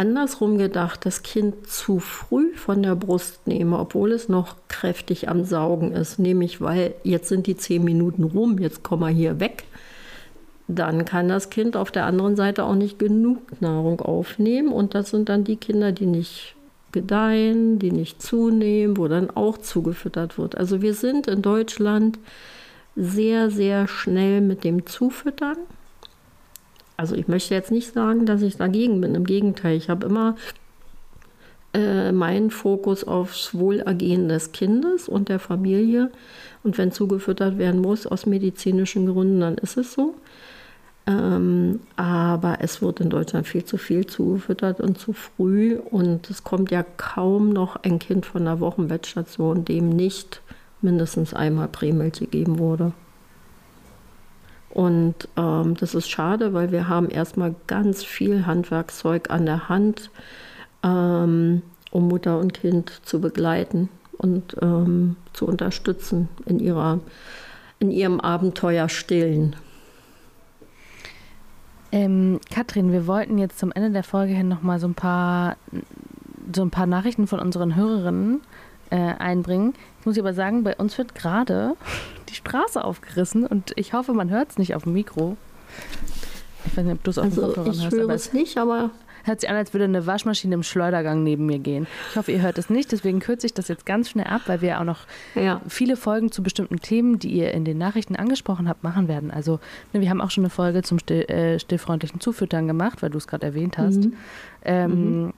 andersrum 0.00 0.56
gedacht 0.56 1.04
das 1.04 1.22
Kind 1.22 1.66
zu 1.66 1.98
früh 1.98 2.54
von 2.54 2.82
der 2.82 2.96
Brust 2.96 3.46
nehme, 3.46 3.78
obwohl 3.78 4.12
es 4.12 4.30
noch 4.30 4.56
kräftig 4.68 5.28
am 5.28 5.44
Saugen 5.44 5.92
ist, 5.92 6.18
nämlich 6.18 6.62
weil 6.62 6.94
jetzt 7.04 7.28
sind 7.28 7.46
die 7.46 7.56
zehn 7.56 7.84
Minuten 7.84 8.24
rum, 8.24 8.58
jetzt 8.58 8.82
komm 8.82 9.00
mal 9.00 9.12
hier 9.12 9.40
weg, 9.40 9.64
dann 10.68 11.04
kann 11.04 11.28
das 11.28 11.50
Kind 11.50 11.76
auf 11.76 11.90
der 11.90 12.06
anderen 12.06 12.34
Seite 12.34 12.64
auch 12.64 12.76
nicht 12.76 12.98
genug 12.98 13.60
Nahrung 13.60 14.00
aufnehmen 14.00 14.72
und 14.72 14.94
das 14.94 15.10
sind 15.10 15.28
dann 15.28 15.44
die 15.44 15.56
Kinder, 15.56 15.92
die 15.92 16.06
nicht 16.06 16.54
gedeihen, 16.92 17.78
die 17.78 17.92
nicht 17.92 18.22
zunehmen, 18.22 18.96
wo 18.96 19.06
dann 19.06 19.28
auch 19.28 19.58
zugefüttert 19.58 20.38
wird. 20.38 20.56
Also 20.56 20.80
wir 20.80 20.94
sind 20.94 21.26
in 21.26 21.42
Deutschland 21.42 22.18
sehr, 22.96 23.50
sehr 23.50 23.86
schnell 23.86 24.40
mit 24.40 24.64
dem 24.64 24.86
Zufüttern. 24.86 25.58
Also 27.00 27.14
ich 27.14 27.28
möchte 27.28 27.54
jetzt 27.54 27.70
nicht 27.70 27.94
sagen, 27.94 28.26
dass 28.26 28.42
ich 28.42 28.58
dagegen 28.58 29.00
bin. 29.00 29.14
Im 29.14 29.24
Gegenteil, 29.24 29.74
ich 29.74 29.88
habe 29.88 30.04
immer 30.04 30.36
äh, 31.72 32.12
meinen 32.12 32.50
Fokus 32.50 33.04
aufs 33.04 33.54
Wohlergehen 33.54 34.28
des 34.28 34.52
Kindes 34.52 35.08
und 35.08 35.30
der 35.30 35.38
Familie. 35.38 36.10
Und 36.62 36.76
wenn 36.76 36.92
zugefüttert 36.92 37.56
werden 37.56 37.80
muss 37.80 38.06
aus 38.06 38.26
medizinischen 38.26 39.06
Gründen, 39.06 39.40
dann 39.40 39.54
ist 39.54 39.78
es 39.78 39.94
so. 39.94 40.14
Ähm, 41.06 41.80
aber 41.96 42.58
es 42.60 42.82
wird 42.82 43.00
in 43.00 43.08
Deutschland 43.08 43.46
viel 43.46 43.64
zu 43.64 43.78
viel 43.78 44.04
zugefüttert 44.04 44.82
und 44.82 44.98
zu 44.98 45.14
früh. 45.14 45.78
Und 45.78 46.28
es 46.28 46.44
kommt 46.44 46.70
ja 46.70 46.84
kaum 46.98 47.48
noch 47.48 47.76
ein 47.76 47.98
Kind 47.98 48.26
von 48.26 48.44
der 48.44 48.60
Wochenbettstation, 48.60 49.64
dem 49.64 49.88
nicht 49.88 50.42
mindestens 50.82 51.32
einmal 51.32 51.68
Prämilch 51.68 52.18
gegeben 52.18 52.58
wurde. 52.58 52.92
Und 54.70 55.28
ähm, 55.36 55.74
das 55.74 55.94
ist 55.94 56.08
schade, 56.08 56.54
weil 56.54 56.70
wir 56.70 56.88
haben 56.88 57.08
erstmal 57.08 57.54
ganz 57.66 58.04
viel 58.04 58.46
Handwerkszeug 58.46 59.30
an 59.30 59.44
der 59.44 59.68
Hand, 59.68 60.10
ähm, 60.84 61.62
um 61.90 62.08
Mutter 62.08 62.38
und 62.38 62.54
Kind 62.54 63.00
zu 63.04 63.20
begleiten 63.20 63.88
und 64.16 64.56
ähm, 64.62 65.16
zu 65.32 65.46
unterstützen 65.46 66.28
in, 66.46 66.60
ihrer, 66.60 67.00
in 67.80 67.90
ihrem 67.90 68.20
Abenteuer 68.20 68.88
stillen. 68.88 69.56
Ähm, 71.92 72.38
Katrin, 72.54 72.92
wir 72.92 73.08
wollten 73.08 73.38
jetzt 73.38 73.58
zum 73.58 73.72
Ende 73.72 73.90
der 73.90 74.04
Folge 74.04 74.34
hin 74.34 74.48
noch 74.48 74.62
mal 74.62 74.78
so 74.78 74.86
ein 74.86 74.94
paar, 74.94 75.56
so 76.54 76.62
ein 76.62 76.70
paar 76.70 76.86
Nachrichten 76.86 77.26
von 77.26 77.40
unseren 77.40 77.74
Hörerinnen 77.74 78.42
äh, 78.90 78.96
einbringen. 78.96 79.74
Ich 79.98 80.06
muss 80.06 80.18
aber 80.18 80.32
sagen, 80.32 80.62
bei 80.62 80.76
uns 80.76 80.96
wird 80.98 81.16
gerade 81.16 81.74
die 82.30 82.34
Straße 82.34 82.82
aufgerissen 82.82 83.46
und 83.46 83.72
ich 83.76 83.92
hoffe, 83.92 84.12
man 84.12 84.30
hört 84.30 84.50
es 84.50 84.58
nicht 84.58 84.74
auf 84.74 84.84
dem 84.84 84.92
Mikro. 84.92 85.36
Ich 86.66 86.76
weiß 86.76 86.84
nicht, 86.84 86.94
ob 86.94 87.04
du 87.04 87.10
es 87.10 87.18
auf 87.18 87.24
also 87.24 87.40
dem 87.40 87.46
Kopfhörer 87.46 87.66
hörst. 87.66 87.82
Ich 87.82 87.98
höre 87.98 88.10
es 88.10 88.32
nicht, 88.32 88.58
aber 88.58 88.90
hört 89.24 89.40
sich 89.40 89.50
an, 89.50 89.56
als 89.56 89.72
würde 89.72 89.84
eine 89.84 90.06
Waschmaschine 90.06 90.54
im 90.54 90.62
Schleudergang 90.62 91.22
neben 91.22 91.46
mir 91.46 91.58
gehen. 91.58 91.86
Ich 92.10 92.16
hoffe, 92.16 92.32
ihr 92.32 92.42
hört 92.42 92.58
es 92.58 92.70
nicht, 92.70 92.92
deswegen 92.92 93.20
kürze 93.20 93.46
ich 93.46 93.54
das 93.54 93.68
jetzt 93.68 93.86
ganz 93.86 94.10
schnell 94.10 94.26
ab, 94.26 94.42
weil 94.46 94.60
wir 94.60 94.80
auch 94.80 94.84
noch 94.84 95.00
ja. 95.34 95.60
viele 95.68 95.96
Folgen 95.96 96.32
zu 96.32 96.42
bestimmten 96.42 96.80
Themen, 96.80 97.18
die 97.18 97.30
ihr 97.30 97.52
in 97.52 97.64
den 97.64 97.78
Nachrichten 97.78 98.16
angesprochen 98.16 98.68
habt, 98.68 98.82
machen 98.82 99.08
werden. 99.08 99.30
Also 99.30 99.60
ne, 99.92 100.00
wir 100.00 100.10
haben 100.10 100.20
auch 100.20 100.30
schon 100.30 100.44
eine 100.44 100.50
Folge 100.50 100.82
zum 100.82 100.98
still, 100.98 101.22
äh, 101.22 101.58
stillfreundlichen 101.58 102.20
Zufüttern 102.20 102.66
gemacht, 102.66 103.02
weil 103.02 103.10
du 103.10 103.18
es 103.18 103.26
gerade 103.26 103.46
erwähnt 103.46 103.78
hast. 103.78 104.04
Mhm. 104.04 104.12
Ähm, 104.64 105.22
mhm. 105.24 105.32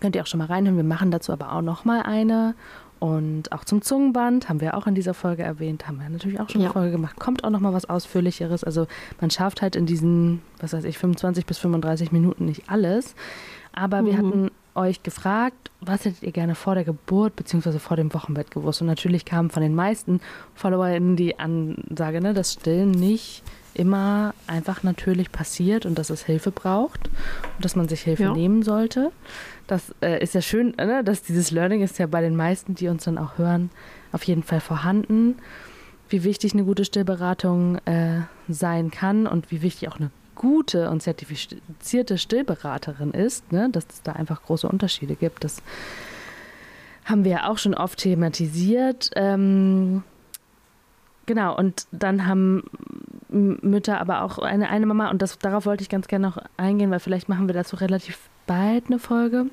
Könnt 0.00 0.14
ihr 0.14 0.22
auch 0.22 0.26
schon 0.26 0.38
mal 0.38 0.46
reinhören. 0.46 0.76
Wir 0.76 0.84
machen 0.84 1.10
dazu 1.10 1.32
aber 1.32 1.52
auch 1.52 1.62
noch 1.62 1.84
mal 1.84 2.02
eine. 2.02 2.54
Und 3.00 3.52
auch 3.52 3.64
zum 3.64 3.82
Zungenband 3.82 4.48
haben 4.48 4.60
wir 4.60 4.76
auch 4.76 4.86
in 4.86 4.94
dieser 4.94 5.14
Folge 5.14 5.42
erwähnt, 5.42 5.86
haben 5.86 6.00
wir 6.00 6.08
natürlich 6.08 6.40
auch 6.40 6.48
schon 6.48 6.62
eine 6.62 6.70
Folge 6.70 6.90
gemacht. 6.90 7.16
Kommt 7.18 7.44
auch 7.44 7.50
noch 7.50 7.60
mal 7.60 7.72
was 7.72 7.88
Ausführlicheres. 7.88 8.64
Also 8.64 8.86
man 9.20 9.30
schafft 9.30 9.62
halt 9.62 9.76
in 9.76 9.86
diesen, 9.86 10.42
was 10.58 10.72
weiß 10.72 10.84
ich, 10.84 10.98
25 10.98 11.46
bis 11.46 11.58
35 11.58 12.10
Minuten 12.10 12.44
nicht 12.44 12.68
alles. 12.68 13.14
Aber 13.72 14.02
mhm. 14.02 14.06
wir 14.06 14.18
hatten 14.18 14.50
euch 14.74 15.02
gefragt, 15.02 15.70
was 15.80 16.04
hättet 16.04 16.22
ihr 16.22 16.32
gerne 16.32 16.54
vor 16.54 16.74
der 16.74 16.84
Geburt 16.84 17.36
bzw. 17.36 17.78
vor 17.78 17.96
dem 17.96 18.12
Wochenbett 18.14 18.50
gewusst? 18.50 18.80
Und 18.80 18.88
natürlich 18.88 19.24
kam 19.24 19.50
von 19.50 19.62
den 19.62 19.74
meisten 19.74 20.20
FollowerInnen 20.54 21.16
die 21.16 21.38
Ansage, 21.38 22.20
ne, 22.20 22.34
dass 22.34 22.54
Stillen 22.54 22.90
nicht 22.90 23.42
immer 23.74 24.34
einfach 24.46 24.82
natürlich 24.82 25.30
passiert 25.30 25.86
und 25.86 25.98
dass 25.98 26.10
es 26.10 26.24
Hilfe 26.24 26.50
braucht 26.50 27.08
und 27.56 27.64
dass 27.64 27.76
man 27.76 27.88
sich 27.88 28.02
Hilfe 28.02 28.24
ja. 28.24 28.32
nehmen 28.32 28.62
sollte. 28.62 29.12
Das 29.66 29.94
äh, 30.00 30.22
ist 30.22 30.34
ja 30.34 30.40
schön, 30.40 30.74
ne? 30.76 31.02
dass 31.04 31.22
dieses 31.22 31.50
Learning 31.50 31.82
ist 31.82 31.98
ja 31.98 32.06
bei 32.06 32.20
den 32.20 32.36
meisten, 32.36 32.74
die 32.74 32.88
uns 32.88 33.04
dann 33.04 33.18
auch 33.18 33.38
hören, 33.38 33.70
auf 34.12 34.22
jeden 34.24 34.42
Fall 34.42 34.60
vorhanden. 34.60 35.36
Wie 36.08 36.24
wichtig 36.24 36.54
eine 36.54 36.64
gute 36.64 36.84
Stillberatung 36.84 37.76
äh, 37.84 38.22
sein 38.48 38.90
kann 38.90 39.26
und 39.26 39.50
wie 39.50 39.62
wichtig 39.62 39.88
auch 39.88 39.96
eine 39.96 40.10
gute 40.34 40.88
und 40.88 41.02
zertifizierte 41.02 42.16
Stillberaterin 42.16 43.10
ist, 43.10 43.52
ne? 43.52 43.68
dass 43.70 43.86
es 43.90 44.02
da 44.02 44.12
einfach 44.12 44.42
große 44.42 44.68
Unterschiede 44.68 45.16
gibt. 45.16 45.44
Das 45.44 45.62
haben 47.04 47.24
wir 47.24 47.32
ja 47.32 47.50
auch 47.50 47.58
schon 47.58 47.74
oft 47.74 47.98
thematisiert. 47.98 49.10
Ähm, 49.16 50.02
genau, 51.26 51.56
und 51.56 51.86
dann 51.90 52.26
haben 52.26 52.64
Mütter 53.28 54.00
aber 54.00 54.22
auch 54.22 54.38
eine, 54.38 54.68
eine 54.70 54.86
Mama, 54.86 55.10
und 55.10 55.20
das, 55.20 55.38
darauf 55.38 55.66
wollte 55.66 55.82
ich 55.82 55.88
ganz 55.88 56.08
gerne 56.08 56.26
noch 56.26 56.38
eingehen, 56.56 56.90
weil 56.90 57.00
vielleicht 57.00 57.28
machen 57.28 57.46
wir 57.46 57.54
dazu 57.54 57.76
relativ 57.76 58.18
bald 58.46 58.86
eine 58.86 58.98
Folge. 58.98 59.46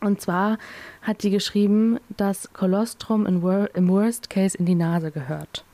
Und 0.00 0.20
zwar 0.20 0.58
hat 1.02 1.22
die 1.22 1.30
geschrieben, 1.30 1.98
dass 2.16 2.52
Kolostrum 2.52 3.26
im 3.26 3.42
Worst 3.42 4.30
Case 4.30 4.56
in 4.56 4.66
die 4.66 4.74
Nase 4.74 5.10
gehört. 5.10 5.64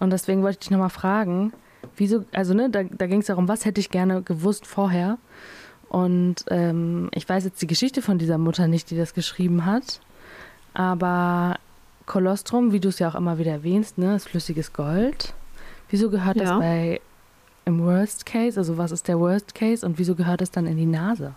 Und 0.00 0.10
deswegen 0.10 0.42
wollte 0.42 0.56
ich 0.56 0.58
dich 0.60 0.70
nochmal 0.70 0.90
fragen, 0.90 1.52
wieso, 1.96 2.24
also 2.32 2.54
ne, 2.54 2.70
da, 2.70 2.82
da 2.82 3.06
ging 3.06 3.20
es 3.20 3.26
darum, 3.26 3.48
was 3.48 3.64
hätte 3.64 3.80
ich 3.80 3.90
gerne 3.90 4.22
gewusst 4.22 4.66
vorher. 4.66 5.18
Und 5.88 6.44
ähm, 6.48 7.10
ich 7.14 7.28
weiß 7.28 7.44
jetzt 7.44 7.62
die 7.62 7.66
Geschichte 7.66 8.02
von 8.02 8.18
dieser 8.18 8.38
Mutter 8.38 8.66
nicht, 8.66 8.90
die 8.90 8.96
das 8.96 9.14
geschrieben 9.14 9.66
hat. 9.66 10.00
Aber 10.74 11.56
Kolostrum, 12.06 12.72
wie 12.72 12.80
du 12.80 12.88
es 12.88 12.98
ja 12.98 13.08
auch 13.08 13.14
immer 13.14 13.38
wieder 13.38 13.52
erwähnst, 13.52 13.98
ne, 13.98 14.16
ist 14.16 14.28
flüssiges 14.28 14.72
Gold. 14.72 15.34
Wieso 15.92 16.10
gehört 16.10 16.36
ja. 16.36 16.44
das 16.44 16.58
bei 16.58 17.00
im 17.64 17.84
Worst 17.84 18.26
Case? 18.26 18.58
Also 18.58 18.76
was 18.76 18.90
ist 18.90 19.06
der 19.06 19.20
Worst 19.20 19.54
Case 19.54 19.86
und 19.86 19.98
wieso 20.00 20.16
gehört 20.16 20.42
es 20.42 20.50
dann 20.50 20.66
in 20.66 20.76
die 20.76 20.86
Nase? 20.86 21.34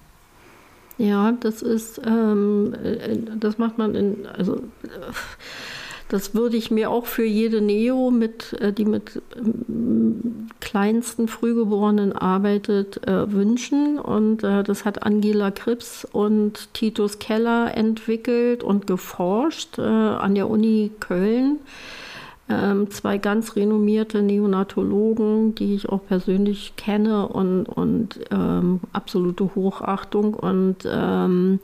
Ja, 0.97 1.33
das 1.33 1.61
ist, 1.61 2.01
ähm, 2.03 2.73
äh, 2.83 3.17
das 3.37 3.59
macht 3.59 3.77
man 3.77 3.93
in, 3.93 4.25
also 4.25 4.61
Das 6.07 6.35
würde 6.35 6.55
ich 6.55 6.69
mir 6.69 6.91
auch 6.91 7.07
für 7.07 7.25
jede 7.25 7.61
Neo, 7.61 8.11
mit, 8.11 8.53
äh, 8.61 8.71
die 8.71 8.85
mit 8.85 9.21
ähm, 9.35 10.47
kleinsten 10.59 11.27
Frühgeborenen 11.27 12.13
arbeitet, 12.13 13.07
äh, 13.07 13.31
wünschen. 13.31 13.97
Und 13.97 14.43
äh, 14.43 14.63
das 14.63 14.85
hat 14.85 15.03
Angela 15.03 15.49
Krips 15.49 16.05
und 16.05 16.73
Titus 16.73 17.17
Keller 17.17 17.75
entwickelt 17.75 18.63
und 18.63 18.87
geforscht 18.87 19.79
an 19.79 20.35
der 20.35 20.49
Uni 20.49 20.91
Köln. 20.99 21.57
Ähm, 22.47 22.91
zwei 22.91 23.17
ganz 23.17 23.55
renommierte 23.55 24.21
Neonatologen, 24.21 25.55
die 25.55 25.73
ich 25.73 25.89
auch 25.89 26.05
persönlich 26.05 26.73
kenne 26.75 27.27
und, 27.27 27.65
und 27.65 28.19
ähm, 28.29 28.81
absolute 28.93 29.55
Hochachtung. 29.55 30.35
Und 30.35 30.77
ähm, 30.85 31.59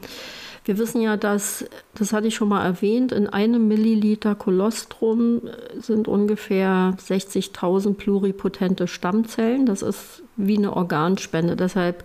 wir 0.65 0.77
wissen 0.79 1.01
ja, 1.01 1.17
dass, 1.17 1.65
das 1.93 2.13
hatte 2.13 2.27
ich 2.27 2.35
schon 2.35 2.49
mal 2.49 2.65
erwähnt, 2.65 3.11
in 3.11 3.27
einem 3.27 3.67
Milliliter 3.67 4.33
Kolostrum 4.33 5.41
sind 5.79 6.07
ungefähr 6.07 6.95
60.000 6.97 7.93
pluripotente 7.95 8.87
Stammzellen. 8.87 9.67
Das 9.67 9.83
ist 9.83 10.23
wie 10.35 10.57
eine 10.57 10.75
Organspende. 10.75 11.55
Deshalb 11.55 12.03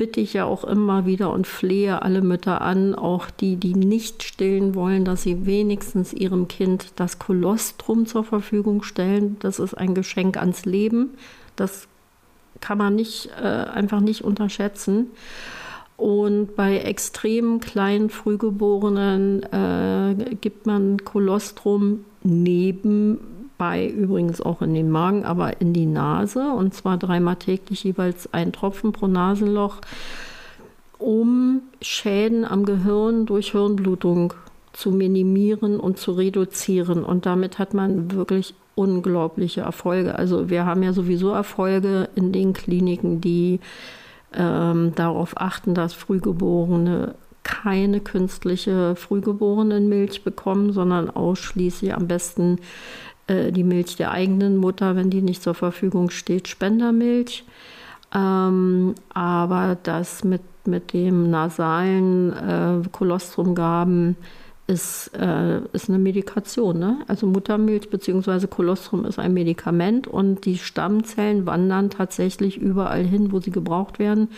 bitte 0.00 0.18
ich 0.18 0.32
ja 0.32 0.46
auch 0.46 0.64
immer 0.64 1.04
wieder 1.04 1.30
und 1.30 1.46
flehe 1.46 2.00
alle 2.00 2.22
Mütter 2.22 2.62
an, 2.62 2.94
auch 2.94 3.28
die, 3.28 3.56
die 3.56 3.74
nicht 3.74 4.22
stillen 4.22 4.74
wollen, 4.74 5.04
dass 5.04 5.24
sie 5.24 5.44
wenigstens 5.44 6.14
ihrem 6.14 6.48
Kind 6.48 6.92
das 6.96 7.18
Kolostrum 7.18 8.06
zur 8.06 8.24
Verfügung 8.24 8.82
stellen. 8.82 9.36
Das 9.40 9.58
ist 9.58 9.74
ein 9.74 9.94
Geschenk 9.94 10.38
ans 10.38 10.64
Leben. 10.64 11.10
Das 11.54 11.86
kann 12.62 12.78
man 12.78 12.94
nicht, 12.94 13.28
äh, 13.38 13.44
einfach 13.44 14.00
nicht 14.00 14.24
unterschätzen. 14.24 15.08
Und 15.98 16.56
bei 16.56 16.78
extrem 16.78 17.60
kleinen 17.60 18.08
Frühgeborenen 18.08 19.42
äh, 19.52 20.34
gibt 20.40 20.64
man 20.64 21.04
Kolostrum 21.04 22.06
nebenbei 23.60 23.88
übrigens 23.88 24.40
auch 24.40 24.62
in 24.62 24.74
den 24.74 24.90
Magen, 24.90 25.24
aber 25.24 25.60
in 25.60 25.72
die 25.72 25.86
Nase 25.86 26.52
und 26.52 26.74
zwar 26.74 26.96
dreimal 26.96 27.36
täglich 27.36 27.84
jeweils 27.84 28.32
ein 28.32 28.52
Tropfen 28.52 28.92
pro 28.92 29.06
Nasenloch, 29.06 29.76
um 30.98 31.62
Schäden 31.80 32.44
am 32.44 32.64
Gehirn 32.64 33.26
durch 33.26 33.52
Hirnblutung 33.52 34.32
zu 34.72 34.90
minimieren 34.90 35.78
und 35.80 35.98
zu 35.98 36.12
reduzieren. 36.12 37.04
Und 37.04 37.26
damit 37.26 37.58
hat 37.58 37.74
man 37.74 38.12
wirklich 38.12 38.54
unglaubliche 38.74 39.62
Erfolge. 39.62 40.14
Also 40.14 40.48
wir 40.48 40.64
haben 40.64 40.82
ja 40.82 40.92
sowieso 40.92 41.30
Erfolge 41.32 42.08
in 42.14 42.32
den 42.32 42.52
Kliniken, 42.52 43.20
die 43.20 43.60
ähm, 44.32 44.92
darauf 44.94 45.32
achten, 45.36 45.74
dass 45.74 45.92
Frühgeborene 45.92 47.14
keine 47.42 48.00
künstliche 48.00 48.94
Frühgeborenenmilch 48.96 50.22
bekommen, 50.22 50.72
sondern 50.72 51.10
ausschließlich 51.10 51.94
am 51.94 52.06
besten 52.06 52.58
äh, 53.30 53.52
die 53.52 53.64
Milch 53.64 53.96
der 53.96 54.10
eigenen 54.10 54.56
Mutter, 54.56 54.96
wenn 54.96 55.10
die 55.10 55.22
nicht 55.22 55.42
zur 55.42 55.54
Verfügung 55.54 56.10
steht, 56.10 56.48
Spendermilch. 56.48 57.44
Ähm, 58.12 58.94
aber 59.14 59.78
das 59.82 60.24
mit, 60.24 60.42
mit 60.66 60.92
dem 60.92 61.30
nasalen 61.30 62.32
äh, 62.32 62.88
Kolostrumgaben 62.90 64.16
ist, 64.66 65.12
äh, 65.16 65.60
ist 65.72 65.88
eine 65.88 65.98
Medikation. 65.98 66.78
Ne? 66.78 66.98
Also 67.06 67.26
Muttermilch 67.26 67.90
bzw. 67.90 68.46
Kolostrum 68.46 69.04
ist 69.04 69.18
ein 69.18 69.34
Medikament 69.34 70.06
und 70.06 70.44
die 70.44 70.58
Stammzellen 70.58 71.46
wandern 71.46 71.90
tatsächlich 71.90 72.56
überall 72.56 73.04
hin, 73.04 73.32
wo 73.32 73.40
sie 73.40 73.50
gebraucht 73.50 73.98
werden. 73.98 74.28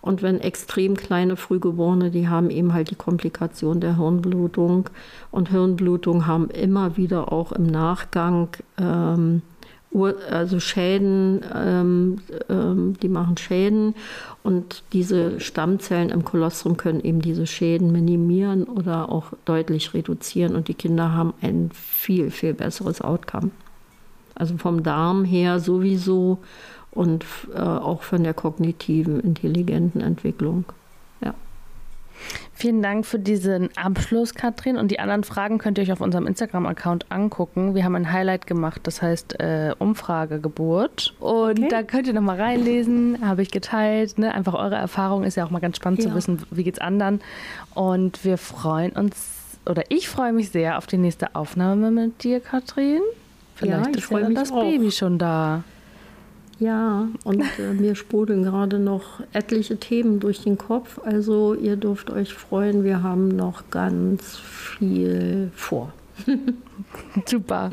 Und 0.00 0.22
wenn 0.22 0.40
extrem 0.40 0.96
kleine 0.96 1.36
Frühgeborene, 1.36 2.10
die 2.10 2.28
haben 2.28 2.50
eben 2.50 2.72
halt 2.72 2.90
die 2.90 2.96
Komplikation 2.96 3.80
der 3.80 3.96
Hirnblutung. 3.96 4.88
Und 5.30 5.50
Hirnblutung 5.50 6.26
haben 6.26 6.50
immer 6.50 6.96
wieder 6.96 7.32
auch 7.32 7.52
im 7.52 7.66
Nachgang 7.66 8.48
ähm, 8.78 9.42
also 10.30 10.60
Schäden, 10.60 11.40
ähm, 11.54 12.18
ähm, 12.48 12.94
die 13.00 13.08
machen 13.08 13.36
Schäden 13.36 13.94
und 14.42 14.82
diese 14.92 15.40
Stammzellen 15.40 16.10
im 16.10 16.24
Kolostrum 16.24 16.76
können 16.76 17.00
eben 17.00 17.20
diese 17.20 17.46
Schäden 17.46 17.92
minimieren 17.92 18.64
oder 18.64 19.10
auch 19.10 19.32
deutlich 19.44 19.94
reduzieren 19.94 20.54
und 20.54 20.68
die 20.68 20.74
Kinder 20.74 21.12
haben 21.12 21.32
ein 21.40 21.70
viel, 21.72 22.30
viel 22.30 22.52
besseres 22.54 23.00
Outcome. 23.00 23.50
Also 24.34 24.58
vom 24.58 24.82
Darm 24.82 25.24
her 25.24 25.60
sowieso 25.60 26.38
und 26.96 27.24
äh, 27.54 27.60
auch 27.60 28.02
von 28.02 28.24
der 28.24 28.34
kognitiven, 28.34 29.20
intelligenten 29.20 30.00
Entwicklung. 30.00 30.64
Vielen 32.58 32.80
Dank 32.80 33.04
für 33.04 33.18
diesen 33.18 33.68
Abschluss, 33.76 34.32
Katrin. 34.32 34.78
Und 34.78 34.90
die 34.90 34.98
anderen 34.98 35.24
Fragen 35.24 35.58
könnt 35.58 35.76
ihr 35.76 35.84
euch 35.84 35.92
auf 35.92 36.00
unserem 36.00 36.26
Instagram-Account 36.26 37.12
angucken. 37.12 37.74
Wir 37.74 37.84
haben 37.84 37.94
ein 37.94 38.10
Highlight 38.10 38.46
gemacht, 38.46 38.80
das 38.84 39.02
heißt 39.02 39.38
äh, 39.40 39.74
Umfragegeburt. 39.78 41.14
Und 41.20 41.58
okay. 41.58 41.68
da 41.68 41.82
könnt 41.82 42.06
ihr 42.06 42.14
nochmal 42.14 42.40
reinlesen, 42.40 43.18
habe 43.20 43.42
ich 43.42 43.50
geteilt. 43.50 44.18
Ne? 44.18 44.34
Einfach 44.34 44.54
eure 44.54 44.76
Erfahrung 44.76 45.24
ist 45.24 45.36
ja 45.36 45.44
auch 45.44 45.50
mal 45.50 45.58
ganz 45.58 45.76
spannend 45.76 46.02
ja. 46.02 46.08
zu 46.08 46.14
wissen, 46.14 46.42
wie 46.50 46.64
geht's 46.64 46.78
anderen. 46.78 47.20
Und 47.74 48.24
wir 48.24 48.38
freuen 48.38 48.92
uns, 48.92 49.58
oder 49.66 49.82
ich 49.90 50.08
freue 50.08 50.32
mich 50.32 50.48
sehr 50.48 50.78
auf 50.78 50.86
die 50.86 50.96
nächste 50.96 51.34
Aufnahme 51.34 51.90
mit 51.90 52.24
dir, 52.24 52.40
Katrin. 52.40 53.02
Vielleicht 53.54 53.84
ja, 53.84 53.98
ist 53.98 54.10
ja 54.10 54.30
das 54.30 54.50
auch. 54.50 54.62
Baby 54.62 54.90
schon 54.90 55.18
da. 55.18 55.62
Ja, 56.58 57.08
und 57.24 57.42
äh, 57.58 57.74
mir 57.74 57.94
sprudeln 57.94 58.42
gerade 58.42 58.78
noch 58.78 59.20
etliche 59.32 59.76
Themen 59.76 60.20
durch 60.20 60.42
den 60.42 60.56
Kopf. 60.56 60.98
Also 61.04 61.54
ihr 61.54 61.76
dürft 61.76 62.10
euch 62.10 62.32
freuen, 62.32 62.82
wir 62.82 63.02
haben 63.02 63.28
noch 63.28 63.70
ganz 63.70 64.36
viel 64.36 65.50
vor. 65.54 65.92
Super. 67.26 67.70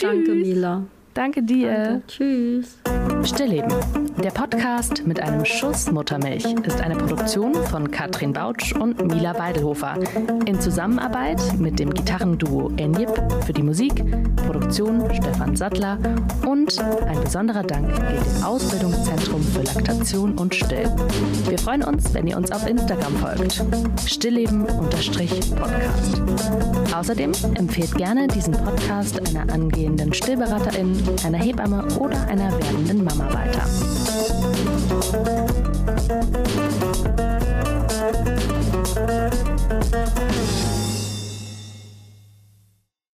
Danke, 0.00 0.32
Mila. 0.32 0.84
Danke 1.14 1.42
dir. 1.42 1.72
Danke. 1.72 2.02
Tschüss. 2.06 2.78
Stillleben. 3.24 3.74
Der 4.22 4.30
Podcast 4.30 5.06
mit 5.06 5.20
einem 5.20 5.44
Schuss 5.44 5.90
Muttermilch 5.90 6.44
ist 6.64 6.80
eine 6.80 6.96
Produktion 6.96 7.54
von 7.66 7.90
Katrin 7.90 8.32
Bautsch 8.32 8.72
und 8.72 9.04
Mila 9.06 9.38
Weidelhofer 9.38 9.98
in 10.46 10.60
Zusammenarbeit 10.60 11.40
mit 11.58 11.78
dem 11.78 11.92
Gitarrenduo 11.92 12.72
Enjip 12.76 13.10
für 13.44 13.52
die 13.52 13.62
Musik, 13.62 14.04
Produktion 14.46 15.02
Stefan 15.14 15.54
Sattler 15.54 15.98
und 16.46 16.78
ein 16.78 17.20
besonderer 17.20 17.62
Dank 17.62 17.88
geht 17.88 18.24
dem 18.24 18.44
Ausbildungszentrum 18.44 19.42
für 19.42 19.62
Laktation 19.62 20.38
und 20.38 20.54
Still. 20.54 20.90
Wir 21.48 21.58
freuen 21.58 21.84
uns, 21.84 22.12
wenn 22.14 22.26
ihr 22.26 22.36
uns 22.36 22.50
auf 22.50 22.66
Instagram 22.66 23.14
folgt. 23.16 23.62
Stillleben-Podcast. 24.06 26.22
Außerdem 26.94 27.32
empfehlt 27.54 27.94
gerne 27.94 28.26
diesen 28.28 28.52
Podcast 28.52 29.20
einer 29.28 29.52
angehenden 29.52 30.12
Stillberaterin 30.12 31.00
einer 31.24 31.38
Hebamme 31.38 31.86
oder 31.98 32.26
einer 32.28 32.52
werdenden 32.52 33.04
Mama 33.04 33.09
Mama 33.16 33.28
weiter. 33.34 33.66
Musik 39.80 40.19